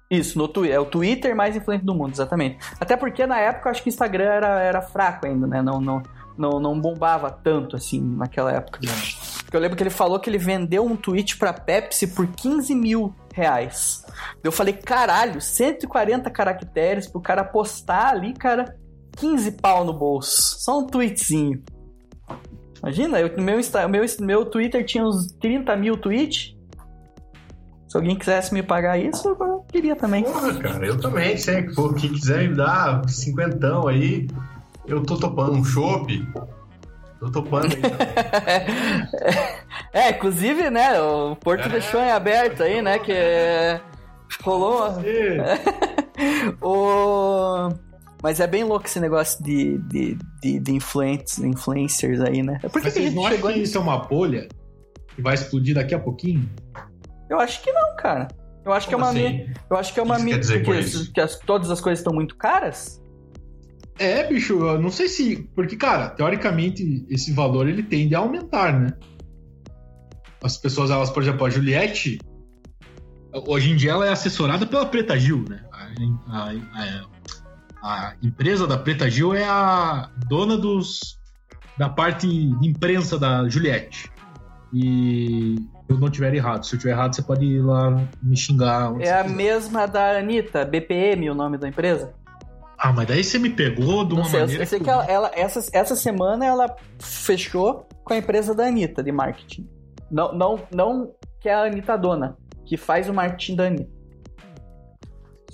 Isso, 0.10 0.38
no 0.38 0.47
Twitter. 0.47 0.75
É 0.75 0.79
o 0.79 0.86
Twitter 0.86 1.36
mais 1.36 1.56
influente 1.56 1.86
do 1.86 1.93
mundo, 1.93 2.12
exatamente. 2.12 2.58
Até 2.79 2.97
porque 2.97 3.25
na 3.27 3.39
época 3.39 3.67
eu 3.67 3.71
acho 3.71 3.84
que 3.84 3.89
o 3.89 3.91
Instagram 3.91 4.25
era, 4.25 4.62
era 4.62 4.82
fraco 4.82 5.27
ainda, 5.27 5.45
né? 5.45 5.62
Não, 5.62 5.79
não, 5.79 6.01
não, 6.38 6.60
não 6.60 6.79
bombava 6.79 7.29
tanto 7.29 7.75
assim 7.75 8.01
naquela 8.01 8.51
época. 8.51 8.79
Porque 9.43 9.56
eu 9.56 9.62
lembro 9.62 9.77
que 9.77 9.84
ele 9.84 9.89
falou 9.89 10.19
que 10.19 10.29
ele 10.29 10.38
vendeu 10.38 10.86
um 10.86 10.95
tweet 10.95 11.38
pra 11.38 11.53
Pepsi 11.53 12.08
por 12.08 12.27
15 12.27 12.73
mil 12.73 13.13
reais. 13.34 14.06
Eu 14.43 14.51
falei, 14.51 14.73
caralho, 14.73 15.39
140 15.41 16.29
caracteres 16.29 17.08
pro 17.08 17.21
cara 17.21 17.43
postar 17.43 18.10
ali, 18.10 18.34
cara, 18.34 18.75
15 19.17 19.52
pau 19.54 19.86
no 19.86 19.93
bolso. 19.93 20.58
Só 20.60 20.80
um 20.80 20.88
tweetzinho. 20.88 21.62
Imagina, 22.82 23.19
eu, 23.19 23.41
meu, 23.41 23.60
Insta- 23.60 23.88
meu, 23.88 24.04
meu 24.19 24.45
Twitter 24.45 24.86
tinha 24.86 25.06
uns 25.06 25.28
30 25.39 25.76
mil 25.76 25.97
tweets. 25.97 26.56
Se 27.88 27.97
alguém 27.97 28.17
quisesse 28.17 28.54
me 28.54 28.63
pagar 28.63 28.97
isso, 28.97 29.30
eu 29.39 29.63
queria 29.71 29.95
também. 29.95 30.23
Porra, 30.23 30.54
cara, 30.56 30.86
eu 30.86 30.99
também, 30.99 31.38
sei. 31.38 31.63
Pô, 31.73 31.93
quem 31.93 32.12
quiser 32.12 32.49
me 32.49 32.56
dar 32.56 33.08
cinquentão 33.08 33.88
aí, 33.88 34.28
eu 34.88 35.02
tô 35.04 35.17
topando 35.17 35.54
um 35.58 35.63
chopp. 35.63 36.28
Tô 37.19 37.32
topando 37.32 37.67
aí. 37.67 37.82
é, 39.93 40.10
inclusive, 40.10 40.69
né, 40.69 40.99
o 40.99 41.36
Porto 41.36 41.67
É. 41.67 41.69
deixou 41.69 42.02
em 42.02 42.12
aberto 42.12 42.63
aí, 42.63 42.82
né, 42.82 42.99
que 42.99 43.12
é, 43.13 43.80
rolou 44.43 44.89
o... 46.62 47.69
Mas 48.23 48.39
é 48.39 48.47
bem 48.47 48.63
louco 48.63 48.86
esse 48.88 48.99
negócio 49.01 49.43
de, 49.43 49.77
de, 49.89 50.17
de, 50.41 50.59
de 50.59 50.71
influentes, 50.73 51.39
influencers 51.39 52.21
aí, 52.21 52.41
né? 52.41 52.57
Por 52.62 52.71
que, 52.71 52.79
Mas 52.86 52.93
que 52.93 52.99
a 52.99 53.01
gente 53.01 53.15
não 53.15 53.27
chegou 53.27 53.51
que 53.51 53.59
isso 53.59 53.77
é 53.77 53.81
uma 53.81 53.97
bolha 53.97 54.47
que 55.13 55.21
vai 55.21 55.33
explodir 55.33 55.75
daqui 55.75 55.93
a 55.93 55.99
pouquinho? 55.99 56.49
Eu 57.29 57.39
acho 57.39 57.62
que 57.62 57.71
não, 57.73 57.95
cara. 57.97 58.29
Eu 58.65 58.71
acho 58.71 58.88
que 58.88 58.95
é 58.95 58.97
Como 58.97 59.09
uma... 59.12 59.19
assim? 59.19 59.38
mi- 59.39 59.53
Eu 59.69 59.75
acho 59.77 59.93
que 59.93 59.99
é 59.99 60.03
uma... 60.03 60.15
que 60.17 60.59
porque 60.63 60.79
isso? 60.79 61.12
que 61.12 61.19
as- 61.19 61.38
todas 61.39 61.69
as 61.69 61.81
coisas 61.81 61.99
estão 61.99 62.13
muito 62.13 62.38
caras? 62.38 63.01
É, 63.99 64.23
bicho, 64.25 64.53
eu 64.65 64.81
não 64.81 64.89
sei 64.89 65.09
se. 65.09 65.49
Porque, 65.53 65.75
cara, 65.75 66.09
teoricamente, 66.09 67.05
esse 67.09 67.31
valor 67.33 67.67
ele 67.67 67.83
tende 67.83 68.15
a 68.15 68.19
aumentar, 68.19 68.79
né? 68.79 68.93
As 70.41 70.57
pessoas, 70.57 70.89
elas, 70.89 71.09
por 71.09 71.21
exemplo, 71.23 71.45
a 71.45 71.49
Juliette, 71.49 72.19
hoje 73.47 73.71
em 73.71 73.75
dia 73.75 73.91
ela 73.91 74.07
é 74.07 74.12
assessorada 74.12 74.65
pela 74.65 74.86
Preta 74.86 75.17
Gil, 75.19 75.43
né? 75.47 75.63
A, 75.71 75.83
a- 76.27 76.51
a- 76.51 77.05
a 77.84 78.13
empresa 78.24 78.65
da 78.65 78.78
Preta 78.78 79.10
Gil 79.10 79.34
é 79.34 79.43
a 79.43 80.10
dona 80.28 80.58
dos 80.58 81.19
da 81.78 81.89
parte 81.89 82.28
de 82.28 82.67
imprensa 82.67 83.19
da 83.19 83.48
Juliette. 83.50 84.10
E 84.74 85.56
eu 85.88 86.00
não 86.00 86.10
tiver 86.10 86.34
errado, 86.34 86.65
se 86.65 86.76
eu 86.76 86.80
tiver 86.80 86.91
errado, 86.91 87.13
você 87.15 87.22
pode 87.22 87.46
ir 87.46 87.62
lá 87.62 87.91
me 88.22 88.36
xingar. 88.36 88.93
É 89.02 89.12
a 89.12 89.24
quiser. 89.24 89.30
mesma 89.36 89.86
da 89.88 90.17
Anitta, 90.17 90.65
BPM, 90.65 91.30
o 91.30 91.36
nome 91.36 91.58
da 91.58 91.67
empresa? 91.67 92.13
Ah, 92.78 92.91
mas 92.91 93.08
daí 93.08 93.24
você 93.24 93.38
me 93.38 93.50
pegou 93.50 94.04
de 94.04 94.13
uma 94.13 94.24
Não 94.24 94.30
sei, 94.30 94.39
maneira. 94.41 94.63
eu 94.63 94.67
sei 94.67 94.80
que 94.80 94.86
que 94.86 94.89
ela, 94.91 95.06
ela- 95.06 95.32
essa, 95.36 95.63
essa 95.72 95.96
semana 95.96 96.46
ela 96.46 96.76
fechou 97.00 97.88
com 98.04 98.13
a 98.13 98.17
empresa 98.17 98.54
da 98.56 98.65
Anitta 98.65 99.04
de 99.04 99.12
marketing. 99.12 99.69
Não, 100.12 100.34
não, 100.34 100.60
não 100.74 101.12
que 101.39 101.48
é 101.48 101.54
a 101.54 101.63
Anitta 101.65 101.98
dona, 101.98 102.36
que 102.65 102.76
faz 102.76 103.08
o 103.08 103.13
marketing 103.13 103.56
da 103.56 103.65
Anitta. 103.67 103.92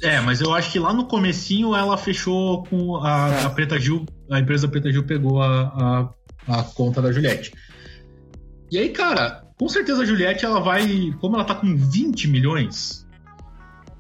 É, 0.02 0.20
mas 0.22 0.40
eu 0.40 0.54
acho 0.54 0.72
que 0.72 0.80
lá 0.80 0.94
no 0.94 1.06
comecinho 1.06 1.76
ela 1.76 1.98
fechou 1.98 2.64
com 2.64 2.98
a, 2.98 3.30
É. 3.30 3.46
a 3.46 3.50
Preta 3.50 3.80
Gil, 3.80 4.06
a 4.32 4.40
empresa 4.40 4.68
Preta 4.68 4.92
Gil 4.92 5.04
pegou 5.04 5.42
a, 5.42 6.12
a, 6.48 6.60
a 6.60 6.64
conta 6.64 7.02
da 7.02 7.12
Juliette. 7.12 7.52
E 8.72 8.78
aí, 8.78 8.90
cara, 8.90 9.44
com 9.58 9.68
certeza 9.68 10.04
a 10.04 10.06
Juliette 10.06 10.46
ela 10.46 10.60
vai, 10.60 11.14
como 11.20 11.36
ela 11.36 11.44
tá 11.44 11.56
com 11.56 11.76
20 11.76 12.28
milhões, 12.28 13.06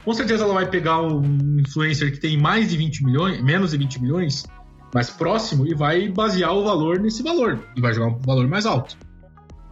com 0.06 0.14
certeza 0.14 0.44
ela 0.46 0.54
vai 0.54 0.70
pegar 0.70 1.02
um 1.02 1.60
influencer 1.60 2.12
que 2.14 2.20
tem 2.20 2.38
mais 2.38 2.70
de 2.70 2.78
20 2.78 3.04
milhões, 3.04 3.42
menos 3.44 3.72
de 3.72 3.78
20 3.78 4.02
milhões, 4.02 4.46
mais 4.94 5.10
próximo 5.10 5.68
e 5.68 5.74
vai 5.76 6.08
basear 6.10 6.54
o 6.54 6.64
valor 6.64 7.00
nesse 7.00 7.22
valor 7.22 7.60
e 7.76 7.82
vai 7.82 7.94
jogar 7.94 8.08
um 8.16 8.20
valor 8.20 8.48
mais 8.48 8.66
alto. 8.66 8.98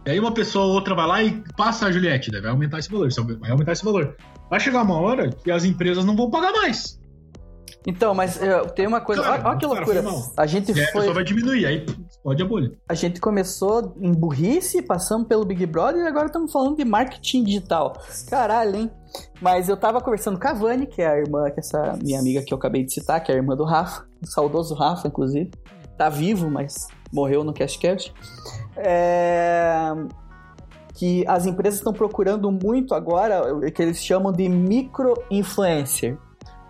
E 0.06 0.10
aí 0.10 0.20
uma 0.20 0.32
pessoa 0.32 0.66
ou 0.66 0.72
outra 0.72 0.94
vai 0.94 1.06
lá 1.06 1.22
e 1.22 1.42
passa 1.56 1.86
a 1.86 1.92
Juliette, 1.92 2.30
daí 2.30 2.40
vai 2.40 2.50
aumentar 2.50 2.78
esse 2.78 2.90
valor, 2.90 3.08
vai 3.40 3.50
aumentar 3.50 3.72
esse 3.72 3.84
valor. 3.84 4.16
Vai 4.50 4.60
chegar 4.60 4.82
uma 4.82 4.98
hora 5.00 5.30
que 5.30 5.50
as 5.50 5.64
empresas 5.64 6.04
não 6.04 6.16
vão 6.16 6.30
pagar 6.30 6.52
mais. 6.52 6.98
Então, 7.86 8.14
mas 8.14 8.36
uh, 8.36 8.70
tem 8.74 8.86
uma 8.86 9.00
coisa. 9.00 9.22
Olha, 9.22 9.56
que 9.56 9.64
loucura. 9.64 10.02
Cara, 10.02 10.16
a 10.36 10.46
gente 10.46 10.78
é, 10.78 10.92
foi. 10.92 11.06
Só 11.06 11.12
vai 11.12 11.24
diminuir, 11.24 11.64
aí 11.64 11.86
pode 12.22 12.42
a 12.42 12.46
bolha. 12.46 12.72
A 12.88 12.94
gente 12.94 13.20
começou 13.20 13.94
em 14.00 14.12
burrice, 14.12 14.82
passamos 14.82 15.26
pelo 15.26 15.44
Big 15.44 15.64
Brother 15.64 16.04
e 16.04 16.06
agora 16.06 16.26
estamos 16.26 16.52
falando 16.52 16.76
de 16.76 16.84
marketing 16.84 17.44
digital. 17.44 17.94
Caralho, 18.28 18.76
hein? 18.76 18.90
Mas 19.40 19.68
eu 19.68 19.76
tava 19.76 20.00
conversando 20.00 20.38
com 20.38 20.48
a 20.48 20.52
Vani, 20.52 20.86
que 20.86 21.00
é 21.00 21.06
a 21.06 21.16
irmã, 21.16 21.44
que 21.50 21.60
é 21.60 21.60
essa 21.60 21.98
minha 22.02 22.18
amiga 22.18 22.42
que 22.42 22.52
eu 22.52 22.58
acabei 22.58 22.84
de 22.84 22.92
citar, 22.92 23.22
que 23.22 23.32
é 23.32 23.34
a 23.34 23.38
irmã 23.38 23.56
do 23.56 23.64
Rafa, 23.64 24.04
o 24.22 24.26
saudoso 24.26 24.74
Rafa, 24.74 25.08
inclusive. 25.08 25.50
Tá 25.96 26.08
vivo, 26.08 26.50
mas 26.50 26.88
morreu 27.12 27.42
no 27.42 27.54
CashCast. 27.54 28.12
É... 28.76 29.92
Que 30.98 31.24
as 31.28 31.46
empresas 31.46 31.78
estão 31.78 31.92
procurando 31.92 32.50
muito 32.50 32.94
agora 32.94 33.54
o 33.54 33.60
que 33.70 33.80
eles 33.80 34.02
chamam 34.02 34.32
de 34.32 34.48
micro-influencer 34.48 36.18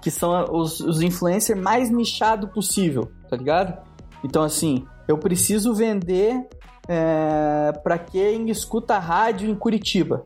que 0.01 0.11
são 0.11 0.45
os, 0.53 0.81
os 0.81 1.01
influencers 1.03 1.61
mais 1.61 1.91
nichados 1.91 2.51
possível, 2.51 3.11
tá 3.29 3.37
ligado? 3.37 3.77
Então, 4.25 4.43
assim, 4.43 4.87
eu 5.07 5.19
preciso 5.19 5.75
vender 5.75 6.47
é, 6.89 7.73
para 7.83 7.99
quem 7.99 8.49
escuta 8.51 8.99
rádio 8.99 9.49
em 9.49 9.55
Curitiba. 9.55 10.25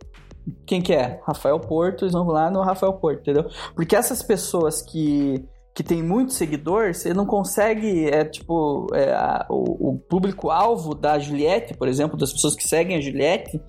Quem 0.66 0.82
que 0.82 0.92
é? 0.92 1.20
Rafael 1.24 1.58
Porto, 1.60 2.04
eles 2.04 2.12
vão 2.12 2.26
lá 2.26 2.50
no 2.50 2.60
Rafael 2.62 2.92
Porto, 2.94 3.20
entendeu? 3.20 3.48
Porque 3.74 3.94
essas 3.94 4.22
pessoas 4.22 4.82
que, 4.82 5.44
que 5.74 5.82
tem 5.82 6.02
muito 6.02 6.32
seguidor, 6.34 6.94
você 6.94 7.14
não 7.14 7.24
consegue, 7.24 8.06
é 8.06 8.24
tipo, 8.24 8.86
é, 8.92 9.12
a, 9.12 9.46
o, 9.48 9.92
o 9.92 9.98
público-alvo 9.98 10.94
da 10.94 11.18
Juliette, 11.18 11.74
por 11.74 11.88
exemplo, 11.88 12.18
das 12.18 12.32
pessoas 12.32 12.54
que 12.54 12.62
seguem 12.68 12.96
a 12.96 13.00
Juliette, 13.00 13.60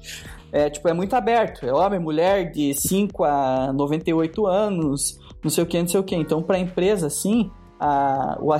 é, 0.51 0.69
tipo, 0.69 0.87
é 0.87 0.93
muito 0.93 1.15
aberto. 1.15 1.65
É 1.65 1.73
homem, 1.73 1.99
mulher, 1.99 2.51
de 2.51 2.73
5 2.73 3.23
a 3.23 3.73
98 3.73 4.45
anos, 4.45 5.17
não 5.41 5.49
sei 5.49 5.63
o 5.63 5.67
que, 5.67 5.79
não 5.79 5.87
sei 5.87 5.99
o 5.99 6.03
que. 6.03 6.15
Então, 6.15 6.43
para 6.43 6.57
a 6.57 6.59
empresa, 6.59 7.07
assim, 7.07 7.49
a, 7.79 8.37
o, 8.39 8.51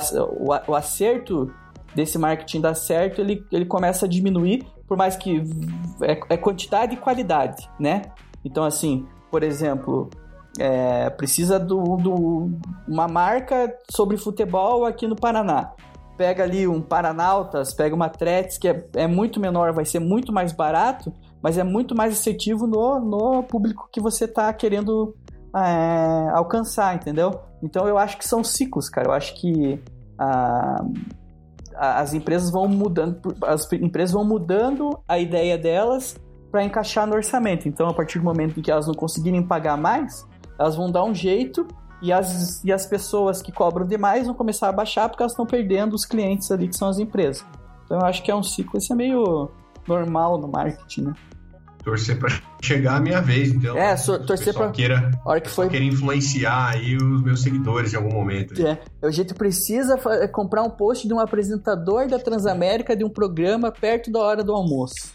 o, 0.72 0.76
acerto 0.76 1.52
desse 1.94 2.18
marketing 2.18 2.62
dar 2.62 2.76
certo, 2.76 3.22
ele, 3.22 3.46
ele 3.52 3.66
começa 3.66 4.06
a 4.06 4.10
diminuir, 4.10 4.66
por 4.88 4.98
mais 4.98 5.16
que 5.16 5.44
é, 6.02 6.20
é 6.30 6.38
quantidade 6.38 6.96
e 6.96 6.98
qualidade, 6.98 7.70
né? 7.80 8.04
Então, 8.44 8.64
assim, 8.64 9.06
por 9.30 9.44
exemplo, 9.44 10.10
é, 10.60 11.10
precisa 11.10 11.60
de 11.60 11.74
uma 11.74 13.08
marca 13.08 13.74
sobre 13.90 14.18
futebol 14.18 14.86
aqui 14.86 15.08
no 15.08 15.16
Paraná. 15.16 15.72
Pega 16.18 16.44
ali 16.44 16.68
um 16.68 16.82
Paranautas, 16.82 17.74
pega 17.74 17.96
uma 17.96 18.08
Tretes, 18.08 18.58
que 18.58 18.68
é, 18.68 18.88
é 18.96 19.08
muito 19.08 19.40
menor, 19.40 19.74
vai 19.74 19.84
ser 19.84 20.00
muito 20.00 20.32
mais 20.32 20.52
barato, 20.52 21.12
mas 21.42 21.58
é 21.58 21.64
muito 21.64 21.96
mais 21.96 22.14
assertivo 22.14 22.68
no, 22.68 23.00
no 23.00 23.44
público 23.44 23.90
que 23.92 24.00
você 24.00 24.26
está 24.26 24.54
querendo 24.54 25.16
é, 25.56 26.30
alcançar, 26.34 26.96
entendeu? 26.96 27.42
Então 27.62 27.88
eu 27.88 27.98
acho 27.98 28.18
que 28.18 28.28
são 28.28 28.44
ciclos, 28.44 28.90
cara. 28.90 29.08
Eu 29.08 29.14
acho 29.14 29.34
que 29.36 29.82
a, 30.18 30.86
a, 31.76 32.00
as 32.02 32.14
empresas 32.14 32.52
vão 32.52 32.68
mudando, 32.68 33.36
as 33.46 33.72
empresas 33.74 34.14
vão 34.14 34.24
mudando 34.24 35.00
a 35.08 35.18
ideia 35.18 35.58
delas 35.58 36.16
para 36.52 36.64
encaixar 36.64 37.08
no 37.08 37.16
orçamento. 37.16 37.68
Então, 37.68 37.90
a 37.90 37.94
partir 37.96 38.20
do 38.20 38.26
momento 38.26 38.60
em 38.60 38.62
que 38.62 38.70
elas 38.70 38.86
não 38.86 38.94
conseguirem 38.94 39.42
pagar 39.42 39.76
mais, 39.76 40.28
elas 40.58 40.76
vão 40.76 40.92
dar 40.92 41.04
um 41.04 41.14
jeito 41.14 41.68
e 42.02 42.12
as, 42.12 42.64
e 42.64 42.72
as 42.72 42.86
pessoas 42.86 43.42
que 43.42 43.52
cobram 43.52 43.86
demais 43.86 44.26
vão 44.26 44.36
começar 44.36 44.70
a 44.70 44.72
baixar 44.72 45.08
porque 45.10 45.24
elas 45.24 45.32
estão 45.32 45.46
perdendo 45.46 45.94
os 45.94 46.06
clientes 46.06 46.52
ali 46.52 46.68
que 46.68 46.76
são 46.76 46.90
as 46.90 47.00
empresas. 47.00 47.46
Então, 47.86 48.00
eu 48.00 48.06
acho 48.06 48.22
que 48.24 48.32
é 48.32 48.36
um 48.36 48.44
ciclo, 48.44 48.78
isso 48.78 48.92
é 48.92 48.96
meio 48.96 49.50
normal 49.88 50.38
no 50.38 50.48
marketing, 50.48 51.02
né? 51.04 51.14
torcer 51.84 52.18
para 52.18 52.30
chegar 52.62 52.96
a 52.96 53.00
minha 53.00 53.22
vez, 53.22 53.50
então. 53.50 53.78
É, 53.78 53.96
so, 53.98 54.18
torcer 54.26 54.54
para 54.54 54.72
queira, 54.72 55.12
hora 55.26 55.42
que 55.42 55.50
foi 55.50 55.68
querer 55.68 55.86
influenciar 55.86 56.72
aí 56.72 56.96
os 56.96 57.22
meus 57.22 57.42
seguidores 57.42 57.94
em 57.94 57.98
algum 57.98 58.14
momento. 58.14 58.60
É, 58.66 58.80
a 59.02 59.12
gente 59.12 59.34
precisa 59.34 60.00
é, 60.22 60.28
comprar 60.28 60.64
um 60.64 60.70
post 60.70 61.08
de 61.08 61.14
um 61.14 61.20
apresentador 61.20 62.08
da 62.08 62.18
Transamérica 62.18 62.96
de 62.96 63.04
um 63.04 63.10
programa 63.10 63.72
perto 63.72 64.12
da 64.12 64.20
hora 64.20 64.44
do 64.44 64.54
almoço. 64.54 65.14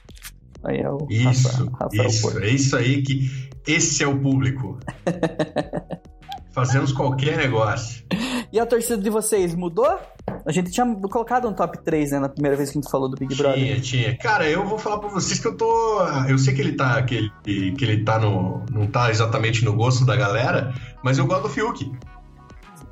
Aí 0.65 0.79
é 0.79 0.91
o 0.91 1.07
isso, 1.09 1.71
Rafael 1.73 2.09
isso, 2.09 2.39
é 2.39 2.49
isso 2.49 2.77
aí 2.77 3.03
que 3.03 3.49
esse 3.67 4.03
é 4.03 4.07
o 4.07 4.19
público. 4.19 4.79
Fazemos 6.51 6.91
qualquer 6.91 7.37
negócio. 7.37 8.05
E 8.53 8.59
a 8.59 8.67
torcida 8.67 9.01
de 9.01 9.11
vocês 9.11 9.55
mudou? 9.55 9.99
A 10.45 10.51
gente 10.51 10.71
tinha 10.71 10.87
colocado 11.09 11.47
um 11.47 11.53
top 11.53 11.79
3, 11.85 12.13
né, 12.13 12.19
na 12.19 12.29
primeira 12.29 12.57
vez 12.57 12.71
que 12.71 12.79
a 12.79 12.81
gente 12.81 12.91
falou 12.91 13.09
do 13.09 13.17
Big 13.17 13.35
tinha, 13.35 13.49
Brother. 13.49 13.65
Tinha, 13.65 13.81
tinha. 13.81 14.17
Cara, 14.17 14.49
eu 14.49 14.67
vou 14.67 14.79
falar 14.79 14.99
pra 14.99 15.09
vocês 15.09 15.39
que 15.39 15.47
eu 15.47 15.57
tô. 15.57 16.01
Eu 16.29 16.39
sei 16.39 16.55
que 16.55 16.61
ele 16.61 16.73
tá. 16.73 17.01
Que 17.03 17.31
ele, 17.45 17.73
que 17.73 17.85
ele 17.85 18.03
tá 18.03 18.19
no. 18.19 18.65
Não 18.73 18.87
tá 18.87 19.11
exatamente 19.11 19.65
no 19.65 19.75
gosto 19.75 20.05
da 20.05 20.17
galera, 20.17 20.75
mas 21.03 21.19
eu 21.19 21.27
gosto 21.27 21.43
do 21.43 21.49
Fiuk. 21.49 21.93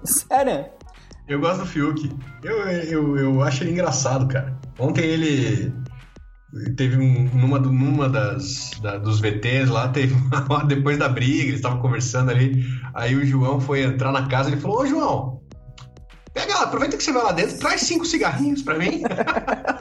Sério? 0.04 0.66
Eu 1.26 1.40
gosto 1.40 1.60
do 1.60 1.66
Fiuk. 1.66 2.08
Eu, 2.44 2.56
eu, 2.68 3.16
eu 3.16 3.42
acho 3.42 3.64
ele 3.64 3.72
engraçado, 3.72 4.28
cara. 4.28 4.56
Ontem 4.78 5.04
ele. 5.04 5.72
Teve 6.76 6.98
um, 6.98 7.28
numa, 7.34 7.58
numa 7.58 8.08
das 8.08 8.70
da, 8.80 8.98
dos 8.98 9.20
VTs 9.20 9.68
lá, 9.68 9.88
teve 9.88 10.14
uma, 10.48 10.64
depois 10.64 10.98
da 10.98 11.08
briga, 11.08 11.44
eles 11.44 11.56
estavam 11.56 11.80
conversando 11.80 12.30
ali. 12.30 12.64
Aí 12.94 13.14
o 13.14 13.24
João 13.24 13.60
foi 13.60 13.82
entrar 13.82 14.12
na 14.12 14.26
casa 14.26 14.48
e 14.48 14.52
ele 14.52 14.60
falou: 14.60 14.80
Ô 14.80 14.86
João, 14.86 15.36
Pega 16.36 16.54
lá, 16.54 16.62
aproveita 16.64 16.98
que 16.98 17.02
você 17.02 17.12
vai 17.12 17.22
lá 17.22 17.32
dentro, 17.32 17.58
traz 17.58 17.80
cinco 17.80 18.04
cigarrinhos 18.04 18.60
pra 18.60 18.74
mim. 18.74 19.02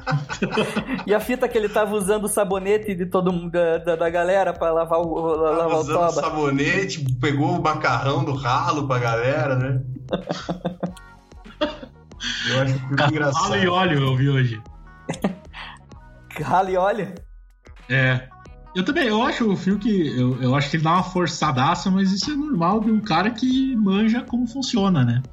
e 1.06 1.14
a 1.14 1.20
fita 1.20 1.50
que 1.50 1.58
ele 1.58 1.68
tava 1.68 1.94
usando 1.94 2.24
o 2.24 2.30
sabonete 2.30 2.96
de 2.96 3.08
todo 3.08 3.34
mundo, 3.34 3.52
da, 3.52 3.98
da, 3.98 4.10
galera 4.10 4.54
pra 4.54 4.72
lavar 4.72 5.02
o, 5.02 5.36
lavar 5.36 5.58
tava 5.58 5.80
usando 5.80 5.96
o 5.96 6.00
toba. 6.00 6.12
sabonete, 6.14 7.06
pegou 7.20 7.60
o 7.60 7.62
macarrão 7.62 8.24
do 8.24 8.34
ralo 8.34 8.88
pra 8.88 9.00
galera, 9.00 9.58
né? 9.58 9.82
eu 12.50 12.62
acho 12.62 12.80
muito 12.88 13.04
engraçado. 13.04 13.50
Ralo 13.50 13.58
e 13.58 13.68
óleo 13.68 14.00
eu 14.00 14.16
vi 14.16 14.30
hoje. 14.30 14.62
Ralo 16.44 16.70
e 16.70 16.78
óleo? 16.78 17.16
É. 17.90 18.28
Eu 18.76 18.84
também, 18.84 19.08
eu 19.08 19.24
acho 19.24 19.50
o 19.50 19.56
fio 19.56 19.80
que. 19.80 20.08
Eu, 20.20 20.42
eu 20.42 20.56
acho 20.56 20.70
que 20.70 20.76
ele 20.76 20.84
dá 20.84 20.94
uma 20.94 21.04
forçadaça, 21.04 21.90
mas 21.90 22.12
isso 22.12 22.32
é 22.32 22.36
normal 22.36 22.82
de 22.82 22.92
um 22.92 23.00
cara 23.00 23.32
que 23.32 23.76
manja 23.76 24.22
como 24.22 24.46
funciona, 24.46 25.04
né? 25.04 25.24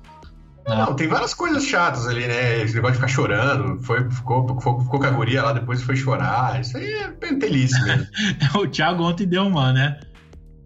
Não, 0.66 0.94
tem 0.94 1.08
várias 1.08 1.34
coisas 1.34 1.64
chatas 1.64 2.06
ali, 2.06 2.26
né? 2.26 2.62
Esse 2.62 2.74
negócio 2.74 2.92
de 2.94 3.00
ficar 3.00 3.08
chorando, 3.08 3.82
foi, 3.82 4.08
ficou, 4.10 4.46
ficou, 4.46 4.80
ficou 4.80 5.00
com 5.00 5.06
a 5.06 5.10
guria 5.10 5.42
lá, 5.42 5.52
depois 5.52 5.82
foi 5.82 5.96
chorar. 5.96 6.60
Isso 6.60 6.76
aí 6.76 6.92
é 6.92 7.08
pentelice 7.08 7.82
mesmo. 7.82 8.06
o 8.54 8.68
Thiago 8.68 9.02
ontem 9.02 9.26
deu 9.26 9.44
uma, 9.44 9.72
né? 9.72 9.98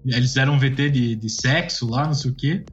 Eles 0.05 0.29
fizeram 0.29 0.53
um 0.53 0.59
VT 0.59 0.91
de, 0.91 1.17
de 1.17 1.31
sexo 1.31 1.91
lá, 1.91 2.05
não 2.05 2.15
sei 2.15 2.31
o 2.31 2.35
quê. 2.35 2.65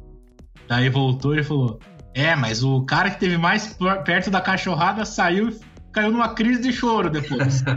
Daí 0.67 0.89
voltou 0.89 1.33
e 1.33 1.43
falou: 1.43 1.79
É, 2.13 2.35
mas 2.35 2.61
o 2.61 2.83
cara 2.83 3.09
que 3.09 3.19
teve 3.19 3.37
mais 3.37 3.77
perto 4.05 4.29
da 4.29 4.41
cachorrada 4.41 5.05
saiu 5.05 5.49
e 5.49 5.59
caiu 5.93 6.11
numa 6.11 6.29
crise 6.29 6.61
de 6.61 6.73
choro 6.73 7.09
depois. 7.09 7.63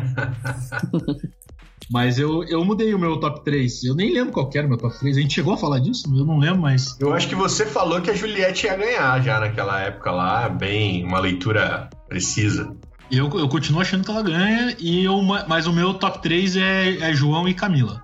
Mas 1.88 2.18
eu, 2.18 2.42
eu 2.44 2.64
mudei 2.64 2.92
o 2.94 2.98
meu 2.98 3.20
top 3.20 3.44
3. 3.44 3.84
Eu 3.84 3.94
nem 3.94 4.12
lembro 4.12 4.32
qual 4.32 4.50
era 4.54 4.66
o 4.66 4.68
meu 4.68 4.78
top 4.78 4.98
3. 4.98 5.16
A 5.16 5.20
gente 5.20 5.34
chegou 5.34 5.54
a 5.54 5.56
falar 5.56 5.78
disso? 5.78 6.02
Eu 6.12 6.24
não 6.24 6.38
lembro, 6.38 6.62
mas. 6.62 6.98
Eu 6.98 7.14
acho 7.14 7.28
que 7.28 7.34
você 7.36 7.64
falou 7.64 8.00
que 8.00 8.10
a 8.10 8.14
Juliette 8.14 8.66
ia 8.66 8.76
ganhar 8.76 9.22
já 9.22 9.38
naquela 9.38 9.80
época 9.80 10.10
lá, 10.10 10.48
bem 10.48 11.04
uma 11.04 11.20
leitura 11.20 11.88
precisa. 12.08 12.74
Eu, 13.08 13.30
eu 13.38 13.48
continuo 13.48 13.80
achando 13.80 14.04
que 14.04 14.10
ela 14.10 14.22
ganha, 14.22 14.74
e 14.80 15.04
eu, 15.04 15.22
mas 15.22 15.68
o 15.68 15.72
meu 15.72 15.94
top 15.94 16.20
3 16.20 16.56
é, 16.56 16.96
é 16.98 17.14
João 17.14 17.46
e 17.46 17.54
Camila. 17.54 18.02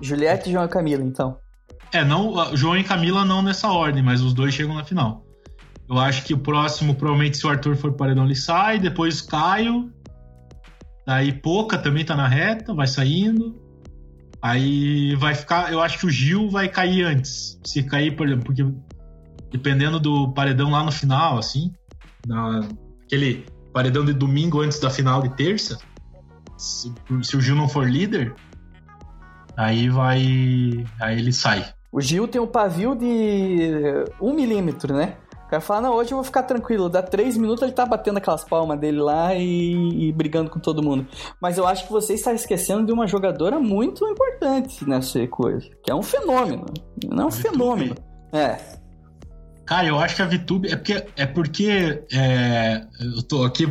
Juliette, 0.00 0.50
João 0.50 0.64
e 0.64 0.68
Camila, 0.68 1.04
então. 1.04 1.38
É, 1.92 2.04
não, 2.04 2.34
João 2.56 2.76
e 2.76 2.82
Camila 2.82 3.24
não 3.24 3.42
nessa 3.42 3.68
ordem, 3.68 4.02
mas 4.02 4.22
os 4.22 4.34
dois 4.34 4.52
chegam 4.52 4.74
na 4.74 4.84
final. 4.84 5.25
Eu 5.88 5.98
acho 5.98 6.24
que 6.24 6.34
o 6.34 6.38
próximo, 6.38 6.94
provavelmente, 6.94 7.36
se 7.36 7.46
o 7.46 7.50
Arthur 7.50 7.76
for 7.76 7.92
paredão, 7.92 8.24
ele 8.24 8.34
sai, 8.34 8.78
depois 8.78 9.20
Caio, 9.20 9.92
Daí 11.06 11.32
Pouca 11.32 11.78
também 11.78 12.04
tá 12.04 12.16
na 12.16 12.26
reta, 12.26 12.74
vai 12.74 12.88
saindo. 12.88 13.54
Aí 14.42 15.14
vai 15.14 15.34
ficar. 15.34 15.72
Eu 15.72 15.80
acho 15.80 15.98
que 16.00 16.06
o 16.06 16.10
Gil 16.10 16.50
vai 16.50 16.68
cair 16.68 17.04
antes. 17.04 17.60
Se 17.64 17.82
cair, 17.84 18.16
por 18.16 18.26
exemplo, 18.26 18.44
porque 18.44 18.66
dependendo 19.52 20.00
do 20.00 20.32
paredão 20.32 20.70
lá 20.70 20.82
no 20.82 20.90
final, 20.90 21.38
assim, 21.38 21.72
na, 22.26 22.68
aquele 23.04 23.46
paredão 23.72 24.04
de 24.04 24.12
domingo 24.12 24.60
antes 24.60 24.80
da 24.80 24.90
final 24.90 25.22
de 25.22 25.28
terça, 25.36 25.78
se, 26.58 26.92
se 27.22 27.36
o 27.36 27.40
Gil 27.40 27.54
não 27.54 27.68
for 27.68 27.88
líder, 27.88 28.34
aí 29.56 29.88
vai. 29.88 30.84
Aí 31.00 31.18
ele 31.18 31.32
sai. 31.32 31.72
O 31.92 32.00
Gil 32.00 32.26
tem 32.26 32.40
um 32.40 32.48
pavio 32.48 32.96
de 32.96 34.04
um 34.20 34.34
milímetro, 34.34 34.92
né? 34.92 35.14
O 35.46 35.48
cara 35.48 35.60
fala, 35.60 35.82
não, 35.82 35.94
hoje 35.94 36.10
eu 36.10 36.16
vou 36.16 36.24
ficar 36.24 36.42
tranquilo. 36.42 36.88
Dá 36.88 37.00
três 37.00 37.36
minutos 37.36 37.62
ele 37.62 37.70
tá 37.70 37.86
batendo 37.86 38.18
aquelas 38.18 38.42
palmas 38.42 38.80
dele 38.80 38.98
lá 38.98 39.32
e, 39.32 40.08
e, 40.08 40.12
brigando 40.12 40.50
com 40.50 40.58
todo 40.58 40.82
mundo. 40.82 41.06
Mas 41.40 41.56
eu 41.56 41.64
acho 41.66 41.86
que 41.86 41.92
você 41.92 42.14
está 42.14 42.32
esquecendo 42.32 42.84
de 42.84 42.92
uma 42.92 43.06
jogadora 43.06 43.60
muito 43.60 44.04
importante 44.08 44.86
nessa 44.88 45.24
coisa. 45.28 45.68
Que 45.84 45.92
é 45.92 45.94
um 45.94 46.02
fenômeno. 46.02 46.66
Não 47.08 47.24
é 47.24 47.26
um 47.26 47.30
fenômeno. 47.30 47.94
É. 48.32 48.58
Cara, 49.64 49.86
eu 49.86 49.98
acho 50.00 50.16
que 50.16 50.22
a 50.22 50.26
VTube 50.26 50.68
é 50.68 50.76
porque 50.76 51.06
é 51.16 51.26
porque 51.26 52.04
é, 52.12 52.84
eu 53.00 53.22
tô 53.22 53.44
aqui 53.44 53.66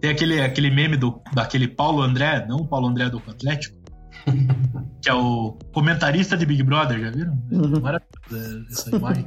tem 0.00 0.10
aquele 0.10 0.40
aquele 0.40 0.70
meme 0.70 0.96
do 0.96 1.20
daquele 1.32 1.68
Paulo 1.68 2.02
André, 2.02 2.44
não 2.48 2.58
o 2.58 2.66
Paulo 2.66 2.88
André 2.88 3.08
do 3.10 3.18
Atlético. 3.28 3.76
que 5.02 5.08
é 5.08 5.14
o 5.14 5.56
comentarista 5.72 6.36
de 6.36 6.46
Big 6.46 6.62
Brother, 6.62 7.00
já 7.00 7.10
viram? 7.10 7.38
Uhum. 7.52 7.80
Maravilhosa 7.80 8.66
essa 8.70 8.96
imagem. 8.96 9.26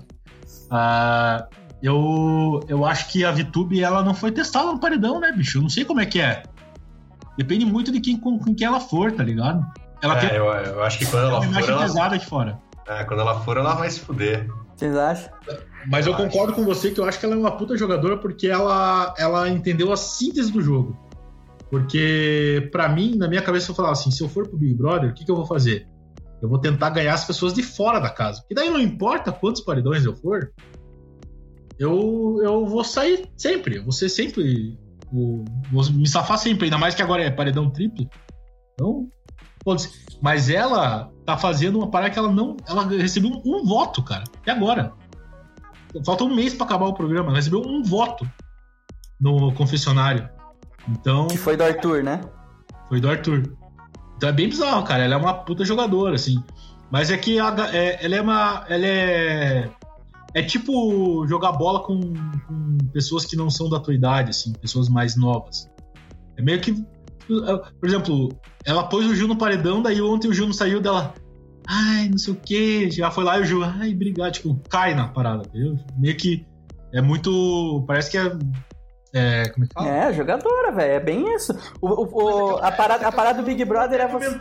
Ah, 0.72 1.48
eu, 1.82 2.60
eu 2.68 2.86
acho 2.86 3.08
que 3.10 3.24
a 3.24 3.32
VTube 3.32 3.82
ela 3.82 4.04
não 4.04 4.14
foi 4.14 4.32
testada 4.32 4.72
no 4.72 4.80
paredão, 4.80 5.20
né, 5.20 5.32
bicho? 5.32 5.58
Eu 5.58 5.62
não 5.64 5.70
sei 5.70 5.86
como 5.86 6.02
é 6.02 6.06
que 6.06 6.20
é. 6.20 6.44
Depende 7.38 7.66
muito 7.66 7.92
de 7.92 8.00
quem, 8.02 8.18
com, 8.18 8.38
com 8.38 8.54
quem 8.54 8.68
ela 8.68 8.80
for, 8.80 9.12
tá 9.12 9.24
ligado? 9.24 9.66
Ela 10.02 10.18
É, 10.18 10.20
tem 10.28 10.38
eu, 10.38 10.46
eu 10.46 10.84
acho 10.84 10.98
que 11.00 11.06
quando 11.06 11.24
ela 11.24 11.40
uma 11.40 11.44
for, 11.44 11.50
imagem 11.52 11.70
ela, 11.72 11.82
pesada 11.84 12.16
aqui 12.16 12.26
fora. 12.26 12.60
é, 12.88 13.04
quando 13.06 13.20
ela 13.22 13.40
for, 13.42 13.58
ela 13.58 13.76
vai 13.76 13.90
se 13.90 14.00
fuder. 14.02 14.48
Vocês 14.76 14.96
acham? 14.96 15.30
Mas 15.88 16.06
eu 16.06 16.14
Eu 16.14 16.18
concordo 16.18 16.54
com 16.54 16.64
você 16.64 16.92
que 16.92 17.00
eu 17.00 17.06
acho 17.06 17.20
que 17.20 17.26
ela 17.26 17.36
é 17.36 17.38
uma 17.38 17.52
puta 17.52 17.78
jogadora 17.78 18.18
porque 18.18 18.48
ela, 18.48 19.14
ela 19.18 19.50
entendeu 19.50 19.92
a 19.92 19.98
síntese 19.98 20.52
do 20.52 20.62
jogo. 20.62 20.98
Porque, 21.70 22.68
pra 22.72 22.90
mim, 22.90 23.16
na 23.16 23.28
minha 23.28 23.42
cabeça, 23.42 23.72
eu 23.72 23.76
falava 23.76 23.94
assim: 23.94 24.10
se 24.10 24.24
eu 24.24 24.30
for 24.30 24.48
pro 24.48 24.58
Big 24.58 24.74
Brother, 24.74 25.12
o 25.12 25.14
que, 25.14 25.24
que 25.24 25.32
eu 25.32 25.36
vou 25.36 25.46
fazer? 25.46 25.88
Eu 26.42 26.50
vou 26.50 26.58
tentar 26.60 26.90
ganhar 26.90 27.14
as 27.14 27.26
pessoas 27.26 27.54
de 27.54 27.62
fora 27.62 28.00
da 28.00 28.10
casa. 28.10 28.44
E 28.50 28.56
daí 28.56 28.70
não 28.70 28.80
importa 28.80 29.32
quantos 29.32 29.62
paredões 29.62 30.04
eu 30.06 30.16
for, 30.16 30.52
eu, 31.80 32.40
eu 32.44 32.66
vou 32.66 32.84
sair 32.84 33.28
sempre. 33.38 33.78
Eu 33.78 33.84
vou 33.84 33.92
ser 33.92 34.10
sempre. 34.10 34.78
o- 35.12 35.44
vou 35.72 35.84
me 35.92 36.08
safar 36.08 36.38
sempre, 36.38 36.66
ainda 36.66 36.78
mais 36.78 36.94
que 36.94 37.02
agora 37.02 37.24
é 37.24 37.32
paredão 37.32 37.70
triplo. 37.70 38.08
Então. 38.74 39.08
Mas 40.22 40.50
ela 40.50 41.12
tá 41.26 41.38
fazendo 41.38 41.78
uma 41.80 41.90
parada 41.90 42.12
que 42.14 42.20
ela 42.20 42.32
não. 42.32 42.56
Ela 42.68 42.86
recebeu 42.88 43.30
um, 43.46 43.64
voto, 43.66 44.02
cara. 44.04 44.24
Até 44.42 44.52
agora. 44.52 44.94
Falta 46.06 46.24
um 46.24 46.34
mês 46.36 46.54
pra 46.54 46.66
acabar 46.66 46.86
o 46.88 46.94
programa. 46.94 47.28
Ela 47.30 47.36
recebeu 47.38 47.62
um 47.62 47.84
voto 47.84 48.28
no 49.20 49.52
confessionário. 49.54 50.30
Então, 50.88 51.28
Que 51.28 51.38
foi 51.38 51.58
do 51.58 51.64
Arthur, 51.64 52.04
né? 52.04 52.22
foi 52.88 53.00
do 53.02 53.10
Arthur. 53.10 53.44
Então 54.16 54.30
é 54.30 54.32
bem 54.32 54.48
bizarro, 54.50 54.84
cara. 54.84 55.04
Ela 55.04 55.16
é 55.16 55.18
uma 55.18 55.34
puta 55.34 55.64
jogadora, 55.66 56.16
assim. 56.16 56.42
Mas 56.92 57.12
é 57.12 57.18
que 57.18 57.38
é- 57.38 58.04
ela 58.06 58.16
é 58.16 58.22
uma. 58.22 58.66
Ela 58.70 58.86
é. 58.86 59.70
É 60.34 60.44
tipo 60.44 61.26
jogar 61.28 61.54
bola 61.54 61.82
com, 61.82 62.00
com 62.00 62.78
pessoas 62.94 63.26
que 63.26 63.36
não 63.36 63.50
são 63.50 63.70
da 63.70 63.80
tua 63.80 63.94
idade, 63.94 64.30
assim, 64.30 64.54
pessoas 64.54 64.88
mais 64.88 65.16
novas. 65.16 65.70
É 66.38 66.42
meio 66.42 66.62
que. 66.62 66.74
Por 67.28 67.88
exemplo, 67.88 68.30
ela 68.66 68.84
pôs 68.84 69.06
o 69.06 69.16
Gil 69.16 69.28
no 69.28 69.38
paredão, 69.38 69.82
daí 69.82 70.02
ontem 70.02 70.28
o 70.28 70.34
Gil 70.34 70.46
não 70.46 70.54
saiu 70.54 70.82
dela. 70.82 71.14
Ai, 71.68 72.10
não 72.10 72.18
sei 72.18 72.34
o 72.34 72.36
que. 72.36 72.90
Já 72.90 73.12
foi 73.12 73.24
lá 73.24 73.38
e 73.38 73.42
o 73.42 73.46
Gil, 73.46 73.64
ai, 73.64 73.94
obrigado. 73.94 74.34
Tipo, 74.34 74.60
cai 74.70 74.96
na 74.96 75.08
parada, 75.08 75.44
entendeu? 75.48 75.78
Meio 75.98 76.18
que. 76.18 76.46
É 76.94 77.02
muito. 77.02 77.84
Parece 77.88 78.12
que 78.12 78.18
é. 78.18 78.32
É 79.14 79.50
como 79.50 79.66
é 79.66 79.68
que 79.68 79.74
fala? 79.74 79.90
É, 79.90 80.14
jogadora, 80.14 80.72
velho. 80.72 80.94
É 80.94 81.00
bem 81.00 81.34
isso. 81.36 81.54
O, 81.82 81.88
o- 81.88 82.24
o- 82.54 82.58
a, 82.58 82.72
parada, 82.72 83.08
a 83.08 83.12
parada 83.12 83.42
do 83.42 83.46
Big 83.46 83.64
Brother 83.66 84.02
é 84.02 84.08
você. 84.08 84.38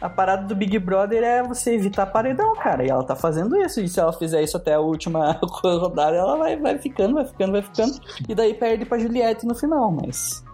A 0.00 0.08
parada 0.08 0.46
do 0.46 0.54
Big 0.54 0.78
Brother 0.78 1.22
é 1.22 1.42
você 1.42 1.74
evitar 1.74 2.06
paredão, 2.06 2.54
cara. 2.54 2.84
E 2.84 2.88
ela 2.90 3.04
tá 3.04 3.16
fazendo 3.16 3.56
isso. 3.56 3.80
E 3.80 3.88
se 3.88 3.98
ela 3.98 4.12
fizer 4.12 4.42
isso 4.42 4.56
até 4.56 4.74
a 4.74 4.80
última 4.80 5.38
rodada, 5.64 6.16
ela 6.16 6.36
vai, 6.36 6.56
vai 6.56 6.78
ficando, 6.78 7.14
vai 7.14 7.24
ficando, 7.24 7.52
vai 7.52 7.62
ficando. 7.62 7.92
E 8.28 8.34
daí 8.34 8.54
perde 8.54 8.84
pra 8.84 8.98
Juliette 8.98 9.46
no 9.46 9.54
final, 9.54 9.90
mas. 9.90 10.44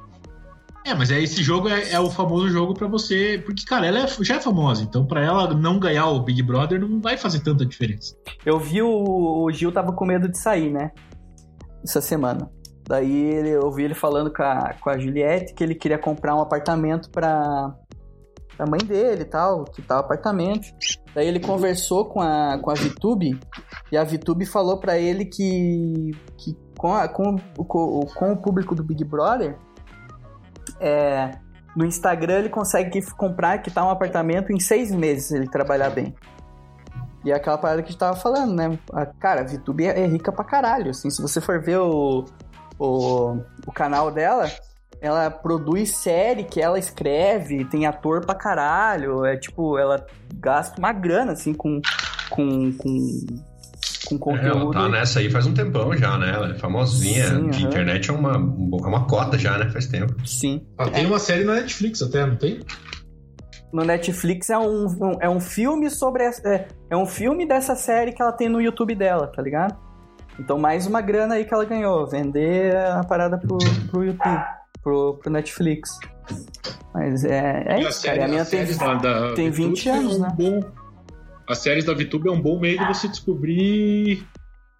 É, 0.87 0.95
mas 0.95 1.11
é, 1.11 1.21
esse 1.21 1.43
jogo 1.43 1.69
é, 1.69 1.91
é 1.91 2.01
o 2.01 2.11
famoso 2.11 2.49
jogo 2.49 2.73
pra 2.73 2.87
você. 2.89 3.43
Porque, 3.45 3.65
cara, 3.67 3.87
ela 3.87 3.99
é- 3.99 4.07
já 4.23 4.37
é 4.37 4.41
famosa, 4.41 4.83
então 4.83 5.05
pra 5.05 5.23
ela 5.23 5.53
não 5.53 5.79
ganhar 5.79 6.07
o 6.07 6.21
Big 6.21 6.43
Brother 6.43 6.81
não 6.81 6.99
vai 7.01 7.19
fazer 7.19 7.41
tanta 7.41 7.67
diferença. 7.67 8.15
Eu 8.47 8.59
vi 8.59 8.81
o, 8.81 9.43
o 9.45 9.53
Gil 9.53 9.71
tava 9.71 9.93
com 9.93 10.07
medo 10.07 10.27
de 10.29 10.39
sair, 10.39 10.71
né? 10.73 10.91
Essa 11.85 12.01
semana. 12.01 12.51
Daí 12.89 13.13
ele, 13.35 13.51
eu 13.51 13.65
ouvi 13.65 13.85
ele 13.85 13.93
falando 13.95 14.33
com 14.33 14.43
a, 14.43 14.73
com 14.81 14.89
a 14.89 14.97
Juliette 14.99 15.53
que 15.53 15.63
ele 15.63 15.75
queria 15.75 15.99
comprar 15.99 16.35
um 16.35 16.41
apartamento 16.41 17.11
pra, 17.11 17.71
pra 18.57 18.67
mãe 18.67 18.81
dele 18.81 19.23
e 19.23 19.27
tal, 19.27 19.65
que 19.65 19.83
tal 19.83 19.99
apartamento. 19.99 20.67
Daí 21.15 21.29
ele 21.29 21.39
conversou 21.39 22.07
com 22.07 22.23
a, 22.23 22.59
com 22.59 22.71
a 22.71 22.75
Vitube 22.75 23.39
e 23.93 23.97
a 23.99 24.05
Vitube 24.05 24.47
falou 24.47 24.79
pra 24.81 24.97
ele 24.97 25.27
que, 25.27 26.13
que 26.39 26.57
com, 26.79 26.95
a- 26.95 27.07
com, 27.09 27.37
o- 27.59 27.65
com, 27.65 28.33
o- 28.33 28.37
público 28.39 28.75
do 28.75 28.83
Big 28.83 29.05
Brother, 29.05 29.59
é, 30.81 31.33
no 31.77 31.85
Instagram 31.85 32.39
ele 32.39 32.49
consegue 32.49 33.03
comprar, 33.13 33.59
quitar 33.59 33.85
um 33.85 33.91
apartamento 33.91 34.51
em 34.51 34.59
seis 34.59 34.91
meses 34.91 35.27
se 35.27 35.37
ele 35.37 35.47
trabalhar 35.51 35.91
bem. 35.91 36.15
E 37.25 37.31
é 37.33 37.35
aquela 37.35 37.59
parada 37.59 37.83
que 37.83 37.89
a 37.89 37.91
gente 37.91 37.99
tava 38.01 38.17
falando, 38.17 38.55
né? 38.55 38.79
A- 38.95 39.05
Cara, 39.07 39.43
a 39.43 39.45
VTube 39.45 39.85
é 39.85 40.01
é 40.01 40.07
rica 40.07 40.33
pra 40.33 40.45
caralho. 40.45 40.91
Assim, 40.91 41.11
se 41.11 41.21
você 41.21 41.41
for 41.41 41.61
ver 41.61 41.79
o, 41.79 42.25
o, 42.79 43.39
o 43.67 43.73
canal 43.73 44.11
dela, 44.11 44.51
ela 45.01 45.31
produz 45.31 45.97
série 45.97 46.45
que 46.45 46.61
ela 46.61 46.79
escreve, 46.79 47.65
tem 47.67 47.87
ator 47.87 48.25
pra 48.25 48.35
caralho. 48.35 49.25
É 49.25 49.37
tipo, 49.37 49.79
ela 49.79 50.05
gasta 50.35 50.79
uma 50.79 50.93
grana, 50.93 51.33
assim, 51.33 51.53
com, 51.55 51.81
com, 52.31 52.73
com, 52.73 53.27
com 54.19 54.37
É, 54.37 54.41
ela 54.47 54.53
conteúdo. 54.53 54.73
tá 54.73 54.89
nessa 54.89 55.21
aí 55.21 55.31
faz 55.31 55.47
um 55.47 55.55
tempão 55.55 55.97
já, 55.97 56.17
né? 56.19 56.31
Ela 56.35 56.51
é 56.53 56.55
famosinha. 56.59 57.27
Sim, 57.29 57.51
de 57.51 57.59
aham. 57.61 57.69
internet 57.69 58.11
é 58.11 58.13
uma, 58.13 58.33
é 58.35 58.87
uma 58.87 59.07
cota 59.07 59.37
já, 59.39 59.57
né? 59.59 59.71
Faz 59.71 59.87
tempo. 59.87 60.15
Sim. 60.27 60.67
Ah, 60.79 60.89
tem 60.91 61.07
uma 61.07 61.19
série 61.19 61.45
na 61.45 61.55
Netflix 61.55 62.03
até, 62.03 62.25
não 62.27 62.37
tem? 62.37 62.61
No 63.73 63.85
Netflix 63.85 64.49
é 64.49 64.57
um, 64.59 64.87
um- 64.87 65.19
é 65.21 65.29
um 65.29 65.41
filme 65.41 65.91
sobre. 65.91 66.23
essa- 66.25 66.49
É, 66.49 66.69
é 66.91 66.97
um 66.97 67.05
filme 67.07 67.47
dessa 67.47 67.77
série 67.77 68.13
que 68.13 68.23
ela 68.23 68.33
tem 68.33 68.49
no 68.49 68.61
YouTube 68.63 68.95
dela, 68.95 69.27
tá 69.27 69.43
ligado? 69.43 69.77
Então, 70.39 70.59
mais 70.59 70.87
uma 70.87 71.01
grana 71.01 71.35
aí 71.35 71.45
que 71.45 71.53
ela 71.53 71.65
ganhou. 71.65 72.07
Vender 72.07 72.77
a 72.77 73.03
parada 73.05 73.39
pro, 73.39 73.59
pro 73.91 74.05
YouTube, 74.05 74.45
pro, 74.83 75.15
pro 75.15 75.31
Netflix. 75.31 75.99
Mas 76.95 77.25
é, 77.25 77.65
é 77.67 77.81
isso, 77.81 78.03
cara. 78.03 78.19
E 78.19 78.23
a 78.23 78.29
minha 78.29 78.45
tem, 78.45 78.65
tem 79.35 79.51
20 79.51 79.89
anos, 79.89 80.15
é 80.15 80.17
um 80.17 80.21
né? 80.21 80.29
Bom, 80.37 80.61
as 81.49 81.59
séries 81.59 81.85
da 81.85 81.95
VTube 81.95 82.29
é 82.29 82.33
um 82.33 82.41
bom 82.41 82.59
meio 82.61 82.79
de 82.79 82.87
você 82.87 83.09
descobrir 83.09 84.25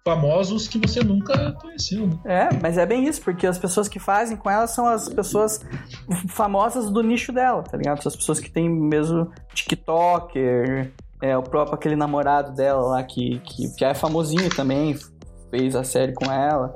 famosos 0.05 0.67
que 0.67 0.77
você 0.77 1.03
nunca 1.03 1.51
conheceu, 1.53 2.07
né? 2.07 2.19
É, 2.25 2.49
mas 2.61 2.77
é 2.77 2.85
bem 2.85 3.05
isso, 3.05 3.21
porque 3.21 3.45
as 3.45 3.57
pessoas 3.57 3.87
que 3.87 3.99
fazem 3.99 4.37
com 4.37 4.49
ela 4.49 4.65
são 4.65 4.87
as 4.87 5.09
pessoas 5.09 5.59
famosas 6.29 6.89
do 6.89 7.03
nicho 7.03 7.31
dela, 7.31 7.63
tá 7.63 7.77
ligado? 7.77 8.01
São 8.01 8.09
as 8.09 8.15
pessoas 8.15 8.39
que 8.39 8.49
tem 8.49 8.69
mesmo 8.69 9.31
TikToker, 9.53 10.91
é, 11.21 11.37
o 11.37 11.43
próprio 11.43 11.75
aquele 11.75 11.95
namorado 11.95 12.55
dela 12.55 12.81
lá 12.81 13.03
que, 13.03 13.39
que 13.39 13.67
já 13.77 13.89
é 13.89 13.93
famosinho 13.93 14.49
também, 14.49 14.97
fez 15.49 15.75
a 15.75 15.83
série 15.83 16.13
com 16.13 16.31
ela. 16.31 16.75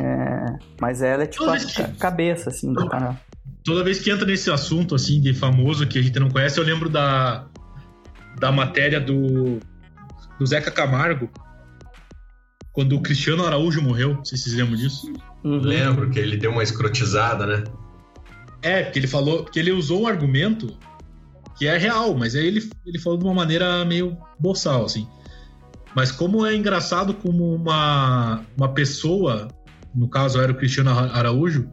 É, 0.00 0.56
mas 0.80 1.02
ela 1.02 1.24
é 1.24 1.26
tipo 1.26 1.44
a 1.50 1.56
que- 1.58 1.72
ca- 1.74 1.90
cabeça, 1.98 2.50
assim, 2.50 2.72
do 2.72 2.88
canal. 2.88 3.16
Toda 3.64 3.82
vez 3.84 3.98
que 4.00 4.10
entra 4.10 4.26
nesse 4.26 4.50
assunto, 4.50 4.94
assim, 4.94 5.20
de 5.20 5.32
famoso 5.34 5.86
que 5.86 5.98
a 5.98 6.02
gente 6.02 6.18
não 6.18 6.28
conhece, 6.30 6.58
eu 6.58 6.64
lembro 6.64 6.88
da, 6.88 7.46
da 8.38 8.50
matéria 8.52 9.00
do, 9.00 9.58
do 10.38 10.46
Zeca 10.46 10.70
Camargo, 10.70 11.28
quando 12.72 12.96
o 12.96 13.00
Cristiano 13.02 13.44
Araújo 13.46 13.80
morreu. 13.82 14.14
Não 14.14 14.24
sei 14.24 14.36
se 14.38 14.44
vocês 14.44 14.56
lembram 14.56 14.76
disso. 14.76 15.12
Uhum. 15.44 15.58
Lembro 15.60 16.10
que 16.10 16.18
ele 16.18 16.36
deu 16.36 16.50
uma 16.50 16.62
escrotizada, 16.62 17.46
né? 17.46 17.64
É, 18.62 18.82
porque 18.84 18.98
ele 18.98 19.08
falou, 19.08 19.42
porque 19.44 19.58
ele 19.58 19.72
usou 19.72 20.02
um 20.02 20.06
argumento 20.06 20.76
que 21.58 21.66
é 21.66 21.76
real, 21.76 22.14
mas 22.16 22.34
aí 22.34 22.46
ele, 22.46 22.68
ele 22.86 22.98
falou 22.98 23.18
de 23.18 23.24
uma 23.24 23.34
maneira 23.34 23.84
meio 23.84 24.16
boçal, 24.38 24.84
assim. 24.84 25.06
Mas 25.94 26.10
como 26.10 26.46
é 26.46 26.54
engraçado 26.54 27.14
como 27.14 27.54
uma, 27.54 28.44
uma 28.56 28.72
pessoa, 28.72 29.52
no 29.94 30.08
caso 30.08 30.40
era 30.40 30.52
o 30.52 30.56
Cristiano 30.56 30.90
Ara- 30.90 31.12
Araújo, 31.12 31.70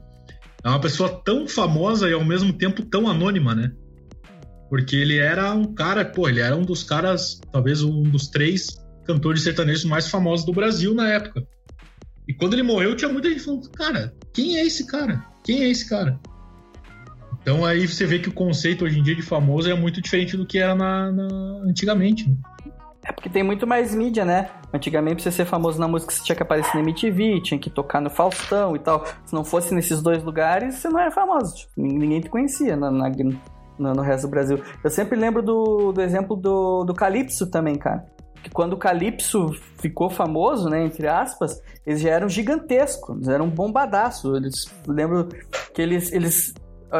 é 0.64 0.70
uma 0.70 0.82
pessoa 0.82 1.22
tão 1.24 1.48
famosa 1.48 2.10
e 2.10 2.14
ao 2.14 2.24
mesmo 2.26 2.52
tempo 2.52 2.84
tão 2.84 3.08
anônima, 3.08 3.56
né? 3.56 3.72
Porque 4.70 4.96
ele 4.96 5.18
era 5.18 5.54
um 5.54 5.74
cara, 5.74 6.04
pô, 6.06 6.28
ele 6.28 6.42
era 6.42 6.56
um 6.56 6.64
dos 6.64 6.84
caras, 6.84 7.44
talvez 7.52 7.82
um 7.82 8.04
dos 8.04 8.28
três 8.28 8.76
cantores 9.06 9.42
sertanejos 9.42 9.86
mais 9.86 10.08
famosos 10.08 10.46
do 10.46 10.54
Brasil 10.54 10.94
na 10.94 11.08
época. 11.10 11.44
E 12.28 12.34
quando 12.34 12.54
ele 12.54 12.62
morreu, 12.62 12.96
tinha 12.96 13.12
muita 13.12 13.30
gente 13.30 13.42
falando, 13.42 13.72
cara, 13.72 14.14
quem 14.34 14.58
é 14.58 14.66
esse 14.66 14.86
cara? 14.86 15.26
Quem 15.44 15.64
é 15.64 15.70
esse 15.70 15.90
cara? 15.90 16.20
Então 17.42 17.66
aí 17.66 17.88
você 17.88 18.06
vê 18.06 18.20
que 18.20 18.30
o 18.30 18.34
conceito 18.34 18.86
hoje 18.86 19.00
em 19.00 19.04
dia 19.04 19.16
de 19.16 19.22
famoso 19.24 19.70
é 19.70 19.74
muito 19.74 20.02
diferente 20.02 20.38
do 20.38 20.46
que 20.46 20.60
era 20.60 20.76
na, 20.76 21.12
na- 21.12 21.62
antigamente. 21.68 22.30
Né? 22.30 22.36
É 23.10 23.12
porque 23.12 23.28
tem 23.28 23.42
muito 23.42 23.66
mais 23.66 23.96
mídia, 23.96 24.24
né? 24.24 24.52
Antigamente, 24.72 25.16
pra 25.16 25.24
você 25.24 25.32
ser 25.32 25.46
famoso 25.46 25.80
na 25.80 25.88
música, 25.88 26.14
você 26.14 26.22
tinha 26.24 26.36
que 26.36 26.44
aparecer 26.44 26.76
na 26.76 26.82
MTV, 26.82 27.42
tinha 27.42 27.60
que 27.60 27.68
tocar 27.68 28.00
no 28.00 28.08
Faustão 28.10 28.76
e 28.76 28.80
tal. 28.80 29.04
Se 29.26 29.34
não 29.34 29.44
fosse 29.44 29.74
nesses 29.74 30.00
dois 30.00 30.24
lugares, 30.24 30.76
você 30.76 30.90
não 30.90 31.00
era 31.00 31.10
famoso. 31.10 31.56
Tipo, 31.56 31.72
ninguém 31.78 32.22
te 32.22 32.30
conhecia 32.30 32.76
na, 32.78 32.92
na- 32.92 33.10
no, 33.80 33.94
no 33.96 34.02
resto 34.04 34.28
do 34.28 34.30
Brasil. 34.32 34.62
Eu 34.84 34.92
sempre 34.92 35.18
lembro 35.18 35.42
do, 35.42 35.92
do 35.92 36.02
exemplo 36.02 36.36
do, 36.36 36.84
do 36.84 36.94
Calypso 36.94 37.50
também, 37.50 37.76
cara. 37.80 38.06
Que 38.44 38.50
quando 38.52 38.74
o 38.74 38.78
Calypso 38.78 39.54
ficou 39.80 40.08
famoso, 40.10 40.70
né, 40.70 40.86
entre 40.86 41.08
aspas, 41.08 41.60
eles 41.88 42.00
já 42.02 42.12
eram 42.12 42.30
gigantescos, 42.30 43.16
eles 43.16 43.28
eram 43.28 43.50
bombadaços. 43.50 44.36
Eles, 44.38 44.72
lembro 44.88 45.28
que 45.74 45.82
eles, 45.82 46.14
eles, 46.14 46.54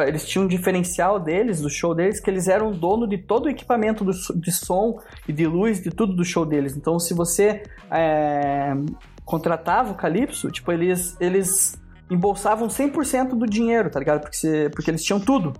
eles 0.06 0.26
tinham 0.26 0.44
um 0.44 0.48
diferencial 0.48 1.18
deles, 1.18 1.60
do 1.60 1.68
show 1.68 1.94
deles, 1.94 2.20
que 2.20 2.30
eles 2.30 2.46
eram 2.48 2.70
dono 2.70 3.06
de 3.08 3.18
todo 3.18 3.46
o 3.46 3.48
equipamento 3.48 4.04
do, 4.04 4.12
de 4.36 4.52
som 4.52 4.98
e 5.26 5.32
de 5.32 5.46
luz, 5.46 5.82
de 5.82 5.90
tudo 5.90 6.14
do 6.14 6.24
show 6.24 6.46
deles. 6.46 6.76
Então, 6.76 6.98
se 6.98 7.12
você 7.14 7.62
é, 7.90 8.72
contratava 9.24 9.92
o 9.92 9.94
Calypso, 9.94 10.50
tipo, 10.50 10.70
eles, 10.72 11.16
eles 11.20 11.80
embolsavam 12.10 12.68
100% 12.68 13.30
do 13.30 13.46
dinheiro, 13.46 13.90
tá 13.90 13.98
ligado? 13.98 14.20
Porque, 14.20 14.36
você- 14.36 14.68
porque 14.70 14.90
eles 14.90 15.02
tinham 15.02 15.18
tudo. 15.20 15.52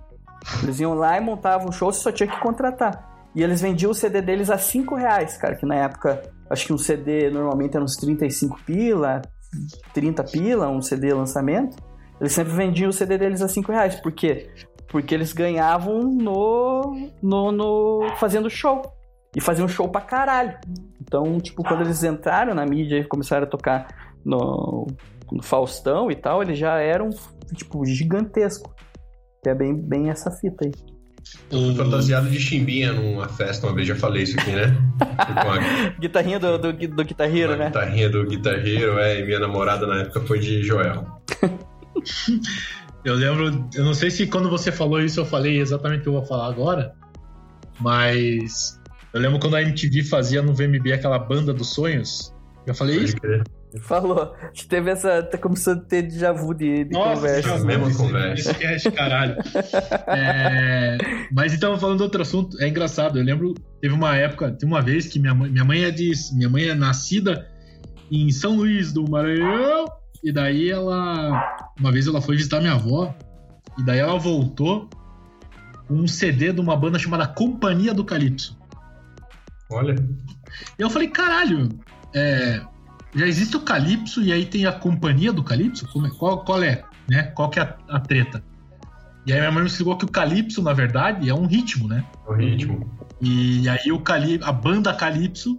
Eles 0.62 0.80
iam 0.80 0.94
lá 0.94 1.16
e 1.16 1.20
montavam 1.20 1.68
o 1.68 1.72
show, 1.72 1.92
você 1.92 2.00
só 2.00 2.10
tinha 2.12 2.28
que 2.28 2.40
contratar. 2.40 3.08
E 3.34 3.42
eles 3.42 3.60
vendiam 3.60 3.90
o 3.92 3.94
CD 3.94 4.20
deles 4.20 4.50
a 4.50 4.58
5 4.58 4.94
reais, 4.96 5.36
cara, 5.36 5.54
que 5.54 5.64
na 5.66 5.74
época, 5.76 6.22
acho 6.48 6.66
que 6.66 6.72
um 6.72 6.78
CD 6.78 7.30
normalmente 7.30 7.74
era 7.76 7.84
uns 7.84 7.94
35 7.96 8.58
pila, 8.64 9.22
30 9.92 10.24
pila, 10.24 10.68
um 10.68 10.80
CD 10.82 11.12
lançamento. 11.12 11.76
Eles 12.20 12.32
sempre 12.32 12.52
vendiam 12.52 12.90
o 12.90 12.92
CD 12.92 13.16
deles 13.16 13.40
a 13.40 13.48
5 13.48 13.72
reais. 13.72 13.94
Por 13.96 14.12
quê? 14.12 14.50
Porque 14.88 15.14
eles 15.14 15.32
ganhavam 15.32 16.00
no, 16.00 17.10
no, 17.22 17.50
no. 17.50 18.12
fazendo 18.16 18.50
show. 18.50 18.82
E 19.34 19.40
faziam 19.40 19.68
show 19.68 19.88
pra 19.88 20.00
caralho. 20.00 20.58
Então, 21.00 21.38
tipo, 21.40 21.62
quando 21.62 21.82
eles 21.82 22.02
entraram 22.02 22.54
na 22.54 22.66
mídia 22.66 22.98
e 22.98 23.04
começaram 23.04 23.44
a 23.44 23.48
tocar 23.48 23.86
no, 24.24 24.86
no 25.30 25.42
Faustão 25.42 26.10
e 26.10 26.16
tal, 26.16 26.42
eles 26.42 26.58
já 26.58 26.78
eram, 26.78 27.10
tipo, 27.54 27.86
gigantesco. 27.86 28.74
Que 29.42 29.50
é 29.50 29.54
bem, 29.54 29.74
bem 29.74 30.10
essa 30.10 30.30
fita 30.30 30.66
aí. 30.66 30.72
Fui 31.48 31.74
fantasiado 31.74 32.28
de 32.28 32.40
chimbinha 32.40 32.92
numa 32.92 33.28
festa 33.28 33.66
uma 33.66 33.74
vez, 33.74 33.86
já 33.86 33.94
falei 33.94 34.24
isso 34.24 34.38
aqui, 34.38 34.50
né? 34.50 34.76
A, 35.18 35.94
Guitarrinha 36.00 36.40
do, 36.40 36.58
do, 36.58 36.72
do 36.72 37.04
guitarreiro, 37.04 37.56
né? 37.56 37.66
guitarrinha 37.66 38.08
do 38.08 38.26
guitarreiro, 38.26 38.98
é, 38.98 39.20
e 39.20 39.26
minha 39.26 39.38
namorada 39.38 39.86
na 39.86 40.00
época 40.00 40.20
foi 40.22 40.38
de 40.40 40.62
Joel. 40.62 41.06
Eu 43.04 43.14
lembro, 43.14 43.68
eu 43.74 43.84
não 43.84 43.94
sei 43.94 44.10
se 44.10 44.26
quando 44.26 44.50
você 44.50 44.70
falou 44.70 45.00
isso 45.00 45.20
eu 45.20 45.24
falei 45.24 45.58
exatamente 45.58 46.00
o 46.00 46.02
que 46.02 46.08
eu 46.08 46.12
vou 46.14 46.26
falar 46.26 46.48
agora, 46.48 46.94
mas 47.80 48.78
eu 49.12 49.20
lembro 49.20 49.38
quando 49.40 49.56
a 49.56 49.62
MTV 49.62 50.04
fazia 50.04 50.42
no 50.42 50.54
VMB 50.54 50.92
aquela 50.92 51.18
banda 51.18 51.52
dos 51.52 51.72
sonhos. 51.74 52.34
Eu 52.66 52.74
falei 52.74 52.98
isso? 52.98 53.16
Falou. 53.82 54.34
A 54.42 54.46
gente 54.48 54.68
teve 54.68 54.90
essa. 54.90 55.22
Tá 55.22 55.38
começando 55.38 55.78
a 55.78 55.84
ter 55.84 56.02
déjà 56.02 56.32
vu 56.32 56.52
de, 56.52 56.84
de 56.84 56.90
Nossa, 56.92 57.14
conversa. 57.14 57.64
mesma 57.64 57.88
esse- 57.88 57.96
conversa. 57.98 58.54
Cast, 58.54 58.90
caralho. 58.90 59.36
É, 60.08 60.98
mas 61.32 61.54
então, 61.54 61.78
falando 61.78 61.98
de 61.98 62.02
outro 62.02 62.20
assunto, 62.20 62.60
é 62.60 62.68
engraçado. 62.68 63.18
Eu 63.18 63.24
lembro, 63.24 63.54
teve 63.80 63.94
uma 63.94 64.14
época, 64.16 64.50
tem 64.52 64.68
uma 64.68 64.82
vez 64.82 65.06
que 65.06 65.18
minha 65.18 65.34
mãe, 65.34 65.50
minha 65.50 65.64
mãe 65.64 65.84
é 65.84 65.90
de. 65.90 66.10
Minha 66.34 66.48
mãe 66.50 66.68
é 66.68 66.74
nascida 66.74 67.46
em 68.10 68.30
São 68.30 68.56
Luís 68.56 68.92
do 68.92 69.08
Maranhão. 69.08 69.86
E 70.22 70.32
daí 70.32 70.70
ela. 70.70 71.56
Uma 71.78 71.90
vez 71.92 72.06
ela 72.06 72.20
foi 72.20 72.36
visitar 72.36 72.60
minha 72.60 72.74
avó. 72.74 73.14
E 73.78 73.82
daí 73.84 73.98
ela 73.98 74.18
voltou 74.18 74.88
com 75.86 75.94
um 75.94 76.06
CD 76.06 76.52
de 76.52 76.60
uma 76.60 76.76
banda 76.76 76.98
chamada 76.98 77.26
Companhia 77.26 77.94
do 77.94 78.04
Calypso. 78.04 78.58
Olha, 79.72 79.94
E 80.78 80.82
eu 80.82 80.90
falei, 80.90 81.08
caralho, 81.08 81.68
é, 82.14 82.60
já 83.14 83.26
existe 83.26 83.56
o 83.56 83.60
Calypso 83.60 84.20
e 84.20 84.32
aí 84.32 84.44
tem 84.44 84.66
a 84.66 84.72
companhia 84.72 85.32
do 85.32 85.42
Calypso? 85.44 85.86
Como 85.92 86.06
é- 86.06 86.10
qual, 86.10 86.44
qual 86.44 86.62
é? 86.62 86.82
Né? 87.08 87.22
Qual 87.34 87.48
que 87.48 87.58
é 87.60 87.62
a, 87.62 87.76
a 87.88 88.00
treta? 88.00 88.42
E 89.26 89.32
aí 89.32 89.38
minha 89.38 89.52
mãe 89.52 89.62
me 89.62 89.68
explicou 89.68 89.96
que 89.96 90.04
o 90.04 90.10
Calypso, 90.10 90.62
na 90.62 90.72
verdade, 90.72 91.28
é 91.28 91.34
um 91.34 91.46
ritmo, 91.46 91.86
né? 91.86 92.04
o 92.26 92.32
ritmo. 92.32 92.90
E 93.20 93.68
aí 93.68 93.92
o 93.92 94.00
Cali 94.00 94.40
a 94.42 94.50
banda 94.50 94.94
Calypso 94.94 95.58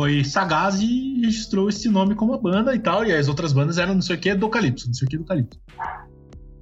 foi 0.00 0.24
sagaz 0.24 0.80
e 0.80 1.20
registrou 1.20 1.68
esse 1.68 1.86
nome 1.90 2.14
como 2.14 2.32
a 2.32 2.38
banda 2.38 2.74
e 2.74 2.78
tal. 2.78 3.04
E 3.04 3.12
as 3.12 3.28
outras 3.28 3.52
bandas 3.52 3.76
eram 3.76 3.92
não 3.92 4.00
sei 4.00 4.16
o 4.16 4.18
que 4.18 4.34
do 4.34 4.48
Calypso, 4.48 4.86
não 4.86 4.94
sei 4.94 5.06
o 5.06 5.10
que 5.10 5.18
do 5.18 5.24
Calypso. 5.26 5.60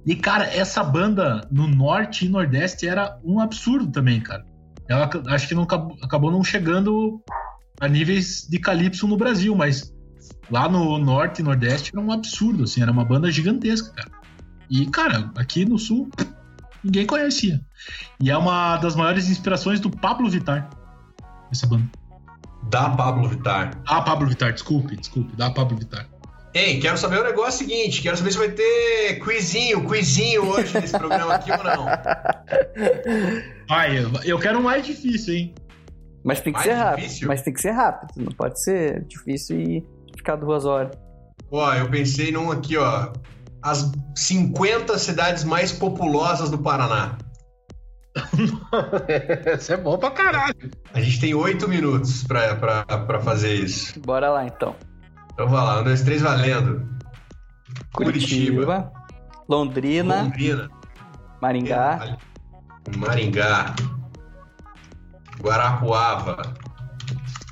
E, 0.05 0.13
cara, 0.13 0.43
essa 0.43 0.83
banda 0.83 1.47
no 1.49 1.65
norte 1.65 2.25
e 2.25 2.29
nordeste 2.29 2.85
era 2.85 3.17
um 3.23 3.39
absurdo 3.39 3.89
também, 3.89 4.19
cara. 4.19 4.45
Ela 4.89 5.05
ac- 5.05 5.23
acho 5.27 5.47
que 5.47 5.55
não 5.55 5.63
acabou 5.63 6.29
não 6.29 6.43
chegando 6.43 7.23
a 7.79 7.87
níveis 7.87 8.45
de 8.45 8.59
Calypso 8.59 9.07
no 9.07 9.15
Brasil, 9.15 9.55
mas 9.55 9.93
lá 10.51 10.67
no 10.67 10.97
norte 10.97 11.39
e 11.39 11.43
nordeste 11.43 11.91
era 11.95 12.05
um 12.05 12.11
absurdo, 12.11 12.65
assim, 12.65 12.81
era 12.81 12.91
uma 12.91 13.05
banda 13.05 13.31
gigantesca, 13.31 13.93
cara. 13.93 14.11
E, 14.69 14.85
cara, 14.87 15.31
aqui 15.37 15.63
no 15.63 15.79
sul, 15.79 16.09
ninguém 16.83 17.05
conhecia. 17.05 17.61
E 18.21 18.29
é 18.29 18.37
uma 18.37 18.75
das 18.75 18.97
maiores 18.97 19.29
inspirações 19.29 19.79
do 19.79 19.89
Pablo 19.89 20.29
Vittar. 20.29 20.69
Essa 21.49 21.65
banda. 21.65 21.87
Da 22.69 22.89
Pablo 22.91 23.27
Vittar. 23.29 23.71
Ah, 23.87 24.01
Pablo 24.01 24.27
Vittar, 24.27 24.53
desculpe, 24.53 24.95
desculpe, 24.95 25.35
da 25.35 25.49
Pablo 25.49 25.77
Vittar. 25.77 26.07
Ei, 26.53 26.79
quero 26.79 26.97
saber 26.97 27.19
o 27.19 27.23
negócio 27.23 27.59
seguinte, 27.67 28.01
quero 28.01 28.17
saber 28.17 28.31
se 28.31 28.37
vai 28.37 28.49
ter 28.49 29.19
quizinho, 29.23 29.87
quizinho 29.87 30.49
hoje 30.49 30.73
nesse 30.79 30.97
programa 30.97 31.35
aqui 31.35 31.51
ou 31.51 31.63
não. 31.63 31.85
Ai, 33.69 33.99
eu- 33.99 34.11
eu 34.23 34.39
quero 34.39 34.59
um 34.59 34.63
mais 34.63 34.85
difícil, 34.85 35.33
hein? 35.35 35.55
Mas 36.23 36.41
tem 36.41 36.51
que 36.51 36.57
Mais 36.59 36.67
ser 36.67 36.73
rápido. 36.75 37.03
difícil? 37.05 37.27
Mas 37.27 37.41
tem 37.43 37.53
que 37.53 37.61
ser 37.61 37.71
rápido. 37.71 38.09
Não 38.17 38.31
pode 38.33 38.61
ser 38.63 39.05
difícil 39.05 39.59
e 39.59 39.85
ficar 40.17 40.35
duas 40.35 40.65
horas. 40.65 40.91
Ó, 41.51 41.73
eu 41.75 41.89
pensei 41.89 42.31
num 42.31 42.51
aqui, 42.51 42.77
ó. 42.77 43.13
As 43.61 43.91
50 44.15 44.97
cidades 44.97 45.43
mais 45.43 45.71
populosas 45.71 46.49
do 46.49 46.57
Paraná. 46.57 47.17
Isso 49.57 49.73
é 49.73 49.77
bom 49.77 49.97
pra 49.97 50.11
caralho. 50.11 50.71
A 50.93 51.01
gente 51.01 51.19
tem 51.19 51.33
oito 51.33 51.67
minutos 51.67 52.23
pra, 52.23 52.55
pra, 52.55 52.83
pra 52.83 53.19
fazer 53.19 53.53
isso. 53.53 53.99
Bora 53.99 54.29
lá 54.29 54.45
então. 54.45 54.75
Então 55.33 55.47
vai 55.47 55.63
lá, 55.63 55.79
um, 55.79 55.83
dois, 55.83 56.01
três, 56.01 56.21
valendo. 56.21 56.87
Curitiba, 57.93 58.91
Londrina, 59.47 60.23
Londrina. 60.23 60.69
Maringá, 61.41 62.17
Maringá. 62.97 63.75
Guarapuava. 65.41 66.41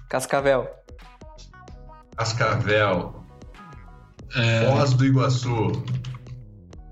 Cascavel, 0.09 0.67
Cascavel. 2.17 3.23
É, 4.35 4.71
Foz 4.71 4.93
do 4.93 5.05
Iguaçu. 5.05 5.71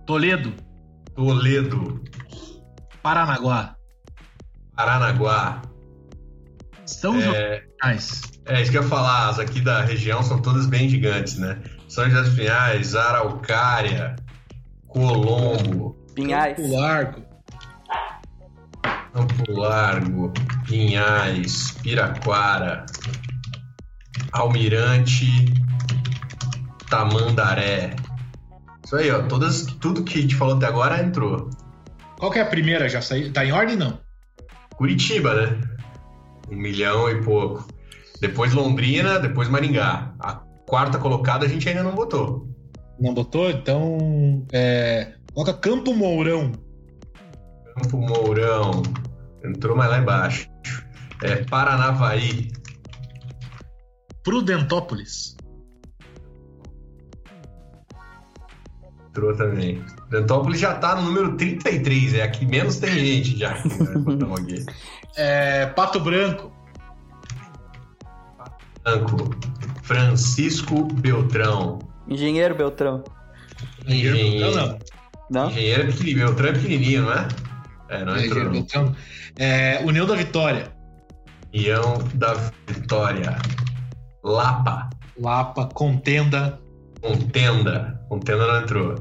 Toledo, 0.05 0.53
Toledo. 1.15 2.01
Paranaguá, 3.05 3.75
Paranaguá. 4.75 5.61
São 6.87 7.21
É, 7.21 7.63
Pinhais, 7.79 8.23
é 8.47 8.59
isso 8.59 8.71
que 8.71 8.79
eu 8.79 8.81
ia 8.81 8.89
falar. 8.89 9.29
As 9.29 9.37
aqui 9.37 9.61
da 9.61 9.83
região 9.83 10.23
são 10.23 10.41
todas 10.41 10.65
bem 10.65 10.89
gigantes, 10.89 11.37
né? 11.37 11.61
São 11.87 12.09
José 12.09 12.23
dos 12.23 12.33
Pinhais, 12.33 12.95
Araucária, 12.95 14.15
Colombo, 14.87 15.95
Pinhais, 16.15 16.55
Campo 16.57 16.75
Largo, 16.75 17.23
Campo 19.13 19.51
Largo, 19.51 20.33
Pinhais, 20.65 21.73
Piraquara, 21.83 22.87
Almirante, 24.31 25.53
Tamandaré. 26.89 27.95
Isso 28.83 28.95
aí, 28.95 29.11
ó. 29.11 29.21
Todas, 29.27 29.67
tudo 29.79 30.03
que 30.03 30.17
a 30.17 30.21
gente 30.23 30.33
falou 30.33 30.57
até 30.57 30.65
agora 30.65 31.03
entrou. 31.03 31.51
Qual 32.17 32.31
que 32.31 32.39
é 32.39 32.41
a 32.41 32.45
primeira? 32.45 32.87
Já 32.87 33.01
saiu? 33.01 33.31
Tá 33.31 33.45
em 33.45 33.51
ordem, 33.51 33.75
não? 33.75 33.99
Curitiba, 34.75 35.33
né? 35.33 35.61
Um 36.49 36.55
milhão 36.55 37.09
e 37.09 37.21
pouco. 37.23 37.67
Depois 38.21 38.53
Londrina, 38.53 39.19
depois 39.19 39.49
Maringá. 39.49 40.13
A 40.19 40.35
quarta 40.67 40.97
colocada 40.97 41.45
a 41.45 41.49
gente 41.49 41.67
ainda 41.67 41.83
não 41.83 41.93
botou. 41.93 42.49
Não 42.99 43.13
botou? 43.13 43.49
Então, 43.49 44.45
é... 44.51 45.13
Coloca 45.33 45.53
Campo 45.53 45.93
Mourão. 45.93 46.51
Campo 47.75 47.97
Mourão. 47.97 48.81
Entrou 49.43 49.75
mais 49.75 49.89
lá 49.89 49.99
embaixo. 49.99 50.49
É 51.21 51.43
Paranavaí. 51.43 52.51
Prudentópolis. 54.23 55.34
Entrou 59.15 59.33
também. 59.33 59.81
Dentópolis 60.09 60.59
já 60.59 60.73
tá 60.75 60.97
no 60.97 61.03
número 61.03 61.37
33, 61.37 62.15
é 62.15 62.23
a 62.23 62.29
que 62.29 62.45
menos 62.45 62.79
tem 62.79 62.91
gente 62.91 63.39
já. 63.39 63.53
né, 63.53 63.63
aqui. 64.37 64.65
É... 65.15 65.67
Pato 65.67 66.01
Branco. 66.01 66.51
Branco. 68.83 69.29
Francisco 69.83 70.83
Beltrão. 70.95 71.79
Engenheiro 72.09 72.55
Beltrão. 72.55 73.05
Engenheiro. 73.87 74.51
Não, 74.53 74.67
não. 74.67 74.79
Não? 75.31 75.49
Engenheiro 75.49 75.83
é 75.83 75.85
pequenininho. 75.85 76.25
Beltrão 76.25 76.49
é 76.49 76.51
pequenininho, 76.51 77.01
não 77.03 77.13
é? 77.13 77.27
É, 77.87 78.03
não 78.03 78.17
entrou. 78.17 78.43
não. 78.43 78.51
Beltrão. 78.51 78.95
É, 79.39 79.81
União 79.85 80.05
da 80.05 80.15
Vitória. 80.15 80.73
União 81.53 81.99
da 82.15 82.33
Vitória. 82.67 83.37
Lapa. 84.21 84.89
Lapa, 85.17 85.69
Contenda. 85.73 86.59
Contenda. 87.01 87.97
Contenda 88.09 88.47
não 88.47 88.61
entrou. 88.61 88.95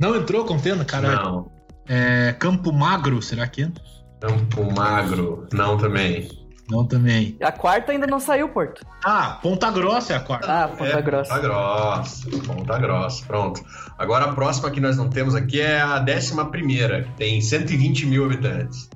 Não 0.00 0.16
entrou 0.16 0.44
Contenda, 0.44 0.84
caralho. 0.84 1.22
Não. 1.22 1.52
É, 1.88 2.34
Campo 2.38 2.72
Magro, 2.72 3.20
será 3.22 3.46
que 3.46 3.62
entra? 3.62 3.82
Campo 4.20 4.72
Magro. 4.74 5.46
Não 5.52 5.76
também. 5.76 6.28
Não 6.70 6.86
também. 6.86 7.36
A 7.42 7.52
quarta 7.52 7.92
ainda 7.92 8.06
não 8.06 8.18
saiu, 8.18 8.48
Porto. 8.48 8.80
Ah, 9.04 9.38
Ponta 9.42 9.70
Grossa 9.70 10.14
é 10.14 10.16
a 10.16 10.20
quarta. 10.20 10.50
Ah, 10.50 10.68
Ponta 10.68 10.98
É, 10.98 11.02
Grossa. 11.02 11.34
Ponta 11.34 11.46
Grossa. 11.46 12.30
Ponta 12.46 12.78
Grossa. 12.78 13.26
Pronto. 13.26 13.62
Agora 13.98 14.24
a 14.24 14.32
próxima 14.34 14.70
que 14.70 14.80
nós 14.80 14.96
não 14.96 15.10
temos 15.10 15.34
aqui 15.34 15.60
é 15.60 15.80
a 15.80 15.98
décima 15.98 16.50
primeira, 16.50 17.02
que 17.04 17.10
tem 17.12 17.40
120 17.40 18.06
mil 18.06 18.24
habitantes. 18.24 18.88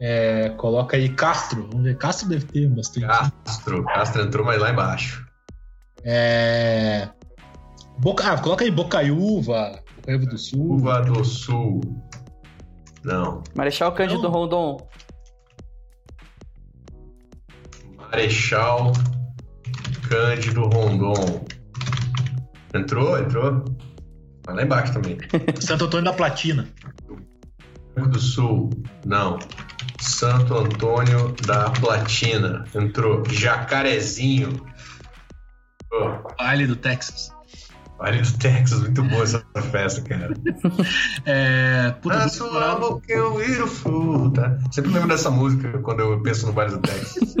É, 0.00 0.48
coloca 0.56 0.96
aí 0.96 1.10
Castro. 1.10 1.68
Vamos 1.70 1.84
ver, 1.84 1.96
Castro 1.96 2.28
deve 2.28 2.44
ter 2.46 2.66
bastante. 2.68 3.06
Castro. 3.06 3.84
Castro 3.84 4.22
entrou 4.22 4.44
mais 4.44 4.60
lá 4.60 4.70
embaixo. 4.70 5.24
É, 6.02 7.08
Boca, 8.00 8.32
ah, 8.32 8.38
coloca 8.38 8.64
aí 8.64 8.70
Bocaiúva, 8.70 9.82
Bocaiúva 9.96 10.26
do 10.26 10.38
Sul. 10.38 10.72
Uva 10.72 11.00
do 11.02 11.22
Sul. 11.22 11.80
Não. 13.04 13.42
Marechal 13.54 13.92
Cândido 13.92 14.22
Não. 14.22 14.30
Rondon. 14.30 14.88
Marechal 17.98 18.92
Cândido 20.08 20.62
Rondon. 20.62 21.44
Entrou, 22.74 23.18
entrou. 23.18 23.64
Vai 24.46 24.56
lá 24.56 24.62
embaixo 24.62 24.94
também. 24.94 25.18
Santo 25.60 25.84
Antônio 25.84 26.04
da 26.04 26.12
Platina. 26.12 26.66
Do 27.96 28.18
Sul, 28.18 28.70
não. 29.04 29.38
Santo 30.00 30.54
Antônio 30.56 31.34
da 31.46 31.68
Platina, 31.70 32.64
entrou. 32.74 33.22
Jacarezinho, 33.28 34.48
entrou. 35.84 36.26
Vale 36.38 36.66
do 36.66 36.76
Texas. 36.76 37.30
Vale 38.00 38.22
do 38.22 38.38
Texas, 38.38 38.80
muito 38.80 39.02
boa 39.02 39.24
essa 39.24 39.44
festa, 39.70 40.00
cara. 40.00 40.34
É. 41.26 41.90
Puta, 42.00 42.16
Na 42.16 42.24
do 42.24 42.30
sua 42.30 42.74
boca 42.76 43.12
eu 43.12 43.36
viro 43.36 43.66
fruta. 43.66 44.58
Sempre 44.72 44.92
lembro 44.92 45.08
dessa 45.08 45.30
música 45.30 45.78
quando 45.80 46.00
eu 46.00 46.22
penso 46.22 46.46
no 46.46 46.52
Vale 46.52 46.72
do 46.72 46.80
Texas. 46.80 47.34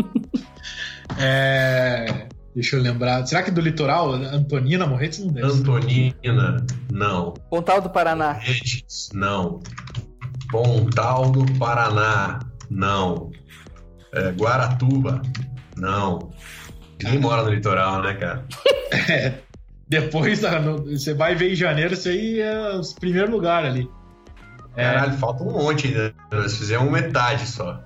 É. 1.18 2.28
Deixa 2.54 2.76
eu 2.76 2.82
lembrar. 2.82 3.26
Será 3.26 3.42
que 3.42 3.50
do 3.50 3.60
litoral? 3.60 4.12
Antonina 4.12 4.86
Morretes 4.86 5.18
não 5.18 5.32
deve. 5.32 5.46
Antonina, 5.46 6.64
não. 6.90 7.34
Pontal 7.50 7.82
do 7.82 7.90
Paraná. 7.90 8.32
Redes, 8.32 9.10
não. 9.12 9.60
Pontal 10.50 11.30
do 11.30 11.44
Paraná, 11.58 12.38
não. 12.70 13.30
É, 14.14 14.30
Guaratuba, 14.30 15.20
não. 15.76 16.30
Ninguém 17.02 17.18
mora 17.18 17.42
no 17.42 17.50
litoral, 17.50 18.02
né, 18.02 18.14
cara? 18.14 18.46
Depois 19.90 20.42
ah, 20.46 20.58
no- 20.60 20.84
você 20.84 21.12
vai 21.12 21.34
ver 21.34 21.52
em 21.52 21.56
janeiro, 21.56 21.92
isso 21.94 22.08
aí 22.08 22.40
é 22.40 22.76
os 22.76 22.92
primeiros 22.94 23.30
lugares 23.30 23.70
ali. 23.70 23.90
É, 24.76 24.84
Caralho, 24.84 25.18
falta 25.18 25.42
um 25.42 25.50
monte 25.52 25.88
ainda. 25.88 26.14
Nós 26.32 26.56
fizemos 26.56 26.90
metade 26.90 27.46
só. 27.46 27.82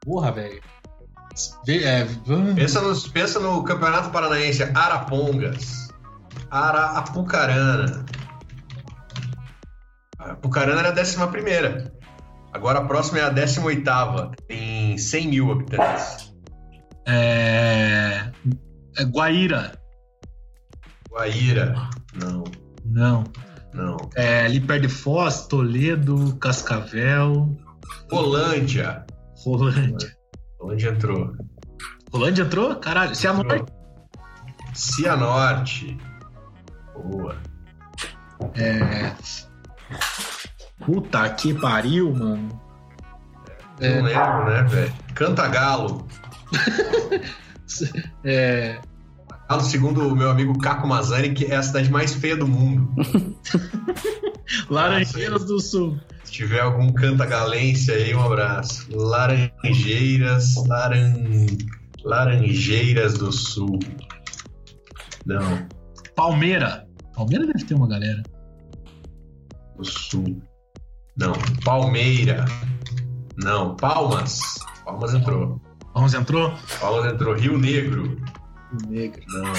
porra, 0.00 0.30
velho. 0.32 0.60
É, 1.68 2.06
Pensa, 2.54 2.80
nos, 2.80 3.06
pensa 3.08 3.38
no 3.40 3.62
Campeonato 3.64 4.10
Paranaense 4.10 4.62
Arapongas, 4.74 5.88
Arapucarana. 6.50 8.04
A 10.18 10.32
Apucarana 10.32 10.80
era 10.80 10.88
a 10.90 10.92
décima 10.92 11.28
primeira. 11.28 11.92
Agora 12.52 12.80
a 12.80 12.84
próxima 12.84 13.20
é 13.20 13.22
a 13.22 13.30
décima 13.30 13.66
oitava. 13.66 14.32
Tem 14.48 14.98
100 14.98 15.28
mil 15.28 15.50
habitantes. 15.52 16.32
é, 17.06 18.30
é 18.98 19.04
Guaíra. 19.04 19.79
Guaíra, 21.10 21.74
não, 22.14 22.44
Não. 22.84 23.24
não. 23.74 23.96
É, 24.14 24.44
ali 24.44 24.60
perto 24.60 24.82
de 24.82 24.88
Foz, 24.88 25.46
Toledo, 25.46 26.36
Cascavel, 26.36 27.56
Rolândia. 28.10 29.04
Rolândia. 29.44 30.16
Onde 30.60 30.86
entrou? 30.88 31.34
Rolândia 32.12 32.42
entrou? 32.42 32.76
Caralho, 32.76 33.14
Cianorte. 33.14 33.72
Cianorte. 34.74 35.98
Boa. 36.94 37.36
É. 38.54 39.12
Puta 40.84 41.28
que 41.30 41.54
pariu, 41.54 42.12
mano. 42.14 42.60
É. 43.80 43.96
Não 43.96 44.04
lembro, 44.04 44.44
né, 44.46 44.62
velho? 44.64 44.92
Cantagalo. 45.14 46.06
É. 48.24 48.78
Segundo 49.58 50.06
o 50.06 50.14
meu 50.14 50.30
amigo 50.30 50.56
Caco 50.58 50.86
Mazani, 50.86 51.34
que 51.34 51.46
é 51.46 51.56
a 51.56 51.62
cidade 51.62 51.90
mais 51.90 52.14
feia 52.14 52.36
do 52.36 52.46
mundo. 52.46 52.88
Laranjeiras 54.70 55.44
do 55.44 55.58
Sul. 55.58 55.98
Se 56.24 56.32
tiver 56.32 56.60
algum 56.60 56.92
cantagalense 56.92 57.90
aí, 57.90 58.14
um 58.14 58.22
abraço. 58.22 58.86
Laranjeiras, 58.92 60.54
laran... 60.68 61.14
Laranjeiras 62.04 63.14
do 63.14 63.32
Sul. 63.32 63.78
Não, 65.26 65.66
Palmeira. 66.14 66.86
Palmeira 67.14 67.46
deve 67.46 67.64
ter 67.64 67.74
uma 67.74 67.88
galera. 67.88 68.22
do 69.76 69.84
Sul. 69.84 70.40
Não, 71.16 71.32
Palmeira. 71.64 72.44
Não, 73.36 73.74
Palmas. 73.76 74.40
Palmas 74.84 75.14
entrou. 75.14 75.60
Vamos 75.94 76.14
entrou? 76.14 76.54
Palmas 76.80 77.12
entrou. 77.12 77.34
Rio 77.34 77.58
Negro. 77.58 78.16
Negro. 78.88 79.22
Não. 79.28 79.52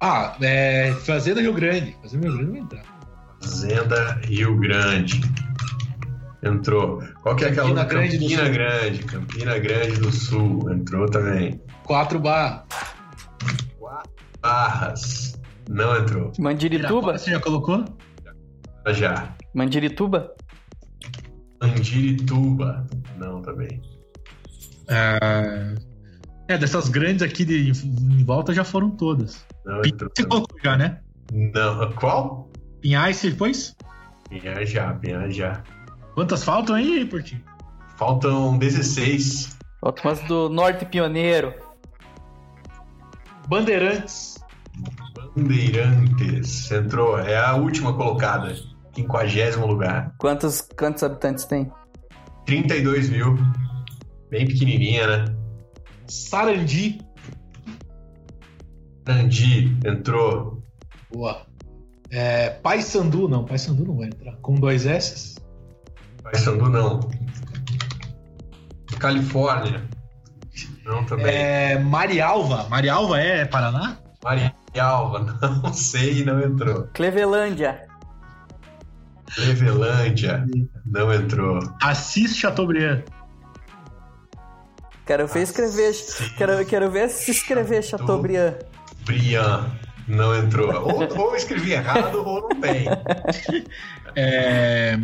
Ah, 0.00 0.36
é. 0.40 0.92
Fazenda 1.04 1.40
Rio 1.40 1.52
Grande. 1.52 1.96
Fazenda 2.02 2.26
Rio 2.28 2.36
Grande 2.36 2.50
vai 2.52 2.60
entrar. 2.60 2.84
Fazenda 3.42 4.20
Rio 4.24 4.58
Grande. 4.58 5.20
Entrou. 6.42 7.02
Qual 7.22 7.36
que 7.36 7.44
é 7.44 7.48
aquela 7.48 7.68
Campina 7.68 7.82
outra? 7.82 7.98
Grande 7.98 8.18
Campina. 8.18 8.48
Grande. 8.48 8.98
Campina 9.04 9.58
Grande 9.58 10.00
do 10.00 10.10
Sul. 10.10 10.72
Entrou 10.72 11.06
também. 11.08 11.60
Quatro 11.84 12.18
bar. 12.18 12.66
Barras. 14.40 15.40
Não 15.68 15.96
entrou. 15.96 16.32
Mandirituba? 16.38 17.16
Você 17.16 17.30
já 17.30 17.38
colocou? 17.38 17.84
Já. 18.88 19.34
Mandirituba? 19.54 20.34
Andirituba. 21.60 22.84
Não, 23.16 23.40
também. 23.40 23.80
É, 24.88 25.74
é, 26.48 26.58
dessas 26.58 26.88
grandes 26.88 27.22
aqui 27.22 27.44
de, 27.44 27.70
em 27.70 28.24
volta 28.24 28.52
já 28.52 28.64
foram 28.64 28.90
todas. 28.90 29.44
Não 29.64 29.80
Pinhais 29.80 29.92
entrou. 29.92 30.10
você 30.14 30.24
colocou 30.26 30.58
já, 30.62 30.76
né? 30.76 31.00
Não. 31.32 31.92
Qual? 31.92 32.50
Pinhais 32.80 33.16
você 33.16 33.30
pôs? 33.30 33.76
Pinhar 34.28 34.64
já, 34.66 34.92
Pinhar 34.94 35.30
já. 35.30 35.62
Quantas 36.14 36.44
faltam 36.44 36.76
aí, 36.76 37.04
Portinho? 37.04 37.42
Faltam 37.96 38.58
16. 38.58 39.56
Falta 39.80 40.02
umas 40.02 40.20
do 40.24 40.48
Norte 40.48 40.84
Pioneiro. 40.84 41.54
Bandeirantes. 43.48 44.38
Bandeirantes. 45.36 46.70
Entrou. 46.70 47.18
É 47.18 47.36
a 47.36 47.54
última 47.54 47.92
colocada. 47.94 48.54
50 48.94 49.64
lugar. 49.64 50.14
Quantos, 50.18 50.68
quantos 50.76 51.02
habitantes 51.02 51.44
tem? 51.44 51.70
32 52.46 53.10
mil. 53.10 53.38
Bem 54.30 54.46
pequenininha, 54.46 55.06
né? 55.06 55.41
Sarandi. 56.06 57.00
Andi. 59.06 59.76
Entrou. 59.84 60.62
Boa. 61.12 61.46
É, 62.10 62.50
Paysandu, 62.50 63.28
não. 63.28 63.44
Paysandu 63.44 63.84
não 63.84 63.96
vai 63.96 64.08
entrar. 64.08 64.36
Com 64.36 64.54
dois 64.54 64.86
S. 64.86 65.36
Paysandu 66.22 66.68
não. 66.68 67.00
Califórnia. 68.98 69.82
Não 70.84 71.04
também. 71.04 71.26
É, 71.26 71.78
Marialva. 71.78 72.68
Marialva 72.68 73.18
é 73.18 73.44
Paraná? 73.44 73.98
Marialva, 74.22 75.38
não 75.62 75.72
sei, 75.72 76.24
não 76.24 76.40
entrou. 76.40 76.88
Clevelândia. 76.94 77.86
Clevelândia, 79.34 80.44
não 80.84 81.12
entrou. 81.12 81.58
Assis 81.82 82.36
Chateaubriand. 82.36 83.02
Quero 85.06 85.26
ver 85.26 85.42
escrever. 85.42 85.94
Quero, 86.36 86.66
quero 86.66 86.90
ver 86.90 87.10
se 87.10 87.30
escrever 87.30 87.82
Chateaubriand. 87.82 88.54
Brian, 89.04 89.70
não 90.06 90.34
entrou. 90.34 90.72
Ou, 90.72 91.18
ou 91.18 91.30
eu 91.30 91.36
escrevi 91.36 91.72
errado 91.72 92.26
ou 92.26 92.42
não 92.42 92.60
tem. 92.60 92.86
É, 94.14 94.98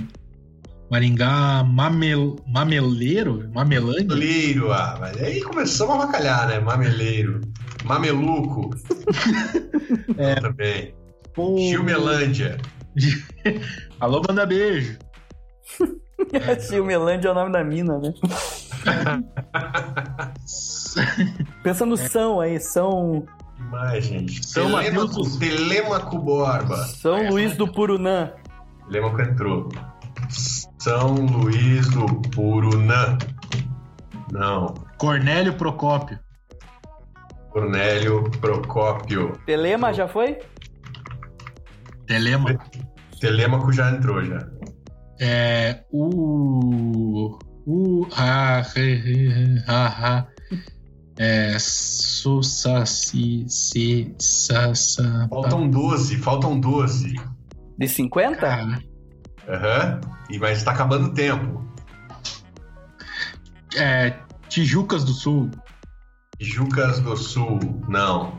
Maringá 0.90 1.64
Mamel, 1.64 2.36
Mameleiro? 2.46 3.50
Mamelândia? 3.52 4.06
Mameleiro, 4.08 4.72
ah, 4.72 4.96
mas 5.00 5.16
aí 5.22 5.40
começamos 5.42 5.94
a 5.94 6.02
avacalhar, 6.02 6.48
né? 6.48 6.60
Mameleiro. 6.60 7.40
Mameluco. 7.84 8.70
Não, 10.16 10.34
também. 10.40 10.94
Pô. 11.34 11.56
Gilmelândia. 11.58 12.58
Alô, 14.00 14.22
manda 14.26 14.46
beijo. 14.46 14.98
Gilmelândia 16.68 17.28
é 17.28 17.30
o 17.30 17.34
nome 17.34 17.52
da 17.52 17.64
mina, 17.64 17.98
né? 17.98 18.12
Pensa 21.62 21.86
no 21.86 21.96
São 21.96 22.40
aí, 22.40 22.58
São, 22.60 23.24
Que 23.56 23.62
mais, 23.64 24.04
gente? 24.04 24.44
São 24.46 24.70
Telêmaco, 24.70 25.06
Mateus. 25.06 25.36
Telêmaco 25.36 26.18
Borba. 26.18 26.76
São 26.76 27.28
Luís 27.30 27.56
do 27.56 27.68
Purunã. 27.70 28.32
Telêmaco 28.86 29.20
entrou. 29.22 29.68
São 30.78 31.14
Luís 31.14 31.88
do 31.88 32.06
Purunã. 32.30 33.16
Não. 34.32 34.74
Cornélio 34.96 35.54
Procópio. 35.54 36.18
Cornélio 37.50 38.24
Procópio. 38.40 39.32
Telema 39.46 39.92
já 39.92 40.08
foi? 40.08 40.38
Telema. 42.06 42.58
Telêmaco 43.20 43.72
já 43.72 43.90
entrou, 43.90 44.24
já. 44.24 44.38
É. 45.20 45.84
O. 45.92 47.38
O. 47.66 48.06
Ha. 48.12 48.62
He, 48.76 49.62
ha, 49.66 49.86
ha. 49.86 50.26
É. 51.18 51.56
Su, 51.58 52.42
sa, 52.42 52.86
si, 52.86 53.44
se, 53.48 54.14
sa, 54.18 54.74
sa. 54.74 55.28
Faltam 55.28 55.68
12, 55.68 56.16
faltam 56.18 56.58
12. 56.60 57.14
De 57.76 57.88
50? 57.88 58.40
Cara, 58.40 58.82
Aham. 59.48 60.00
E 60.30 60.38
Mas 60.38 60.62
tá 60.62 60.72
acabando 60.72 61.08
o 61.08 61.14
tempo. 61.14 61.64
É. 63.76 64.14
Tijucas 64.48 65.04
do 65.04 65.12
Sul. 65.12 65.50
Jucas 66.40 67.00
do 67.00 67.16
Sul, 67.16 67.58
não. 67.88 68.36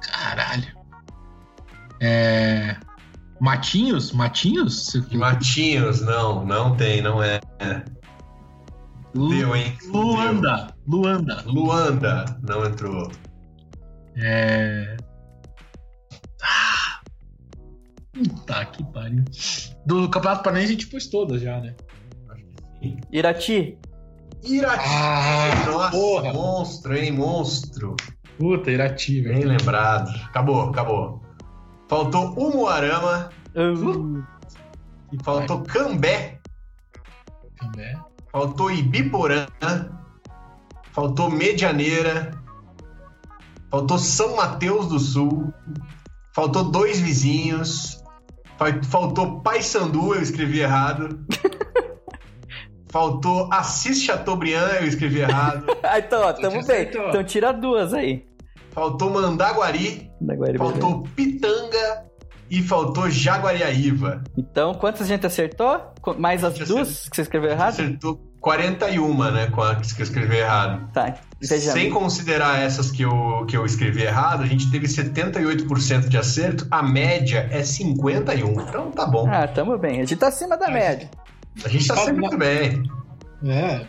Caralho. 0.00 0.66
É. 2.00 2.76
Matinhos? 3.40 4.12
Matinhos? 4.12 4.94
Matinhos, 5.12 6.00
não, 6.00 6.44
não 6.44 6.76
tem, 6.76 7.00
não 7.00 7.22
é. 7.22 7.40
Lu- 9.14 9.28
Deu, 9.30 9.54
hein? 9.56 9.76
Luanda. 9.86 10.74
Luanda. 10.86 11.36
Deu. 11.42 11.52
Luanda, 11.52 12.24
não 12.42 12.64
entrou. 12.64 13.10
É. 14.16 14.96
Ah! 16.42 17.00
Puta 18.12 18.64
que 18.66 18.84
pariu. 18.92 19.24
Do 19.86 20.08
Campeonato 20.10 20.42
Paranaense 20.42 20.72
a 20.72 20.72
gente 20.74 20.86
pôs 20.88 21.06
todas 21.06 21.40
já, 21.40 21.60
né? 21.60 21.74
Irati. 23.12 23.78
Irati. 24.44 24.84
Ah, 24.88 25.64
Nossa, 25.66 25.90
porra. 25.90 26.32
monstro, 26.32 26.96
hein? 26.96 27.12
Monstro. 27.12 27.96
Puta, 28.38 28.70
Irati, 28.70 29.20
Bem 29.22 29.34
velho. 29.40 29.48
lembrado. 29.48 30.10
Acabou, 30.26 30.68
acabou. 30.70 31.22
Faltou 31.88 32.32
Umuarama, 32.34 33.30
Uh, 33.54 34.22
Que 35.10 35.24
faltou 35.24 35.62
Cambé, 35.62 36.38
né? 37.76 37.98
faltou 38.30 38.70
Ibiporã, 38.70 39.46
faltou 40.92 41.30
Medianeira, 41.30 42.30
faltou 43.70 43.98
São 43.98 44.36
Mateus 44.36 44.86
do 44.88 44.98
Sul, 45.00 45.52
faltou 46.34 46.64
dois 46.70 47.00
vizinhos, 47.00 48.04
fa- 48.58 48.80
faltou 48.84 49.40
Paysandu, 49.40 50.14
eu 50.14 50.22
escrevi 50.22 50.60
errado. 50.60 51.18
Faltou 52.90 53.52
Assis 53.52 54.02
Chateaubriand, 54.02 54.80
eu 54.80 54.86
escrevi 54.86 55.20
errado. 55.20 55.66
então, 55.98 56.22
ó, 56.22 56.32
tamo 56.32 56.64
bem. 56.64 56.88
Então 56.88 57.22
tira 57.22 57.52
duas 57.52 57.92
aí. 57.92 58.26
Faltou 58.78 59.10
Mandaguari, 59.10 60.08
Da 60.20 60.34
Guaribira. 60.34 60.64
faltou 60.64 61.02
Pitanga 61.16 62.04
e 62.50 62.62
faltou 62.62 63.10
Jaguariaíva. 63.10 64.22
Então, 64.36 64.72
quantas 64.74 65.02
a 65.02 65.04
gente 65.06 65.26
acertou? 65.26 65.80
Mais 66.16 66.44
as 66.44 66.56
duas 66.58 67.08
que 67.08 67.16
você 67.16 67.22
escreveu 67.22 67.50
errado? 67.50 67.70
Acertou 67.70 68.20
41, 68.40 69.30
né? 69.32 69.50
Com 69.50 69.62
as 69.62 69.92
que 69.92 70.00
eu 70.00 70.04
escrevi 70.04 70.36
errado. 70.36 70.88
Tá, 70.92 71.14
Sem 71.42 71.72
bem. 71.74 71.90
considerar 71.90 72.60
essas 72.60 72.90
que 72.90 73.02
eu, 73.02 73.44
que 73.46 73.56
eu 73.56 73.66
escrevi 73.66 74.02
errado, 74.02 74.44
a 74.44 74.46
gente 74.46 74.70
teve 74.70 74.86
78% 74.86 76.08
de 76.08 76.16
acerto, 76.16 76.66
a 76.70 76.82
média 76.82 77.48
é 77.50 77.62
51. 77.64 78.52
Então 78.60 78.90
tá 78.92 79.06
bom. 79.06 79.28
Ah, 79.28 79.46
tamo 79.48 79.76
bem. 79.76 79.96
A 79.96 80.04
gente 80.04 80.16
tá 80.16 80.28
acima 80.28 80.56
da 80.56 80.70
média. 80.70 81.10
A 81.64 81.68
gente 81.68 81.86
tá 81.86 81.96
sempre 81.96 82.20
muito 82.20 82.38
bem. 82.38 82.82
É. 83.44 83.84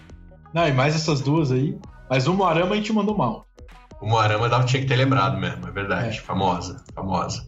Não, 0.53 0.67
e 0.67 0.73
mais 0.73 0.95
essas 0.95 1.21
duas 1.21 1.51
aí. 1.51 1.77
Mas 2.09 2.27
o 2.27 2.33
Moarama 2.33 2.73
a 2.73 2.75
gente 2.75 2.91
mandou 2.91 3.15
mal. 3.15 3.45
O 4.01 4.07
Moarama 4.07 4.47
dava- 4.47 4.63
tinha 4.65 4.81
que 4.81 4.87
ter 4.87 4.95
lembrado 4.95 5.37
mesmo, 5.37 5.67
é 5.67 5.71
verdade. 5.71 6.21
Famosa, 6.21 6.83
famosa. 6.95 7.45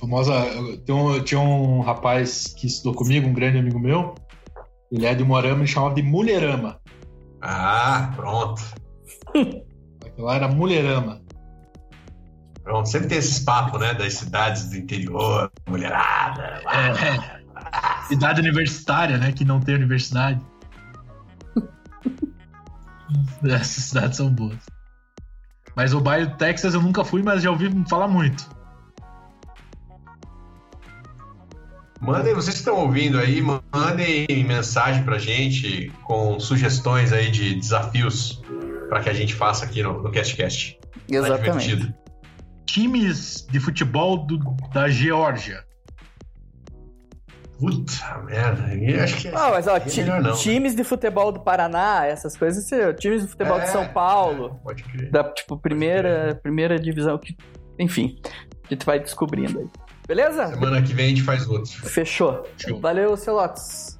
famosa. 0.00 0.32
Um- 0.88 1.22
tinha 1.22 1.40
um 1.40 1.80
rapaz 1.80 2.48
que 2.56 2.66
estudou 2.66 2.94
comigo, 2.94 3.28
um 3.28 3.32
grande 3.34 3.58
amigo 3.58 3.78
meu. 3.78 4.14
Ele 4.90 5.04
é 5.06 5.14
de 5.14 5.24
Moarama 5.24 5.64
e 5.64 5.66
chamava 5.66 5.94
de 5.94 6.02
Mulherama. 6.02 6.78
Ah, 7.42 8.12
pronto. 8.16 8.62
Aquilo 10.04 10.30
era 10.30 10.48
Mulherama. 10.48 11.20
Pronto. 12.62 12.88
Sempre 12.88 13.08
tem 13.08 13.18
esses 13.18 13.38
papos, 13.40 13.78
né? 13.80 13.94
Das 13.94 14.14
cidades 14.14 14.70
do 14.70 14.76
interior, 14.76 15.50
mulherada. 15.68 16.60
lá. 16.64 16.88
É, 16.88 18.06
cidade 18.08 18.40
universitária, 18.40 19.18
né? 19.18 19.32
Que 19.32 19.44
não 19.44 19.60
tem 19.60 19.74
universidade. 19.74 20.40
Essas 23.44 23.84
cidades 23.84 24.16
são 24.16 24.30
boas. 24.30 24.58
Mas 25.76 25.92
o 25.92 26.00
bairro 26.00 26.30
do 26.30 26.36
Texas 26.36 26.72
eu 26.74 26.80
nunca 26.80 27.04
fui, 27.04 27.22
mas 27.22 27.42
já 27.42 27.50
ouvi 27.50 27.70
falar 27.88 28.08
muito. 28.08 28.48
Mandem, 32.00 32.34
vocês 32.34 32.54
que 32.56 32.60
estão 32.60 32.76
ouvindo 32.76 33.18
aí, 33.18 33.40
mandem 33.42 34.26
mensagem 34.46 35.02
pra 35.04 35.18
gente 35.18 35.90
com 36.04 36.38
sugestões 36.40 37.12
aí 37.12 37.30
de 37.30 37.54
desafios 37.54 38.42
para 38.88 39.00
que 39.00 39.08
a 39.10 39.14
gente 39.14 39.34
faça 39.34 39.64
aqui 39.64 39.82
no, 39.82 40.02
no 40.02 40.10
CastCast. 40.12 40.78
Tá 40.80 40.88
Exatamente. 41.08 41.68
divertido. 41.68 41.94
Times 42.66 43.46
de 43.50 43.60
futebol 43.60 44.26
do- 44.26 44.38
da 44.72 44.88
Geórgia. 44.88 45.64
Puta 47.58 48.18
merda, 48.26 48.74
eu 48.74 49.02
acho 49.02 49.16
que 49.22 49.28
Ah, 49.28 49.48
mas 49.50 49.66
ó, 49.66 49.76
é 49.76 49.80
ti- 49.80 50.04
não. 50.04 50.34
times 50.36 50.74
de 50.76 50.84
futebol 50.84 51.32
do 51.32 51.40
Paraná, 51.40 52.04
essas 52.04 52.36
coisas, 52.36 52.64
assim, 52.70 52.92
times 52.94 53.22
de 53.22 53.28
futebol 53.28 53.56
de 53.58 53.64
É, 53.64 53.68
São 53.68 53.88
Paulo, 53.88 54.60
Pode 54.62 54.82
crer. 54.84 55.10
da 55.10 55.24
tipo 55.32 55.56
primeira, 55.56 56.38
primeira 56.42 56.78
divisão 56.78 57.16
que, 57.16 57.34
enfim, 57.78 58.18
a 58.64 58.68
gente 58.74 58.84
vai 58.84 59.00
descobrindo 59.00 59.60
aí. 59.60 59.66
Beleza? 60.06 60.48
Semana 60.48 60.82
que 60.82 60.92
vem 60.92 61.06
a 61.06 61.08
gente 61.08 61.22
faz 61.22 61.48
outro. 61.48 61.70
Fechou. 61.88 62.46
Show. 62.58 62.78
Valeu, 62.78 63.16
Celotes. 63.16 63.98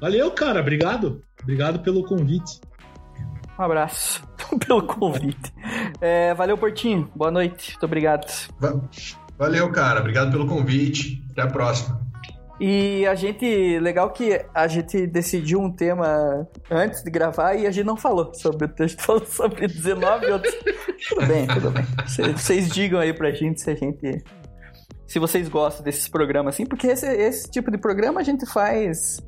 Valeu, 0.00 0.30
cara. 0.30 0.60
Obrigado. 0.60 1.22
Obrigado 1.42 1.80
pelo 1.80 2.04
convite. 2.04 2.60
Um 3.58 3.62
abraço 3.62 4.22
pelo 4.66 4.86
convite. 4.86 5.52
É, 6.00 6.32
valeu, 6.34 6.56
Portinho. 6.56 7.10
Boa 7.16 7.30
noite. 7.30 7.72
Muito 7.72 7.84
obrigado. 7.84 8.26
Va- 8.60 8.80
Valeu, 9.38 9.70
cara. 9.70 10.00
Obrigado 10.00 10.30
pelo 10.30 10.46
convite. 10.46 11.22
Até 11.32 11.42
a 11.42 11.46
próxima. 11.48 12.05
E 12.58 13.06
a 13.06 13.14
gente, 13.14 13.78
legal 13.80 14.10
que 14.10 14.40
a 14.54 14.66
gente 14.66 15.06
decidiu 15.06 15.60
um 15.60 15.70
tema 15.70 16.48
antes 16.70 17.02
de 17.02 17.10
gravar 17.10 17.54
e 17.54 17.66
a 17.66 17.70
gente 17.70 17.84
não 17.84 17.96
falou 17.98 18.32
sobre 18.34 18.64
o 18.64 18.68
texto, 18.68 19.00
falou 19.04 19.26
sobre 19.26 19.66
19 19.66 20.26
outros. 20.32 20.54
Tudo 21.08 21.26
bem, 21.26 21.46
tudo 21.46 21.70
bem. 21.70 21.84
Cê- 22.06 22.32
Vocês 22.32 22.68
digam 22.70 22.98
aí 22.98 23.12
pra 23.12 23.30
gente 23.30 23.60
se 23.60 23.70
a 23.70 23.74
gente. 23.74 24.24
Se 25.06 25.18
vocês 25.18 25.48
gostam 25.48 25.84
desses 25.84 26.08
programas 26.08 26.54
assim, 26.54 26.64
porque 26.66 26.86
esse, 26.88 27.06
esse 27.06 27.48
tipo 27.50 27.70
de 27.70 27.78
programa 27.78 28.20
a 28.20 28.24
gente 28.24 28.44
faz 28.50 29.18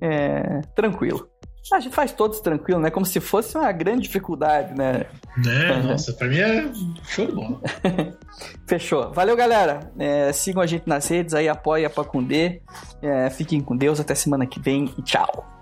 é, 0.00 0.60
tranquilo. 0.74 1.28
A 1.72 1.80
gente 1.80 1.94
faz 1.94 2.12
todos 2.12 2.40
tranquilo, 2.40 2.80
né? 2.80 2.90
Como 2.90 3.04
se 3.04 3.20
fosse 3.20 3.56
uma 3.56 3.70
grande 3.72 4.02
dificuldade, 4.02 4.74
né? 4.74 5.06
Né? 5.36 5.82
Nossa, 5.82 6.12
pra 6.12 6.26
mim 6.26 6.38
é 6.38 6.70
show 7.04 7.26
de 7.26 7.32
bola. 7.32 7.60
Fechou. 8.66 9.12
Valeu, 9.12 9.36
galera. 9.36 9.92
É, 9.98 10.32
sigam 10.32 10.62
a 10.62 10.66
gente 10.66 10.88
nas 10.88 11.06
redes 11.08 11.34
aí, 11.34 11.48
apoia 11.48 11.88
a 11.88 11.90
Pacundê. 11.90 12.62
É, 13.02 13.28
fiquem 13.30 13.60
com 13.60 13.76
Deus. 13.76 14.00
Até 14.00 14.14
semana 14.14 14.46
que 14.46 14.58
vem 14.58 14.92
e 14.96 15.02
tchau. 15.02 15.57